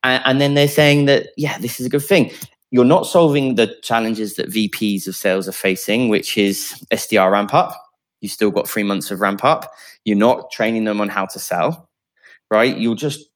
and, 0.03 0.21
and 0.25 0.41
then 0.41 0.53
they're 0.53 0.67
saying 0.67 1.05
that, 1.05 1.27
"Yeah, 1.37 1.57
this 1.57 1.79
is 1.79 1.85
a 1.85 1.89
good 1.89 2.05
thing." 2.05 2.31
You're 2.71 2.85
not 2.85 3.05
solving 3.05 3.55
the 3.55 3.75
challenges 3.83 4.35
that 4.35 4.49
VPs 4.49 5.07
of 5.07 5.15
sales 5.15 5.47
are 5.47 5.53
facing, 5.53 6.09
which 6.09 6.37
is 6.37 6.73
SDR 6.91 7.31
ramp 7.31 7.53
up. 7.53 7.79
You 8.21 8.29
still 8.29 8.49
got 8.51 8.67
three 8.67 8.83
months 8.83 9.11
of 9.11 9.21
ramp 9.21 9.43
up. 9.43 9.71
You're 10.05 10.17
not 10.17 10.49
training 10.51 10.85
them 10.85 10.99
on 10.99 11.09
how 11.09 11.25
to 11.27 11.39
sell, 11.39 11.89
right? 12.49 12.75
You're 12.77 12.95
just 12.95 13.29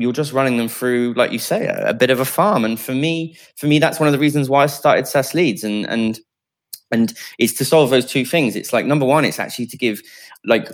you're 0.00 0.12
just 0.12 0.32
running 0.32 0.56
them 0.56 0.68
through, 0.68 1.14
like 1.14 1.32
you 1.32 1.38
say, 1.38 1.66
a, 1.66 1.90
a, 1.90 1.94
bit 1.94 2.10
of 2.10 2.20
a 2.20 2.24
farm. 2.24 2.64
And 2.64 2.78
for 2.78 2.94
me, 2.94 3.36
for 3.56 3.66
me, 3.66 3.78
that's 3.78 3.98
one 3.98 4.06
of 4.06 4.12
the 4.12 4.18
reasons 4.18 4.48
why 4.48 4.62
I 4.62 4.66
started 4.66 5.04
SaaSLeads, 5.04 5.64
and 5.64 5.86
and 5.86 6.20
and 6.90 7.12
it's 7.38 7.52
to 7.54 7.64
solve 7.64 7.90
those 7.90 8.06
two 8.06 8.24
things. 8.24 8.56
It's 8.56 8.72
like 8.72 8.86
number 8.86 9.06
one, 9.06 9.24
it's 9.24 9.38
actually 9.38 9.66
to 9.66 9.76
give, 9.76 10.00
like, 10.44 10.70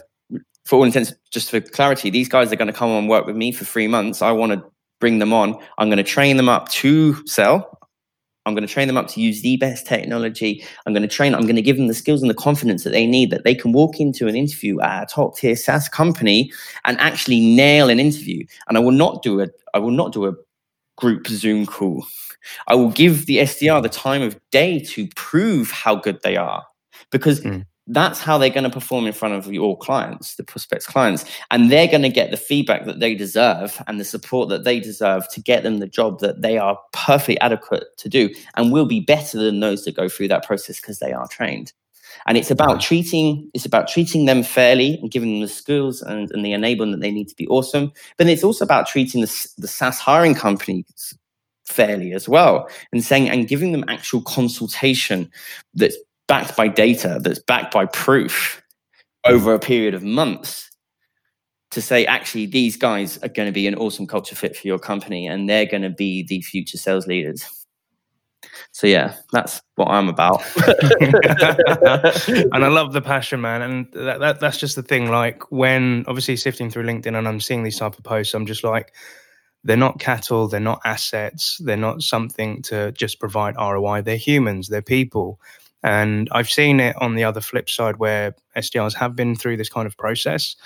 for 0.64 0.76
all 0.76 0.84
intents, 0.84 1.12
just 1.30 1.50
for 1.50 1.60
clarity, 1.60 2.10
these 2.10 2.28
guys 2.28 2.52
are 2.52 2.56
going 2.56 2.68
to 2.68 2.72
come 2.72 2.90
and 2.90 3.08
work 3.08 3.26
with 3.26 3.36
me 3.36 3.52
for 3.52 3.64
three 3.64 3.88
months. 3.88 4.22
I 4.22 4.32
want 4.32 4.52
to 4.52 4.64
bring 5.00 5.18
them 5.18 5.32
on. 5.32 5.58
I'm 5.78 5.88
going 5.88 5.98
to 5.98 6.04
train 6.04 6.36
them 6.36 6.48
up 6.48 6.68
to 6.70 7.26
sell. 7.26 7.78
I'm 8.46 8.54
going 8.54 8.66
to 8.66 8.72
train 8.72 8.88
them 8.88 8.96
up 8.96 9.08
to 9.08 9.20
use 9.20 9.42
the 9.42 9.56
best 9.56 9.86
technology. 9.86 10.64
I'm 10.84 10.92
going 10.92 11.02
to 11.02 11.08
train, 11.08 11.34
I'm 11.34 11.42
going 11.42 11.56
to 11.56 11.62
give 11.62 11.76
them 11.76 11.86
the 11.86 11.94
skills 11.94 12.20
and 12.20 12.30
the 12.30 12.34
confidence 12.34 12.84
that 12.84 12.90
they 12.90 13.06
need 13.06 13.30
that 13.30 13.44
they 13.44 13.54
can 13.54 13.72
walk 13.72 14.00
into 14.00 14.28
an 14.28 14.36
interview 14.36 14.80
at 14.80 15.04
a 15.04 15.06
top 15.06 15.36
tier 15.36 15.56
SaaS 15.56 15.88
company 15.88 16.52
and 16.84 16.98
actually 17.00 17.40
nail 17.40 17.88
an 17.88 17.98
interview. 17.98 18.44
And 18.68 18.76
I 18.76 18.80
will 18.80 18.92
not 18.92 19.22
do 19.22 19.40
a, 19.40 19.48
I 19.72 19.78
will 19.78 19.90
not 19.90 20.12
do 20.12 20.26
a 20.26 20.34
group 20.96 21.26
Zoom 21.26 21.66
call. 21.66 22.06
I 22.68 22.74
will 22.74 22.90
give 22.90 23.26
the 23.26 23.38
SDR 23.38 23.82
the 23.82 23.88
time 23.88 24.20
of 24.20 24.38
day 24.50 24.78
to 24.80 25.08
prove 25.16 25.70
how 25.70 25.96
good 25.96 26.20
they 26.22 26.36
are 26.36 26.64
because 27.10 27.40
mm 27.40 27.64
that's 27.86 28.20
how 28.20 28.38
they're 28.38 28.50
going 28.50 28.64
to 28.64 28.70
perform 28.70 29.06
in 29.06 29.12
front 29.12 29.34
of 29.34 29.52
your 29.52 29.76
clients, 29.76 30.36
the 30.36 30.44
prospects 30.44 30.86
clients, 30.86 31.24
and 31.50 31.70
they're 31.70 31.88
going 31.88 32.02
to 32.02 32.08
get 32.08 32.30
the 32.30 32.36
feedback 32.36 32.86
that 32.86 33.00
they 33.00 33.14
deserve 33.14 33.82
and 33.86 34.00
the 34.00 34.04
support 34.04 34.48
that 34.48 34.64
they 34.64 34.80
deserve 34.80 35.28
to 35.28 35.40
get 35.40 35.62
them 35.62 35.78
the 35.78 35.86
job 35.86 36.20
that 36.20 36.40
they 36.40 36.56
are 36.56 36.78
perfectly 36.92 37.38
adequate 37.40 37.84
to 37.98 38.08
do, 38.08 38.30
and 38.56 38.72
will 38.72 38.86
be 38.86 39.00
better 39.00 39.38
than 39.38 39.60
those 39.60 39.84
that 39.84 39.96
go 39.96 40.08
through 40.08 40.28
that 40.28 40.44
process 40.44 40.80
because 40.80 40.98
they 40.98 41.12
are 41.12 41.28
trained. 41.28 41.72
And 42.26 42.38
it's 42.38 42.50
about 42.50 42.80
treating 42.80 43.50
it's 43.54 43.66
about 43.66 43.88
treating 43.88 44.24
them 44.24 44.42
fairly 44.42 44.98
and 45.00 45.10
giving 45.10 45.32
them 45.32 45.40
the 45.40 45.48
skills 45.48 46.00
and, 46.00 46.30
and 46.30 46.44
the 46.44 46.52
enablement 46.52 46.92
that 46.92 47.00
they 47.00 47.10
need 47.10 47.28
to 47.28 47.36
be 47.36 47.46
awesome. 47.48 47.92
But 48.16 48.28
it's 48.28 48.44
also 48.44 48.64
about 48.64 48.86
treating 48.86 49.20
the, 49.20 49.48
the 49.58 49.68
SaaS 49.68 49.98
hiring 49.98 50.34
companies 50.34 51.14
fairly 51.66 52.12
as 52.12 52.28
well 52.28 52.68
and 52.92 53.02
saying 53.02 53.28
and 53.28 53.48
giving 53.48 53.72
them 53.72 53.84
actual 53.88 54.20
consultation 54.22 55.30
that's 55.74 55.96
backed 56.26 56.56
by 56.56 56.68
data, 56.68 57.18
that's 57.20 57.38
backed 57.38 57.72
by 57.72 57.86
proof, 57.86 58.62
over 59.24 59.54
a 59.54 59.58
period 59.58 59.94
of 59.94 60.02
months 60.02 60.70
to 61.74 61.82
say 61.82 62.06
actually 62.06 62.46
these 62.46 62.76
guys 62.76 63.18
are 63.18 63.28
going 63.28 63.48
to 63.48 63.52
be 63.52 63.66
an 63.66 63.74
awesome 63.74 64.06
culture 64.06 64.36
fit 64.36 64.56
for 64.56 64.66
your 64.66 64.78
company 64.78 65.26
and 65.26 65.48
they're 65.48 65.66
going 65.66 65.82
to 65.82 65.90
be 65.90 66.22
the 66.22 66.40
future 66.42 66.78
sales 66.78 67.06
leaders. 67.06 67.44
So 68.70 68.86
yeah 68.86 69.14
that's 69.32 69.60
what 69.74 69.88
i'm 69.88 70.08
about. 70.08 70.42
And 72.52 72.64
i 72.64 72.68
love 72.68 72.92
the 72.92 73.02
passion 73.02 73.40
man 73.40 73.62
and 73.62 73.86
that, 73.92 74.20
that, 74.20 74.40
that's 74.40 74.58
just 74.58 74.76
the 74.76 74.82
thing 74.82 75.10
like 75.10 75.50
when 75.50 76.04
obviously 76.06 76.36
sifting 76.36 76.70
through 76.70 76.84
linkedin 76.84 77.16
and 77.18 77.26
i'm 77.26 77.40
seeing 77.40 77.62
these 77.62 77.78
type 77.78 77.96
of 77.96 78.04
posts 78.04 78.34
i'm 78.34 78.46
just 78.46 78.62
like 78.62 78.92
they're 79.64 79.76
not 79.76 79.98
cattle 79.98 80.46
they're 80.46 80.60
not 80.60 80.80
assets 80.84 81.58
they're 81.64 81.76
not 81.76 82.02
something 82.02 82.62
to 82.62 82.92
just 82.92 83.18
provide 83.18 83.56
roi 83.56 84.02
they're 84.02 84.16
humans 84.16 84.68
they're 84.68 84.82
people 84.82 85.40
and 85.84 86.28
i've 86.32 86.50
seen 86.50 86.80
it 86.80 86.96
on 87.00 87.14
the 87.14 87.22
other 87.22 87.40
flip 87.40 87.70
side 87.70 87.98
where 87.98 88.34
sdrs 88.56 88.94
have 88.94 89.14
been 89.14 89.36
through 89.36 89.56
this 89.56 89.68
kind 89.68 89.86
of 89.86 89.96
process 89.96 90.56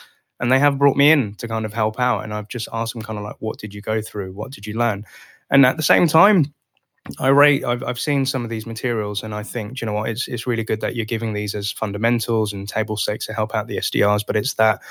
and 0.41 0.53
they 0.53 0.59
have 0.59 0.79
brought 0.79 0.97
me 0.97 1.11
in 1.11 1.35
to 1.37 1.49
kind 1.49 1.65
of 1.65 1.73
help 1.73 1.99
out. 1.99 2.25
And 2.25 2.33
i've 2.33 2.49
just 2.49 2.69
asked 2.73 2.93
them 2.93 3.03
kind 3.03 3.19
of 3.19 3.25
like 3.25 3.37
what 3.41 3.59
did 3.59 3.75
you 3.75 3.81
go 3.81 4.01
through? 4.01 4.33
What 4.33 4.53
did 4.53 4.67
you 4.67 4.75
learn? 4.75 5.05
And 5.51 5.65
at 5.65 5.77
the 5.77 5.83
same 5.83 6.07
time 6.07 6.53
i 7.19 7.29
rate 7.29 7.65
i've, 7.65 7.83
I've 7.83 7.99
seen 7.99 8.27
some 8.27 8.45
of 8.45 8.51
these 8.51 8.67
materials 8.67 9.23
and 9.23 9.35
i 9.35 9.43
think 9.43 9.81
you 9.81 9.87
know 9.87 9.95
what? 9.95 10.11
It's, 10.11 10.29
it's 10.29 10.47
really 10.47 10.65
good 10.65 10.83
that 10.83 10.95
you're 10.95 11.07
giving 11.07 11.33
these 11.33 11.55
as 11.55 11.73
fundamentals 11.73 12.53
and 12.53 12.69
table 12.69 12.99
stakes 12.99 13.25
to 13.27 13.33
help 13.33 13.55
out 13.55 13.67
the 13.67 13.79
sdrs 13.79 14.25
but 14.27 14.37
it's 14.37 14.55
that 14.55 14.83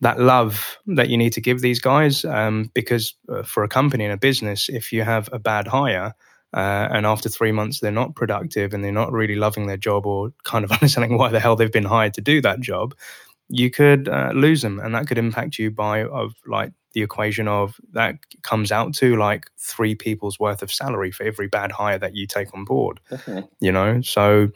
that 0.00 0.18
love 0.18 0.78
that 0.86 1.10
you 1.10 1.16
need 1.16 1.32
to 1.34 1.40
give 1.40 1.60
these 1.60 1.78
guys 1.78 2.24
um, 2.24 2.72
because 2.74 3.14
uh, 3.28 3.44
for 3.44 3.62
a 3.62 3.68
company 3.68 4.04
and 4.04 4.12
a 4.12 4.16
business 4.16 4.68
if 4.68 4.92
you 4.92 5.02
have 5.02 5.28
a 5.32 5.38
bad 5.38 5.68
hire 5.68 6.12
uh, 6.54 6.88
and 6.90 7.04
after 7.04 7.28
three 7.28 7.52
months 7.52 7.80
they're 7.80 7.90
not 7.90 8.14
productive 8.14 8.72
and 8.72 8.82
they're 8.82 8.92
not 8.92 9.12
really 9.12 9.34
loving 9.34 9.66
their 9.66 9.76
job 9.76 10.06
or 10.06 10.32
kind 10.44 10.64
of 10.64 10.72
understanding 10.80 11.18
why 11.18 11.28
the 11.28 11.40
hell 11.40 11.56
they've 11.56 11.72
been 11.72 11.84
hired 11.84 12.14
to 12.14 12.20
do 12.20 12.40
that 12.40 12.60
job 12.60 12.94
you 13.48 13.70
could 13.70 14.08
uh, 14.08 14.30
lose 14.34 14.62
them. 14.62 14.80
And 14.80 14.94
that 14.94 15.06
could 15.06 15.18
impact 15.18 15.58
you 15.58 15.70
by 15.70 16.04
of 16.04 16.34
like 16.46 16.72
the 16.92 17.02
equation 17.02 17.48
of 17.48 17.80
that 17.92 18.16
comes 18.42 18.70
out 18.70 18.94
to 18.94 19.16
like 19.16 19.46
three 19.58 19.94
people's 19.94 20.38
worth 20.38 20.62
of 20.62 20.72
salary 20.72 21.10
for 21.10 21.24
every 21.24 21.48
bad 21.48 21.72
hire 21.72 21.98
that 21.98 22.14
you 22.14 22.26
take 22.26 22.54
on 22.54 22.64
board 22.64 23.00
Definitely. 23.10 23.48
you 23.60 23.72
know? 23.72 24.00
So 24.00 24.48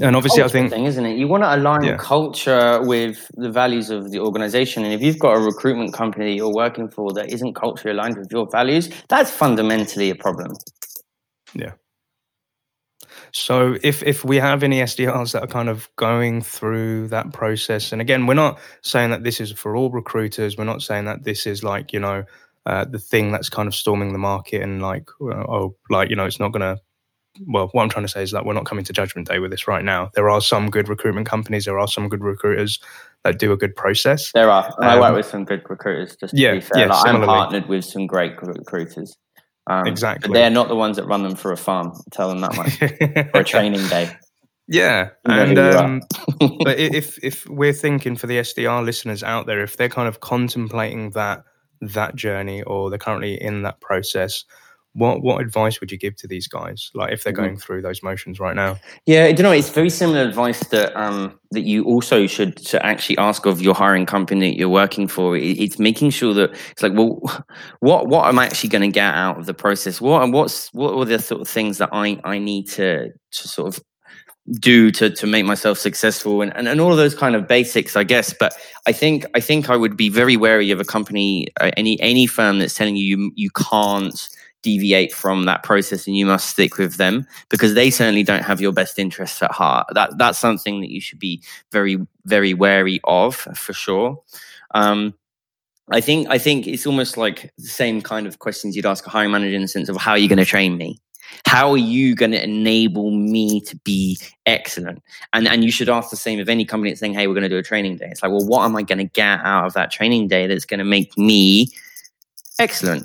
and 0.00 0.16
obviously 0.16 0.42
i 0.42 0.48
think 0.48 0.70
thing 0.70 0.86
isn't 0.86 1.04
it? 1.04 1.18
You 1.18 1.28
want 1.28 1.42
to 1.42 1.54
align 1.54 1.82
yeah. 1.82 1.98
culture 1.98 2.80
with 2.82 3.30
the 3.34 3.50
values 3.50 3.90
of 3.90 4.10
the 4.10 4.18
organization. 4.18 4.84
And 4.84 4.94
if 4.94 5.02
you've 5.02 5.18
got 5.18 5.36
a 5.36 5.40
recruitment 5.40 5.92
company 5.92 6.30
that 6.30 6.34
you're 6.34 6.54
working 6.54 6.88
for 6.88 7.12
that 7.12 7.30
isn't 7.30 7.54
culturally 7.54 7.94
aligned 7.96 8.16
with 8.16 8.30
your 8.30 8.48
values 8.50 8.90
that's 9.08 9.30
fundamentally 9.30 10.10
a 10.10 10.14
problem 10.14 10.52
yeah 11.58 11.72
so 13.32 13.76
if 13.82 14.02
if 14.02 14.24
we 14.24 14.36
have 14.36 14.62
any 14.62 14.80
SDRs 14.80 15.32
that 15.32 15.42
are 15.42 15.48
kind 15.48 15.68
of 15.68 15.88
going 15.96 16.42
through 16.42 17.08
that 17.08 17.32
process, 17.32 17.92
and 17.92 18.00
again, 18.00 18.26
we're 18.26 18.34
not 18.34 18.58
saying 18.82 19.10
that 19.10 19.24
this 19.24 19.40
is 19.40 19.52
for 19.52 19.76
all 19.76 19.90
recruiters. 19.90 20.56
We're 20.56 20.64
not 20.64 20.82
saying 20.82 21.04
that 21.06 21.24
this 21.24 21.46
is 21.46 21.62
like 21.62 21.92
you 21.92 22.00
know 22.00 22.24
uh, 22.64 22.84
the 22.84 22.98
thing 22.98 23.32
that's 23.32 23.48
kind 23.48 23.66
of 23.66 23.74
storming 23.74 24.12
the 24.12 24.18
market 24.18 24.62
and 24.62 24.82
like 24.82 25.08
uh, 25.20 25.44
oh 25.48 25.76
like 25.90 26.10
you 26.10 26.16
know 26.16 26.24
it's 26.24 26.40
not 26.40 26.52
going 26.52 26.62
to. 26.62 26.80
Well, 27.46 27.68
what 27.72 27.82
I'm 27.82 27.90
trying 27.90 28.06
to 28.06 28.10
say 28.10 28.22
is 28.22 28.30
that 28.30 28.46
we're 28.46 28.54
not 28.54 28.64
coming 28.64 28.84
to 28.86 28.94
judgment 28.94 29.28
day 29.28 29.40
with 29.40 29.50
this 29.50 29.68
right 29.68 29.84
now. 29.84 30.10
There 30.14 30.30
are 30.30 30.40
some 30.40 30.70
good 30.70 30.88
recruitment 30.88 31.26
companies. 31.26 31.66
There 31.66 31.78
are 31.78 31.86
some 31.86 32.08
good 32.08 32.22
recruiters 32.22 32.80
that 33.24 33.38
do 33.38 33.52
a 33.52 33.58
good 33.58 33.76
process. 33.76 34.32
There 34.32 34.50
are. 34.50 34.64
Um, 34.64 34.74
I 34.80 34.98
work 34.98 35.16
with 35.16 35.26
some 35.26 35.44
good 35.44 35.62
recruiters. 35.68 36.16
Just 36.16 36.34
to 36.34 36.40
yeah, 36.40 36.52
be 36.52 36.62
fair, 36.62 36.78
yeah, 36.78 36.86
like 36.86 37.06
I'm 37.06 37.22
partnered 37.22 37.68
with 37.68 37.84
some 37.84 38.06
great 38.06 38.40
recruiters. 38.40 39.14
Um, 39.68 39.86
exactly. 39.86 40.32
they're 40.32 40.50
not 40.50 40.68
the 40.68 40.76
ones 40.76 40.96
that 40.96 41.06
run 41.06 41.24
them 41.24 41.34
for 41.34 41.50
a 41.50 41.56
farm. 41.56 41.92
tell 42.12 42.28
them 42.28 42.40
that 42.40 42.56
much. 42.56 42.76
for 43.32 43.40
a 43.40 43.44
training 43.44 43.86
day. 43.88 44.10
Yeah, 44.68 45.10
and 45.24 45.58
um, 45.58 46.02
but 46.38 46.78
if 46.78 47.22
if 47.22 47.48
we're 47.48 47.72
thinking 47.72 48.16
for 48.16 48.26
the 48.26 48.38
SDR 48.38 48.84
listeners 48.84 49.22
out 49.22 49.46
there, 49.46 49.62
if 49.62 49.76
they're 49.76 49.88
kind 49.88 50.08
of 50.08 50.20
contemplating 50.20 51.10
that 51.10 51.44
that 51.80 52.16
journey 52.16 52.62
or 52.62 52.90
they're 52.90 52.98
currently 52.98 53.40
in 53.40 53.62
that 53.62 53.80
process, 53.80 54.44
what 54.96 55.22
what 55.22 55.42
advice 55.42 55.78
would 55.80 55.92
you 55.92 55.98
give 55.98 56.16
to 56.16 56.26
these 56.26 56.48
guys 56.48 56.90
like 56.94 57.12
if 57.12 57.22
they're 57.22 57.32
mm-hmm. 57.32 57.42
going 57.42 57.56
through 57.56 57.82
those 57.82 58.02
motions 58.02 58.40
right 58.40 58.56
now? 58.56 58.76
Yeah 59.04 59.24
i 59.24 59.32
don't 59.32 59.44
know 59.44 59.52
it's 59.52 59.68
very 59.68 59.90
similar 59.90 60.22
advice 60.22 60.66
that 60.68 60.96
um 60.96 61.38
that 61.50 61.62
you 61.62 61.84
also 61.84 62.26
should 62.26 62.56
to 62.56 62.84
actually 62.84 63.18
ask 63.18 63.46
of 63.46 63.60
your 63.60 63.74
hiring 63.74 64.06
company 64.06 64.50
that 64.50 64.58
you're 64.58 64.68
working 64.68 65.06
for. 65.06 65.36
It's 65.36 65.78
making 65.78 66.10
sure 66.10 66.34
that 66.34 66.50
it's 66.70 66.82
like 66.82 66.94
well 66.94 67.20
what 67.80 68.08
what 68.08 68.26
am 68.26 68.38
i 68.38 68.46
actually 68.46 68.70
going 68.70 68.82
to 68.82 68.94
get 68.94 69.14
out 69.14 69.38
of 69.38 69.46
the 69.46 69.54
process? 69.54 70.00
What 70.00 70.30
what's 70.32 70.72
what 70.72 70.94
are 70.94 71.04
the 71.04 71.18
sort 71.18 71.42
of 71.42 71.48
things 71.48 71.78
that 71.78 71.90
i 71.92 72.18
i 72.24 72.38
need 72.38 72.68
to 72.70 73.10
to 73.10 73.48
sort 73.48 73.68
of 73.68 73.84
do 74.60 74.90
to 74.92 75.10
to 75.10 75.26
make 75.26 75.44
myself 75.44 75.76
successful? 75.78 76.40
And, 76.40 76.56
and, 76.56 76.68
and 76.68 76.80
all 76.80 76.90
of 76.90 76.96
those 76.96 77.14
kind 77.14 77.34
of 77.34 77.46
basics 77.46 77.96
i 77.96 78.04
guess. 78.04 78.32
But 78.32 78.54
i 78.86 78.92
think 78.92 79.26
i 79.34 79.40
think 79.40 79.68
i 79.68 79.76
would 79.76 79.96
be 79.96 80.08
very 80.08 80.36
wary 80.36 80.70
of 80.70 80.80
a 80.80 80.84
company 80.84 81.48
uh, 81.60 81.70
any 81.76 82.00
any 82.00 82.26
firm 82.26 82.58
that's 82.60 82.74
telling 82.74 82.96
you 82.96 83.04
you, 83.04 83.32
you 83.34 83.50
can't 83.50 84.28
deviate 84.62 85.12
from 85.12 85.44
that 85.44 85.62
process 85.62 86.06
and 86.06 86.16
you 86.16 86.26
must 86.26 86.50
stick 86.50 86.76
with 86.76 86.96
them 86.96 87.26
because 87.50 87.74
they 87.74 87.90
certainly 87.90 88.22
don't 88.22 88.42
have 88.42 88.60
your 88.60 88.72
best 88.72 88.98
interests 88.98 89.42
at 89.42 89.52
heart. 89.52 89.86
That 89.92 90.18
that's 90.18 90.38
something 90.38 90.80
that 90.80 90.90
you 90.90 91.00
should 91.00 91.18
be 91.18 91.42
very 91.72 91.98
very 92.24 92.54
wary 92.54 93.00
of 93.04 93.36
for 93.36 93.72
sure. 93.72 94.20
Um, 94.74 95.14
I 95.90 96.00
think 96.00 96.28
I 96.28 96.38
think 96.38 96.66
it's 96.66 96.86
almost 96.86 97.16
like 97.16 97.52
the 97.58 97.68
same 97.68 98.02
kind 98.02 98.26
of 98.26 98.40
questions 98.40 98.74
you'd 98.74 98.86
ask 98.86 99.06
a 99.06 99.10
hiring 99.10 99.30
manager 99.30 99.54
in 99.54 99.62
the 99.62 99.68
sense 99.68 99.88
of 99.88 99.96
how 99.96 100.12
are 100.12 100.18
you 100.18 100.28
going 100.28 100.38
to 100.38 100.44
train 100.44 100.76
me? 100.76 100.98
How 101.46 101.70
are 101.70 101.76
you 101.78 102.14
going 102.14 102.32
to 102.32 102.42
enable 102.42 103.10
me 103.10 103.60
to 103.62 103.76
be 103.84 104.18
excellent? 104.46 105.02
And 105.32 105.46
and 105.46 105.64
you 105.64 105.70
should 105.70 105.88
ask 105.88 106.10
the 106.10 106.16
same 106.16 106.40
of 106.40 106.48
any 106.48 106.64
company 106.64 106.90
that's 106.90 107.00
saying, 107.00 107.14
"Hey, 107.14 107.28
we're 107.28 107.34
going 107.34 107.42
to 107.42 107.48
do 107.48 107.58
a 107.58 107.62
training 107.62 107.98
day." 107.98 108.08
It's 108.10 108.22
like, 108.22 108.32
well, 108.32 108.46
what 108.46 108.64
am 108.64 108.74
I 108.74 108.82
going 108.82 108.98
to 108.98 109.04
get 109.04 109.40
out 109.44 109.66
of 109.66 109.74
that 109.74 109.92
training 109.92 110.26
day 110.28 110.46
that's 110.48 110.64
going 110.64 110.78
to 110.78 110.84
make 110.84 111.16
me 111.16 111.68
excellent? 112.58 113.04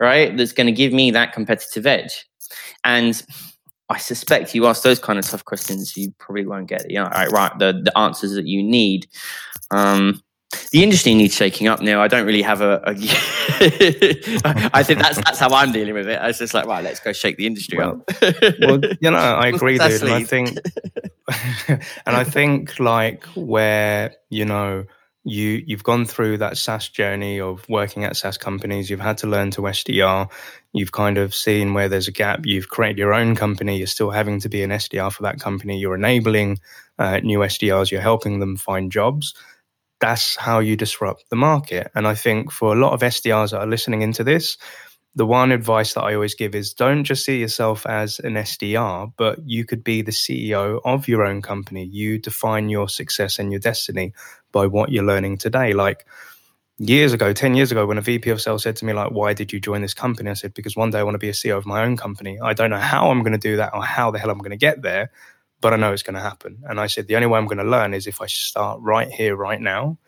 Right? 0.00 0.36
That's 0.36 0.52
going 0.52 0.66
to 0.66 0.72
give 0.72 0.92
me 0.92 1.10
that 1.12 1.32
competitive 1.32 1.86
edge. 1.86 2.26
And 2.84 3.22
I 3.88 3.98
suspect 3.98 4.54
you 4.54 4.66
ask 4.66 4.82
those 4.82 4.98
kind 4.98 5.18
of 5.18 5.26
tough 5.26 5.44
questions, 5.44 5.96
you 5.96 6.12
probably 6.18 6.46
won't 6.46 6.68
get 6.68 6.90
you 6.90 6.98
know, 6.98 7.08
right, 7.08 7.30
right 7.30 7.58
the, 7.58 7.80
the 7.84 7.96
answers 7.96 8.34
that 8.34 8.46
you 8.46 8.62
need. 8.62 9.06
Um, 9.70 10.22
the 10.70 10.82
industry 10.82 11.14
needs 11.14 11.34
shaking 11.34 11.68
up 11.68 11.80
now. 11.80 12.00
I 12.00 12.08
don't 12.08 12.26
really 12.26 12.42
have 12.42 12.60
a. 12.60 12.80
a 12.86 12.92
I 14.72 14.82
think 14.82 15.00
that's 15.00 15.16
that's 15.18 15.38
how 15.38 15.48
I'm 15.50 15.72
dealing 15.72 15.94
with 15.94 16.08
it. 16.08 16.20
I 16.20 16.28
was 16.28 16.38
just 16.38 16.54
like, 16.54 16.66
right, 16.66 16.82
let's 16.82 17.00
go 17.00 17.12
shake 17.12 17.36
the 17.36 17.46
industry 17.46 17.78
well, 17.78 18.02
up. 18.08 18.22
well, 18.60 18.80
you 19.00 19.10
know, 19.10 19.16
I 19.16 19.48
agree, 19.48 19.78
dude. 19.78 20.02
And 20.02 20.12
I 20.12 20.22
think, 20.22 20.56
and 21.68 22.16
I 22.16 22.24
think 22.24 22.78
like 22.78 23.24
where 23.34 24.14
you 24.30 24.44
know 24.44 24.84
you 25.26 25.64
you've 25.66 25.82
gone 25.82 26.04
through 26.04 26.38
that 26.38 26.56
SaaS 26.56 26.88
journey 26.88 27.40
of 27.40 27.68
working 27.68 28.04
at 28.04 28.16
SaaS 28.16 28.38
companies. 28.38 28.88
You've 28.88 29.00
had 29.00 29.18
to 29.18 29.26
learn 29.26 29.50
to 29.52 29.62
SDR. 29.62 30.30
You've 30.72 30.92
kind 30.92 31.18
of 31.18 31.34
seen 31.34 31.74
where 31.74 31.88
there's 31.88 32.06
a 32.06 32.12
gap. 32.12 32.46
You've 32.46 32.68
created 32.68 32.98
your 32.98 33.12
own 33.12 33.34
company. 33.34 33.76
You're 33.76 33.88
still 33.88 34.10
having 34.10 34.38
to 34.40 34.48
be 34.48 34.62
an 34.62 34.70
SDR 34.70 35.12
for 35.12 35.24
that 35.24 35.40
company. 35.40 35.78
You're 35.78 35.96
enabling 35.96 36.60
uh, 36.98 37.18
new 37.18 37.40
SDRs. 37.40 37.90
You're 37.90 38.00
helping 38.00 38.38
them 38.38 38.56
find 38.56 38.92
jobs. 38.92 39.34
That's 39.98 40.36
how 40.36 40.60
you 40.60 40.76
disrupt 40.76 41.28
the 41.28 41.36
market. 41.36 41.90
And 41.96 42.06
I 42.06 42.14
think 42.14 42.52
for 42.52 42.72
a 42.72 42.78
lot 42.78 42.92
of 42.92 43.00
SDRs 43.00 43.50
that 43.50 43.60
are 43.60 43.66
listening 43.66 44.02
into 44.02 44.22
this, 44.22 44.58
the 45.16 45.26
one 45.26 45.50
advice 45.50 45.94
that 45.94 46.02
I 46.02 46.14
always 46.14 46.34
give 46.34 46.54
is 46.54 46.74
don't 46.74 47.02
just 47.02 47.24
see 47.24 47.40
yourself 47.40 47.86
as 47.86 48.18
an 48.18 48.34
SDR, 48.34 49.12
but 49.16 49.38
you 49.46 49.64
could 49.64 49.82
be 49.82 50.02
the 50.02 50.12
CEO 50.12 50.78
of 50.84 51.08
your 51.08 51.24
own 51.24 51.40
company. 51.40 51.84
You 51.84 52.18
define 52.18 52.68
your 52.68 52.86
success 52.90 53.38
and 53.38 53.50
your 53.50 53.58
destiny 53.58 54.12
by 54.56 54.66
what 54.66 54.90
you're 54.90 55.04
learning 55.04 55.36
today. 55.36 55.74
Like 55.74 56.06
years 56.78 57.12
ago, 57.12 57.34
10 57.34 57.54
years 57.54 57.70
ago, 57.70 57.84
when 57.84 57.98
a 57.98 58.00
VP 58.00 58.30
of 58.30 58.40
sales 58.40 58.62
said 58.62 58.76
to 58.76 58.86
me, 58.86 58.94
like, 58.94 59.10
why 59.10 59.34
did 59.34 59.52
you 59.52 59.60
join 59.60 59.82
this 59.82 59.92
company? 59.92 60.30
I 60.30 60.34
said, 60.34 60.54
because 60.54 60.74
one 60.74 60.90
day 60.90 60.98
I 60.98 61.02
want 61.02 61.14
to 61.14 61.18
be 61.18 61.28
a 61.28 61.32
CEO 61.32 61.58
of 61.58 61.66
my 61.66 61.82
own 61.84 61.98
company. 61.98 62.38
I 62.40 62.54
don't 62.54 62.70
know 62.70 62.78
how 62.78 63.10
I'm 63.10 63.20
going 63.20 63.38
to 63.40 63.48
do 63.50 63.56
that 63.56 63.74
or 63.74 63.84
how 63.84 64.10
the 64.10 64.18
hell 64.18 64.30
I'm 64.30 64.38
going 64.38 64.58
to 64.58 64.66
get 64.68 64.80
there, 64.80 65.10
but 65.60 65.74
I 65.74 65.76
know 65.76 65.92
it's 65.92 66.02
going 66.02 66.14
to 66.14 66.28
happen. 66.30 66.58
And 66.68 66.80
I 66.80 66.86
said, 66.86 67.06
the 67.06 67.16
only 67.16 67.26
way 67.26 67.38
I'm 67.38 67.46
going 67.46 67.58
to 67.58 67.64
learn 67.64 67.92
is 67.92 68.06
if 68.06 68.22
I 68.22 68.26
start 68.26 68.80
right 68.80 69.10
here, 69.10 69.36
right 69.36 69.60
now 69.60 69.98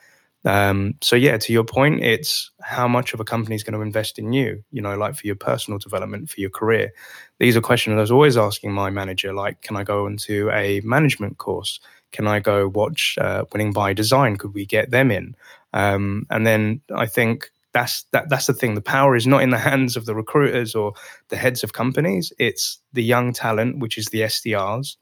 um, 0.44 0.94
so 1.02 1.16
yeah, 1.16 1.36
to 1.36 1.52
your 1.52 1.64
point, 1.64 2.02
it's 2.02 2.50
how 2.62 2.86
much 2.86 3.12
of 3.12 3.20
a 3.20 3.24
company 3.24 3.56
is 3.56 3.62
going 3.62 3.74
to 3.74 3.80
invest 3.80 4.18
in 4.18 4.32
you. 4.32 4.62
You 4.70 4.82
know, 4.82 4.96
like 4.96 5.16
for 5.16 5.26
your 5.26 5.36
personal 5.36 5.78
development, 5.78 6.30
for 6.30 6.40
your 6.40 6.50
career. 6.50 6.92
These 7.38 7.56
are 7.56 7.60
questions 7.60 7.96
I 7.96 8.00
was 8.00 8.10
always 8.10 8.36
asking 8.36 8.72
my 8.72 8.90
manager. 8.90 9.32
Like, 9.32 9.62
can 9.62 9.76
I 9.76 9.84
go 9.84 10.06
into 10.06 10.50
a 10.50 10.80
management 10.80 11.38
course? 11.38 11.80
Can 12.12 12.26
I 12.26 12.40
go 12.40 12.68
watch 12.68 13.16
uh, 13.20 13.44
Winning 13.52 13.72
by 13.72 13.92
Design? 13.92 14.36
Could 14.36 14.54
we 14.54 14.66
get 14.66 14.90
them 14.90 15.10
in? 15.10 15.34
Um, 15.72 16.26
and 16.30 16.46
then 16.46 16.80
I 16.94 17.06
think 17.06 17.50
that's 17.72 18.04
that, 18.12 18.28
that's 18.28 18.46
the 18.46 18.54
thing. 18.54 18.74
The 18.74 18.80
power 18.80 19.14
is 19.14 19.26
not 19.26 19.42
in 19.42 19.50
the 19.50 19.58
hands 19.58 19.96
of 19.96 20.06
the 20.06 20.14
recruiters 20.14 20.74
or 20.74 20.94
the 21.28 21.36
heads 21.36 21.62
of 21.62 21.72
companies. 21.72 22.32
It's 22.38 22.80
the 22.92 23.02
young 23.02 23.32
talent, 23.32 23.78
which 23.78 23.98
is 23.98 24.06
the 24.06 24.22
SDRs, 24.22 24.96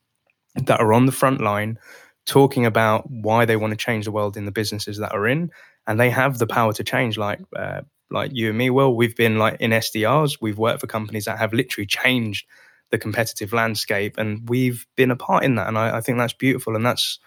that 0.56 0.80
are 0.80 0.92
on 0.92 1.06
the 1.06 1.12
front 1.12 1.40
line 1.40 1.78
talking 2.26 2.66
about 2.66 3.08
why 3.08 3.44
they 3.44 3.56
want 3.56 3.70
to 3.70 3.76
change 3.76 4.04
the 4.04 4.10
world 4.10 4.36
in 4.36 4.46
the 4.46 4.50
businesses 4.52 4.98
that 4.98 5.12
are 5.12 5.28
in, 5.28 5.50
and 5.86 6.00
they 6.00 6.10
have 6.10 6.38
the 6.38 6.46
power 6.46 6.72
to 6.72 6.82
change. 6.82 7.16
Like 7.16 7.40
uh, 7.54 7.82
like 8.10 8.30
you 8.34 8.48
and 8.48 8.58
me, 8.58 8.70
Will, 8.70 8.96
we've 8.96 9.16
been 9.16 9.38
like 9.38 9.60
in 9.60 9.70
SDRs. 9.70 10.38
We've 10.40 10.58
worked 10.58 10.80
for 10.80 10.86
companies 10.86 11.24
that 11.26 11.38
have 11.38 11.52
literally 11.52 11.86
changed 11.86 12.46
the 12.90 12.98
competitive 12.98 13.52
landscape, 13.52 14.18
and 14.18 14.48
we've 14.48 14.86
been 14.96 15.10
a 15.10 15.16
part 15.16 15.44
in 15.44 15.56
that. 15.56 15.68
And 15.68 15.78
I, 15.78 15.98
I 15.98 16.00
think 16.00 16.18
that's 16.18 16.32
beautiful, 16.32 16.76
and 16.76 16.84
that's 16.84 17.18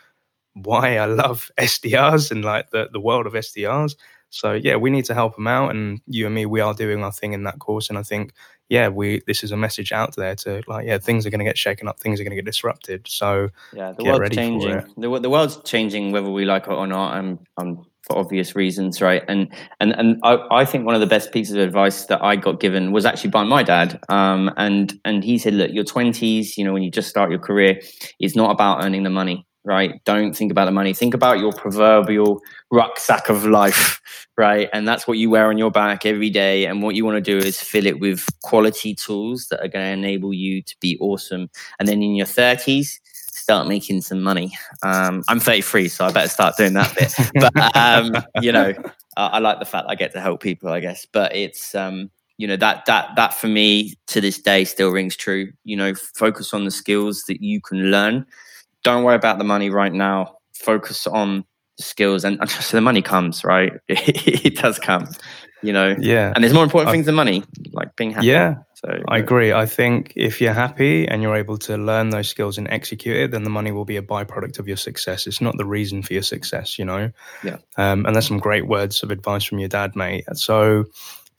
why 0.53 0.97
I 0.97 1.05
love 1.05 1.51
SDRs 1.59 2.31
and 2.31 2.43
like 2.43 2.71
the, 2.71 2.89
the 2.91 2.99
world 2.99 3.27
of 3.27 3.33
SDRs. 3.33 3.95
So 4.31 4.53
yeah, 4.53 4.75
we 4.75 4.91
need 4.91 5.05
to 5.05 5.13
help 5.13 5.35
them 5.35 5.47
out, 5.47 5.71
and 5.71 6.01
you 6.05 6.25
and 6.25 6.35
me, 6.35 6.45
we 6.45 6.61
are 6.61 6.73
doing 6.73 7.03
our 7.03 7.11
thing 7.11 7.33
in 7.33 7.43
that 7.43 7.59
course. 7.59 7.89
And 7.89 7.97
I 7.97 8.03
think 8.03 8.33
yeah, 8.69 8.87
we 8.87 9.21
this 9.25 9.43
is 9.43 9.51
a 9.51 9.57
message 9.57 9.91
out 9.91 10.15
there 10.15 10.35
to 10.35 10.61
like 10.67 10.85
yeah, 10.85 10.99
things 10.99 11.25
are 11.25 11.31
going 11.31 11.39
to 11.39 11.45
get 11.45 11.57
shaken 11.57 11.87
up, 11.87 11.99
things 11.99 12.19
are 12.19 12.23
going 12.23 12.31
to 12.31 12.35
get 12.35 12.45
disrupted. 12.45 13.07
So 13.07 13.49
yeah, 13.73 13.93
the 13.93 14.03
world's 14.03 14.35
changing. 14.35 14.83
The, 14.97 15.19
the 15.19 15.29
world's 15.29 15.57
changing 15.63 16.11
whether 16.11 16.29
we 16.29 16.45
like 16.45 16.67
it 16.67 16.73
or 16.73 16.85
not. 16.85 17.13
I'm 17.13 17.25
um, 17.27 17.39
I'm 17.57 17.85
for 18.09 18.17
obvious 18.17 18.55
reasons, 18.55 19.01
right? 19.01 19.23
And 19.27 19.47
and 19.79 19.91
and 19.93 20.19
I, 20.23 20.39
I, 20.51 20.65
think 20.65 20.85
one 20.85 20.95
of 20.95 21.01
the 21.01 21.07
best 21.07 21.31
pieces 21.31 21.55
of 21.55 21.61
advice 21.61 22.05
that 22.05 22.23
I 22.23 22.35
got 22.35 22.59
given 22.59 22.91
was 22.91 23.05
actually 23.05 23.29
by 23.29 23.43
my 23.43 23.63
dad. 23.63 23.99
Um, 24.09 24.51
and 24.57 24.99
and 25.05 25.23
he 25.23 25.37
said, 25.37 25.53
look, 25.53 25.71
your 25.71 25.83
twenties, 25.83 26.57
you 26.57 26.65
know, 26.65 26.73
when 26.73 26.83
you 26.83 26.91
just 26.91 27.09
start 27.09 27.29
your 27.29 27.39
career, 27.39 27.79
it's 28.19 28.35
not 28.35 28.51
about 28.51 28.83
earning 28.83 29.03
the 29.03 29.09
money, 29.09 29.45
right? 29.63 30.03
Don't 30.05 30.35
think 30.35 30.51
about 30.51 30.65
the 30.65 30.71
money. 30.71 30.93
Think 30.93 31.13
about 31.13 31.39
your 31.39 31.53
proverbial 31.53 32.41
rucksack 32.71 33.29
of 33.29 33.45
life, 33.45 34.01
right? 34.37 34.69
And 34.73 34.87
that's 34.87 35.07
what 35.07 35.17
you 35.17 35.29
wear 35.29 35.47
on 35.47 35.57
your 35.57 35.71
back 35.71 36.05
every 36.05 36.29
day. 36.29 36.65
And 36.65 36.81
what 36.81 36.95
you 36.95 37.05
want 37.05 37.23
to 37.23 37.31
do 37.31 37.37
is 37.37 37.61
fill 37.61 37.85
it 37.85 37.99
with 37.99 38.27
quality 38.41 38.95
tools 38.95 39.47
that 39.49 39.59
are 39.59 39.67
going 39.67 39.85
to 39.85 39.91
enable 39.91 40.33
you 40.33 40.63
to 40.63 40.75
be 40.81 40.97
awesome. 40.99 41.49
And 41.77 41.87
then 41.87 42.01
in 42.01 42.15
your 42.15 42.25
thirties 42.25 42.99
start 43.49 43.67
making 43.67 43.99
some 43.99 44.21
money. 44.21 44.55
Um, 44.83 45.23
I'm 45.27 45.39
33, 45.39 45.87
so 45.87 46.05
I 46.05 46.11
better 46.11 46.29
start 46.29 46.55
doing 46.55 46.73
that 46.73 46.95
bit. 46.95 47.15
but 47.53 47.75
um, 47.75 48.15
you 48.43 48.51
know, 48.51 48.73
I, 49.17 49.25
I, 49.25 49.39
like 49.39 49.57
the 49.57 49.65
fact 49.65 49.87
I 49.89 49.95
get 49.95 50.13
to 50.13 50.21
help 50.21 50.43
people, 50.43 50.69
I 50.69 50.79
guess. 50.79 51.07
But 51.11 51.35
it's 51.35 51.73
um, 51.73 52.11
you 52.37 52.47
know 52.47 52.57
that 52.57 52.85
that 52.85 53.15
that 53.15 53.33
for 53.33 53.47
me 53.47 53.95
to 54.05 54.21
this 54.21 54.39
day 54.39 54.65
still 54.65 54.91
rings 54.91 55.15
true. 55.15 55.51
You 55.63 55.77
know, 55.77 55.95
focus 55.95 56.53
on 56.53 56.65
the 56.65 56.69
skills 56.69 57.23
that 57.23 57.41
you 57.41 57.59
can 57.59 57.89
learn. 57.89 58.23
Don't 58.83 59.03
worry 59.03 59.15
about 59.15 59.39
the 59.39 59.43
money 59.43 59.71
right 59.71 59.93
now. 59.93 60.35
Focus 60.53 61.07
on 61.07 61.43
the 61.77 61.83
skills, 61.83 62.23
and, 62.23 62.39
and 62.39 62.49
so 62.51 62.77
the 62.77 62.81
money 62.81 63.01
comes. 63.01 63.43
Right, 63.43 63.73
it 63.87 64.57
does 64.57 64.77
come. 64.77 65.07
You 65.61 65.73
know, 65.73 65.95
yeah. 65.99 66.31
And 66.33 66.43
there's 66.43 66.53
more 66.53 66.63
important 66.63 66.91
things 66.91 67.05
than 67.05 67.15
money, 67.15 67.43
like 67.73 67.95
being 67.95 68.11
happy. 68.11 68.27
Yeah, 68.27 68.59
so 68.75 69.03
I 69.09 69.17
agree. 69.17 69.51
I 69.51 69.65
think 69.65 70.13
if 70.15 70.39
you're 70.39 70.53
happy 70.53 71.05
and 71.05 71.21
you're 71.21 71.35
able 71.35 71.57
to 71.57 71.75
learn 71.75 72.11
those 72.11 72.29
skills 72.29 72.57
and 72.57 72.65
execute 72.69 73.17
it, 73.17 73.31
then 73.31 73.43
the 73.43 73.49
money 73.49 73.73
will 73.73 73.83
be 73.83 73.97
a 73.97 74.01
byproduct 74.01 74.57
of 74.57 74.69
your 74.69 74.77
success. 74.77 75.27
It's 75.27 75.41
not 75.41 75.57
the 75.57 75.65
reason 75.65 76.01
for 76.01 76.13
your 76.13 76.23
success, 76.23 76.79
you 76.79 76.85
know. 76.85 77.11
Yeah. 77.43 77.57
Um, 77.75 78.05
and 78.05 78.15
there's 78.15 78.27
some 78.27 78.39
great 78.39 78.67
words 78.67 79.03
of 79.03 79.11
advice 79.11 79.43
from 79.43 79.59
your 79.59 79.67
dad, 79.67 79.97
mate. 79.97 80.23
So 80.33 80.85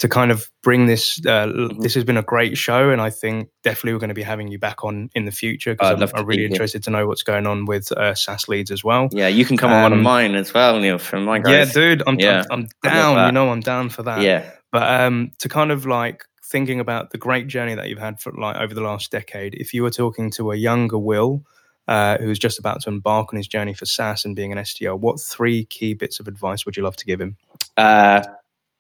to 0.01 0.09
kind 0.09 0.31
of 0.31 0.51
bring 0.63 0.87
this, 0.87 1.21
uh, 1.27 1.47
mm-hmm. 1.47 1.81
this 1.81 1.95
has 1.95 2.05
been 2.05 2.17
a 2.17 2.23
great 2.23 2.57
show, 2.57 2.89
and 2.89 3.03
I 3.03 3.11
think 3.11 3.51
definitely 3.63 3.93
we're 3.93 4.01
going 4.01 4.09
to 4.09 4.15
be 4.15 4.23
having 4.23 4.49
you 4.49 4.59
back 4.59 4.83
on 4.83 5.11
in 5.15 5.27
the 5.27 5.31
future 5.31 5.75
because 5.75 6.01
I'm, 6.01 6.09
I'm 6.15 6.27
really 6.27 6.47
interested 6.47 6.83
to 6.85 6.91
know 6.91 7.07
what's 7.07 7.23
going 7.23 7.47
on 7.47 7.67
with 7.67 7.93
uh, 7.93 8.13
SaaSLeads 8.13 8.71
as 8.71 8.83
well. 8.83 9.11
Yeah, 9.13 9.29
you 9.29 9.45
can 9.45 9.59
come 9.59 9.71
um, 9.71 9.77
on 9.77 9.83
one 9.83 9.93
of 9.93 9.99
mine 10.01 10.35
as 10.35 10.55
well, 10.55 10.81
Neil, 10.81 10.99
from 10.99 11.27
my 11.27 11.39
guys. 11.39 11.53
Yeah, 11.53 11.73
dude, 11.73 12.03
I'm, 12.07 12.19
yeah, 12.19 12.45
I'm, 12.51 12.67
I'm 12.83 12.91
down. 12.91 13.27
You 13.27 13.33
know, 13.33 13.51
I'm 13.51 13.61
down 13.61 13.91
for 13.91 14.03
that. 14.05 14.23
Yeah. 14.23 14.51
But 14.73 15.03
um, 15.03 15.33
to 15.39 15.51
kind 15.51 15.71
of 15.71 15.85
like 15.85 16.25
thinking 16.43 16.81
about 16.81 17.11
the 17.11 17.19
great 17.19 17.47
journey 17.47 17.75
that 17.75 17.89
you've 17.89 17.99
had 17.99 18.21
for 18.21 18.33
like 18.33 18.57
over 18.57 18.73
the 18.73 18.81
last 18.81 19.11
decade, 19.11 19.55
if 19.55 19.75
you 19.75 19.83
were 19.83 19.91
talking 19.91 20.31
to 20.33 20.51
a 20.51 20.57
younger 20.57 20.99
Will 20.99 21.45
uh, 21.89 22.17
who's 22.19 22.39
just 22.39 22.59
about 22.59 22.81
to 22.83 22.89
embark 22.89 23.35
on 23.35 23.37
his 23.37 23.49
journey 23.49 23.75
for 23.75 23.85
SaaS 23.85 24.25
and 24.25 24.35
being 24.35 24.51
an 24.51 24.59
SDR, 24.59 24.99
what 24.99 25.21
three 25.21 25.67
key 25.67 25.93
bits 25.93 26.21
of 26.21 26.29
advice 26.29 26.65
would 26.65 26.77
you 26.77 26.83
love 26.83 26.97
to 26.97 27.05
give 27.05 27.21
him? 27.21 27.37
Uh, 27.77 28.23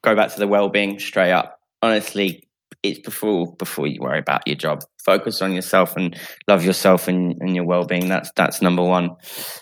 go 0.02 0.14
back 0.14 0.32
to 0.32 0.38
the 0.38 0.48
well-being 0.48 0.98
straight 0.98 1.32
up. 1.32 1.58
Honestly, 1.82 2.46
it's 2.82 2.98
before 2.98 3.54
before 3.56 3.86
you 3.86 4.00
worry 4.00 4.18
about 4.18 4.46
your 4.46 4.56
job. 4.56 4.82
Focus 5.04 5.42
on 5.42 5.52
yourself 5.52 5.96
and 5.96 6.18
love 6.48 6.64
yourself 6.64 7.08
and, 7.08 7.36
and 7.40 7.54
your 7.54 7.64
well-being. 7.64 8.08
That's 8.08 8.30
that's 8.36 8.62
number 8.62 8.82
one. 8.82 9.10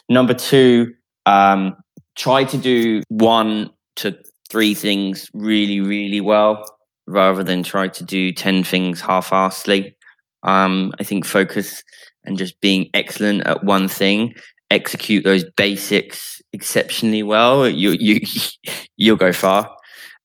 Number 0.09 0.34
two, 0.34 0.95
um, 1.26 1.76
try 2.16 2.45
to 2.45 2.57
do 2.57 3.03
one 3.09 3.70
to 3.97 4.16
three 4.51 4.74
things 4.74 5.30
really, 5.34 5.80
really 5.80 6.20
well 6.20 6.64
rather 7.07 7.43
than 7.43 7.62
try 7.62 7.89
to 7.89 8.05
do 8.05 8.32
10 8.32 8.64
things 8.64 9.01
half-assedly. 9.01 9.95
Um, 10.43 10.93
I 11.01 11.05
think 11.05 11.24
focus 11.24 11.82
and 12.24 12.36
just 12.36 12.61
being 12.61 12.91
excellent 12.95 13.47
at 13.47 13.64
one 13.64 13.89
thing, 13.89 14.34
execute 14.70 15.24
those 15.24 15.45
basics 15.57 16.41
exceptionally 16.53 17.22
well, 17.22 17.68
you 17.68 17.97
you 17.99 18.20
you'll 18.97 19.16
go 19.16 19.32
far. 19.32 19.74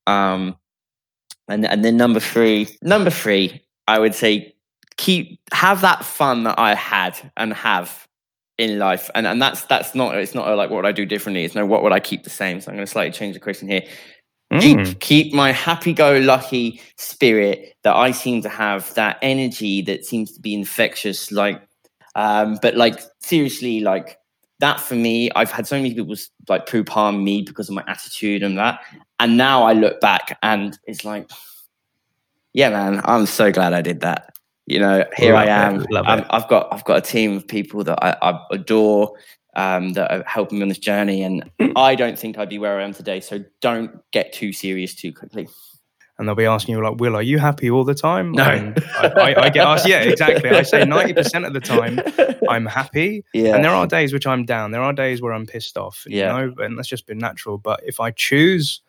Um, 0.07 0.57
and 1.47 1.65
and 1.65 1.83
then 1.83 1.97
number 1.97 2.19
three, 2.19 2.67
number 2.81 3.09
three, 3.09 3.61
I 3.87 3.99
would 3.99 4.15
say 4.15 4.55
keep 4.97 5.39
have 5.51 5.81
that 5.81 6.05
fun 6.05 6.43
that 6.43 6.59
I 6.59 6.75
had 6.75 7.17
and 7.37 7.53
have 7.53 8.07
in 8.57 8.79
life, 8.79 9.09
and 9.15 9.25
and 9.25 9.41
that's 9.41 9.65
that's 9.65 9.95
not 9.95 10.15
it's 10.15 10.35
not 10.35 10.47
like 10.55 10.69
what 10.69 10.77
would 10.77 10.85
I 10.85 10.91
do 10.91 11.05
differently. 11.05 11.43
It's 11.43 11.55
no 11.55 11.65
what 11.65 11.83
would 11.83 11.91
I 11.91 11.99
keep 11.99 12.23
the 12.23 12.29
same. 12.29 12.61
So 12.61 12.69
I'm 12.69 12.77
going 12.77 12.85
to 12.85 12.91
slightly 12.91 13.11
change 13.11 13.33
the 13.33 13.39
question 13.39 13.67
here. 13.67 13.83
Keep, 14.59 14.77
mm. 14.77 14.99
keep 14.99 15.33
my 15.33 15.51
happy-go-lucky 15.51 16.79
spirit 16.95 17.73
that 17.81 17.95
I 17.95 18.11
seem 18.11 18.43
to 18.43 18.49
have, 18.49 18.93
that 18.93 19.17
energy 19.23 19.81
that 19.81 20.05
seems 20.05 20.31
to 20.33 20.39
be 20.39 20.53
infectious. 20.53 21.31
Like, 21.31 21.67
um, 22.13 22.59
but 22.61 22.75
like 22.75 22.99
seriously, 23.19 23.79
like 23.79 24.19
that 24.63 24.79
for 24.79 24.95
me, 24.95 25.29
I've 25.35 25.51
had 25.51 25.67
so 25.67 25.75
many 25.75 25.93
people 25.93 26.15
like 26.47 26.67
poop 26.69 26.87
harm 26.87 27.21
me 27.21 27.41
because 27.41 27.67
of 27.67 27.75
my 27.75 27.83
attitude 27.85 28.43
and 28.43 28.57
that. 28.57 28.79
And 29.19 29.35
now 29.35 29.63
I 29.63 29.73
look 29.73 29.99
back 29.99 30.39
and 30.41 30.79
it's 30.85 31.03
like, 31.03 31.29
yeah, 32.53 32.69
man, 32.69 33.01
I'm 33.03 33.25
so 33.25 33.51
glad 33.51 33.73
I 33.73 33.81
did 33.81 33.99
that. 33.99 34.33
You 34.65 34.79
know, 34.79 35.03
here 35.17 35.33
Love 35.33 35.47
I 35.47 36.15
am. 36.17 36.25
I've 36.29 36.47
got 36.47 36.71
I've 36.71 36.85
got 36.85 36.97
a 36.97 37.01
team 37.01 37.35
of 37.35 37.45
people 37.45 37.83
that 37.83 38.01
I, 38.01 38.15
I 38.21 38.39
adore 38.51 39.13
um, 39.57 39.91
that 39.93 40.09
are 40.09 40.23
helping 40.25 40.59
me 40.59 40.61
on 40.61 40.69
this 40.69 40.77
journey. 40.77 41.23
And 41.23 41.51
I 41.75 41.95
don't 41.95 42.17
think 42.17 42.37
I'd 42.37 42.47
be 42.47 42.57
where 42.57 42.79
I 42.79 42.83
am 42.85 42.93
today. 42.93 43.19
So 43.19 43.43
don't 43.59 43.99
get 44.11 44.31
too 44.31 44.53
serious 44.53 44.95
too 44.95 45.11
quickly. 45.11 45.49
And 46.17 46.27
they'll 46.27 46.35
be 46.35 46.45
asking 46.45 46.75
you 46.75 46.83
like, 46.83 46.99
"Will, 46.99 47.15
are 47.15 47.23
you 47.23 47.39
happy 47.39 47.71
all 47.71 47.83
the 47.83 47.95
time?" 47.95 48.31
No, 48.33 48.43
I, 48.43 48.73
I, 49.01 49.43
I, 49.45 49.49
get 49.49 49.65
asked. 49.65 49.87
Yeah, 49.87 50.01
exactly. 50.01 50.49
I 50.49 50.61
say 50.61 50.85
ninety 50.85 51.13
percent 51.13 51.45
of 51.45 51.53
the 51.53 51.59
time 51.59 51.99
I'm 52.49 52.67
happy, 52.67 53.23
yeah. 53.33 53.55
and 53.55 53.63
there 53.63 53.71
are 53.71 53.87
days 53.87 54.13
which 54.13 54.27
I'm 54.27 54.45
down. 54.45 54.71
There 54.71 54.81
are 54.81 54.93
days 54.93 55.21
where 55.21 55.33
I'm 55.33 55.47
pissed 55.47 55.77
off. 55.77 56.05
Yeah, 56.07 56.37
you 56.37 56.47
know, 56.47 56.63
and 56.63 56.77
that's 56.77 56.87
just 56.87 57.07
been 57.07 57.17
natural. 57.17 57.57
But 57.57 57.81
if 57.83 57.99
I 57.99 58.11
choose 58.11 58.81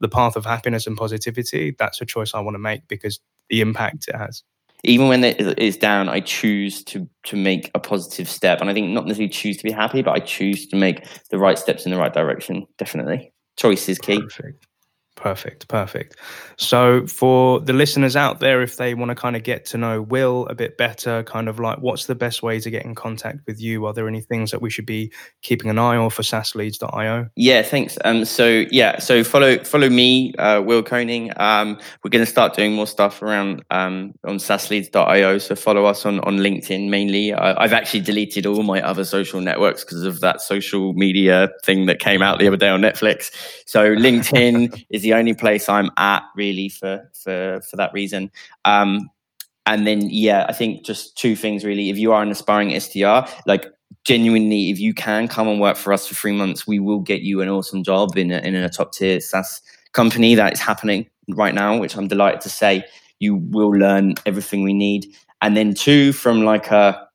the 0.00 0.08
path 0.08 0.34
of 0.34 0.44
happiness 0.44 0.88
and 0.88 0.96
positivity, 0.96 1.76
that's 1.78 2.00
a 2.00 2.04
choice 2.04 2.34
I 2.34 2.40
want 2.40 2.56
to 2.56 2.58
make 2.58 2.88
because 2.88 3.20
the 3.48 3.60
impact 3.60 4.08
it 4.08 4.16
has 4.16 4.42
even 4.84 5.08
when 5.08 5.22
it 5.22 5.58
is 5.58 5.76
down, 5.76 6.08
I 6.08 6.20
choose 6.20 6.82
to 6.84 7.08
to 7.24 7.36
make 7.36 7.70
a 7.74 7.78
positive 7.78 8.28
step. 8.28 8.60
And 8.60 8.68
I 8.68 8.74
think 8.74 8.90
not 8.90 9.06
necessarily 9.06 9.28
choose 9.28 9.56
to 9.58 9.64
be 9.64 9.70
happy, 9.70 10.02
but 10.02 10.12
I 10.12 10.18
choose 10.18 10.66
to 10.68 10.76
make 10.76 11.06
the 11.30 11.38
right 11.38 11.58
steps 11.58 11.84
in 11.84 11.92
the 11.92 11.98
right 11.98 12.12
direction. 12.12 12.66
Definitely, 12.78 13.32
choice 13.56 13.88
is 13.88 13.98
key. 13.98 14.20
Perfect. 14.20 14.66
Perfect, 15.14 15.68
perfect. 15.68 16.16
So, 16.56 17.06
for 17.06 17.60
the 17.60 17.74
listeners 17.74 18.16
out 18.16 18.40
there, 18.40 18.62
if 18.62 18.76
they 18.76 18.94
want 18.94 19.10
to 19.10 19.14
kind 19.14 19.36
of 19.36 19.42
get 19.42 19.66
to 19.66 19.78
know 19.78 20.00
Will 20.00 20.46
a 20.46 20.54
bit 20.54 20.78
better, 20.78 21.22
kind 21.24 21.50
of 21.50 21.60
like 21.60 21.78
what's 21.80 22.06
the 22.06 22.14
best 22.14 22.42
way 22.42 22.58
to 22.60 22.70
get 22.70 22.84
in 22.86 22.94
contact 22.94 23.40
with 23.46 23.60
you? 23.60 23.84
Are 23.84 23.92
there 23.92 24.08
any 24.08 24.22
things 24.22 24.50
that 24.52 24.62
we 24.62 24.70
should 24.70 24.86
be 24.86 25.12
keeping 25.42 25.70
an 25.70 25.78
eye 25.78 25.96
on 25.96 26.08
for 26.08 26.22
SaaSleads.io? 26.22 27.28
Yeah, 27.36 27.62
thanks. 27.62 27.98
Um, 28.06 28.24
so 28.24 28.64
yeah, 28.70 28.98
so 29.00 29.22
follow 29.22 29.58
follow 29.58 29.90
me, 29.90 30.34
uh, 30.38 30.62
Will 30.62 30.82
Koning. 30.82 31.30
Um, 31.36 31.78
we're 32.02 32.10
going 32.10 32.24
to 32.24 32.30
start 32.30 32.54
doing 32.54 32.72
more 32.72 32.86
stuff 32.86 33.20
around 33.20 33.62
um, 33.70 34.14
on 34.24 34.36
SaaSleads.io. 34.36 35.38
So 35.38 35.54
follow 35.54 35.84
us 35.84 36.06
on 36.06 36.20
on 36.20 36.38
LinkedIn 36.38 36.88
mainly. 36.88 37.34
I, 37.34 37.62
I've 37.62 37.74
actually 37.74 38.00
deleted 38.00 38.46
all 38.46 38.62
my 38.62 38.80
other 38.80 39.04
social 39.04 39.42
networks 39.42 39.84
because 39.84 40.04
of 40.04 40.20
that 40.20 40.40
social 40.40 40.94
media 40.94 41.50
thing 41.64 41.84
that 41.86 41.98
came 41.98 42.22
out 42.22 42.38
the 42.38 42.48
other 42.48 42.56
day 42.56 42.70
on 42.70 42.80
Netflix. 42.80 43.30
So 43.66 43.94
LinkedIn 43.94 44.86
is 44.88 45.01
the 45.02 45.14
only 45.14 45.34
place 45.34 45.68
I'm 45.68 45.90
at 45.96 46.22
really 46.36 46.68
for 46.68 47.10
for 47.14 47.60
for 47.68 47.76
that 47.76 47.92
reason. 47.92 48.30
Um, 48.64 49.10
and 49.66 49.86
then 49.86 50.08
yeah, 50.10 50.46
I 50.48 50.52
think 50.52 50.84
just 50.84 51.16
two 51.16 51.36
things 51.36 51.64
really. 51.64 51.90
If 51.90 51.98
you 51.98 52.12
are 52.12 52.22
an 52.22 52.30
aspiring 52.30 52.70
SDR, 52.70 53.30
like 53.46 53.66
genuinely, 54.04 54.70
if 54.70 54.78
you 54.78 54.94
can 54.94 55.28
come 55.28 55.48
and 55.48 55.60
work 55.60 55.76
for 55.76 55.92
us 55.92 56.06
for 56.06 56.14
three 56.14 56.32
months, 56.32 56.66
we 56.66 56.78
will 56.78 57.00
get 57.00 57.22
you 57.22 57.40
an 57.40 57.48
awesome 57.48 57.84
job 57.84 58.16
in 58.16 58.32
a, 58.32 58.38
in 58.38 58.54
a 58.54 58.68
top 58.68 58.92
tier 58.92 59.20
SaaS 59.20 59.60
company 59.92 60.34
that 60.34 60.52
is 60.52 60.60
happening 60.60 61.08
right 61.28 61.54
now, 61.54 61.78
which 61.78 61.96
I'm 61.96 62.08
delighted 62.08 62.40
to 62.42 62.48
say. 62.48 62.84
You 63.20 63.36
will 63.36 63.70
learn 63.70 64.14
everything 64.26 64.64
we 64.64 64.74
need. 64.74 65.06
And 65.42 65.56
then 65.56 65.74
two, 65.74 66.12
from 66.12 66.42
like 66.42 66.70
a 66.70 67.06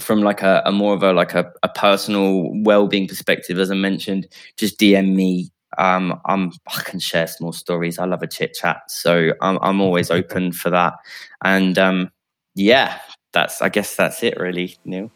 from 0.00 0.22
like 0.22 0.42
a, 0.42 0.62
a 0.64 0.72
more 0.72 0.94
of 0.94 1.02
a 1.02 1.12
like 1.12 1.34
a, 1.34 1.52
a 1.62 1.68
personal 1.68 2.50
well-being 2.62 3.08
perspective, 3.08 3.58
as 3.58 3.70
I 3.70 3.74
mentioned, 3.74 4.28
just 4.56 4.78
DM 4.78 5.14
me 5.14 5.50
um, 5.78 6.20
I'm 6.24 6.52
I 6.66 6.82
can 6.82 7.00
share 7.00 7.26
small 7.26 7.52
stories. 7.52 7.98
I 7.98 8.04
love 8.04 8.22
a 8.22 8.26
chit 8.26 8.54
chat, 8.54 8.90
so 8.90 9.32
I'm 9.40 9.58
I'm 9.60 9.80
always 9.80 10.10
open 10.10 10.52
for 10.52 10.70
that. 10.70 10.94
And 11.42 11.78
um, 11.78 12.10
yeah, 12.54 12.98
that's 13.32 13.62
I 13.62 13.68
guess 13.68 13.96
that's 13.96 14.22
it 14.22 14.38
really, 14.38 14.76
Neil. 14.84 15.10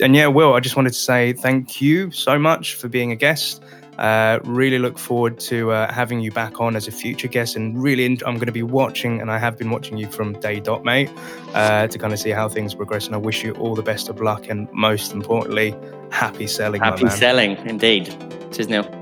And 0.00 0.16
yeah, 0.16 0.26
Will, 0.26 0.54
I 0.54 0.60
just 0.60 0.76
wanted 0.76 0.94
to 0.94 0.98
say 0.98 1.32
thank 1.32 1.80
you 1.80 2.10
so 2.10 2.38
much 2.38 2.74
for 2.74 2.88
being 2.88 3.12
a 3.12 3.16
guest. 3.16 3.62
Uh, 3.98 4.40
really 4.44 4.78
look 4.78 4.98
forward 4.98 5.38
to 5.38 5.70
uh, 5.70 5.92
having 5.92 6.20
you 6.20 6.32
back 6.32 6.60
on 6.60 6.74
as 6.76 6.88
a 6.88 6.90
future 6.90 7.28
guest, 7.28 7.56
and 7.56 7.80
really, 7.80 8.06
I'm 8.06 8.18
going 8.34 8.46
to 8.46 8.52
be 8.52 8.62
watching, 8.62 9.20
and 9.20 9.30
I 9.30 9.38
have 9.38 9.58
been 9.58 9.70
watching 9.70 9.98
you 9.98 10.10
from 10.10 10.32
day 10.40 10.60
dot, 10.60 10.82
mate, 10.82 11.10
uh, 11.52 11.86
to 11.86 11.98
kind 11.98 12.12
of 12.12 12.18
see 12.18 12.30
how 12.30 12.48
things 12.48 12.74
progress. 12.74 13.06
And 13.06 13.14
I 13.14 13.18
wish 13.18 13.44
you 13.44 13.52
all 13.54 13.74
the 13.74 13.82
best 13.82 14.08
of 14.08 14.20
luck, 14.20 14.48
and 14.48 14.66
most 14.72 15.12
importantly, 15.12 15.76
happy 16.10 16.46
selling. 16.46 16.80
Happy 16.80 17.08
selling, 17.10 17.56
indeed. 17.66 18.06
Cheers, 18.50 18.68
Neil. 18.68 19.01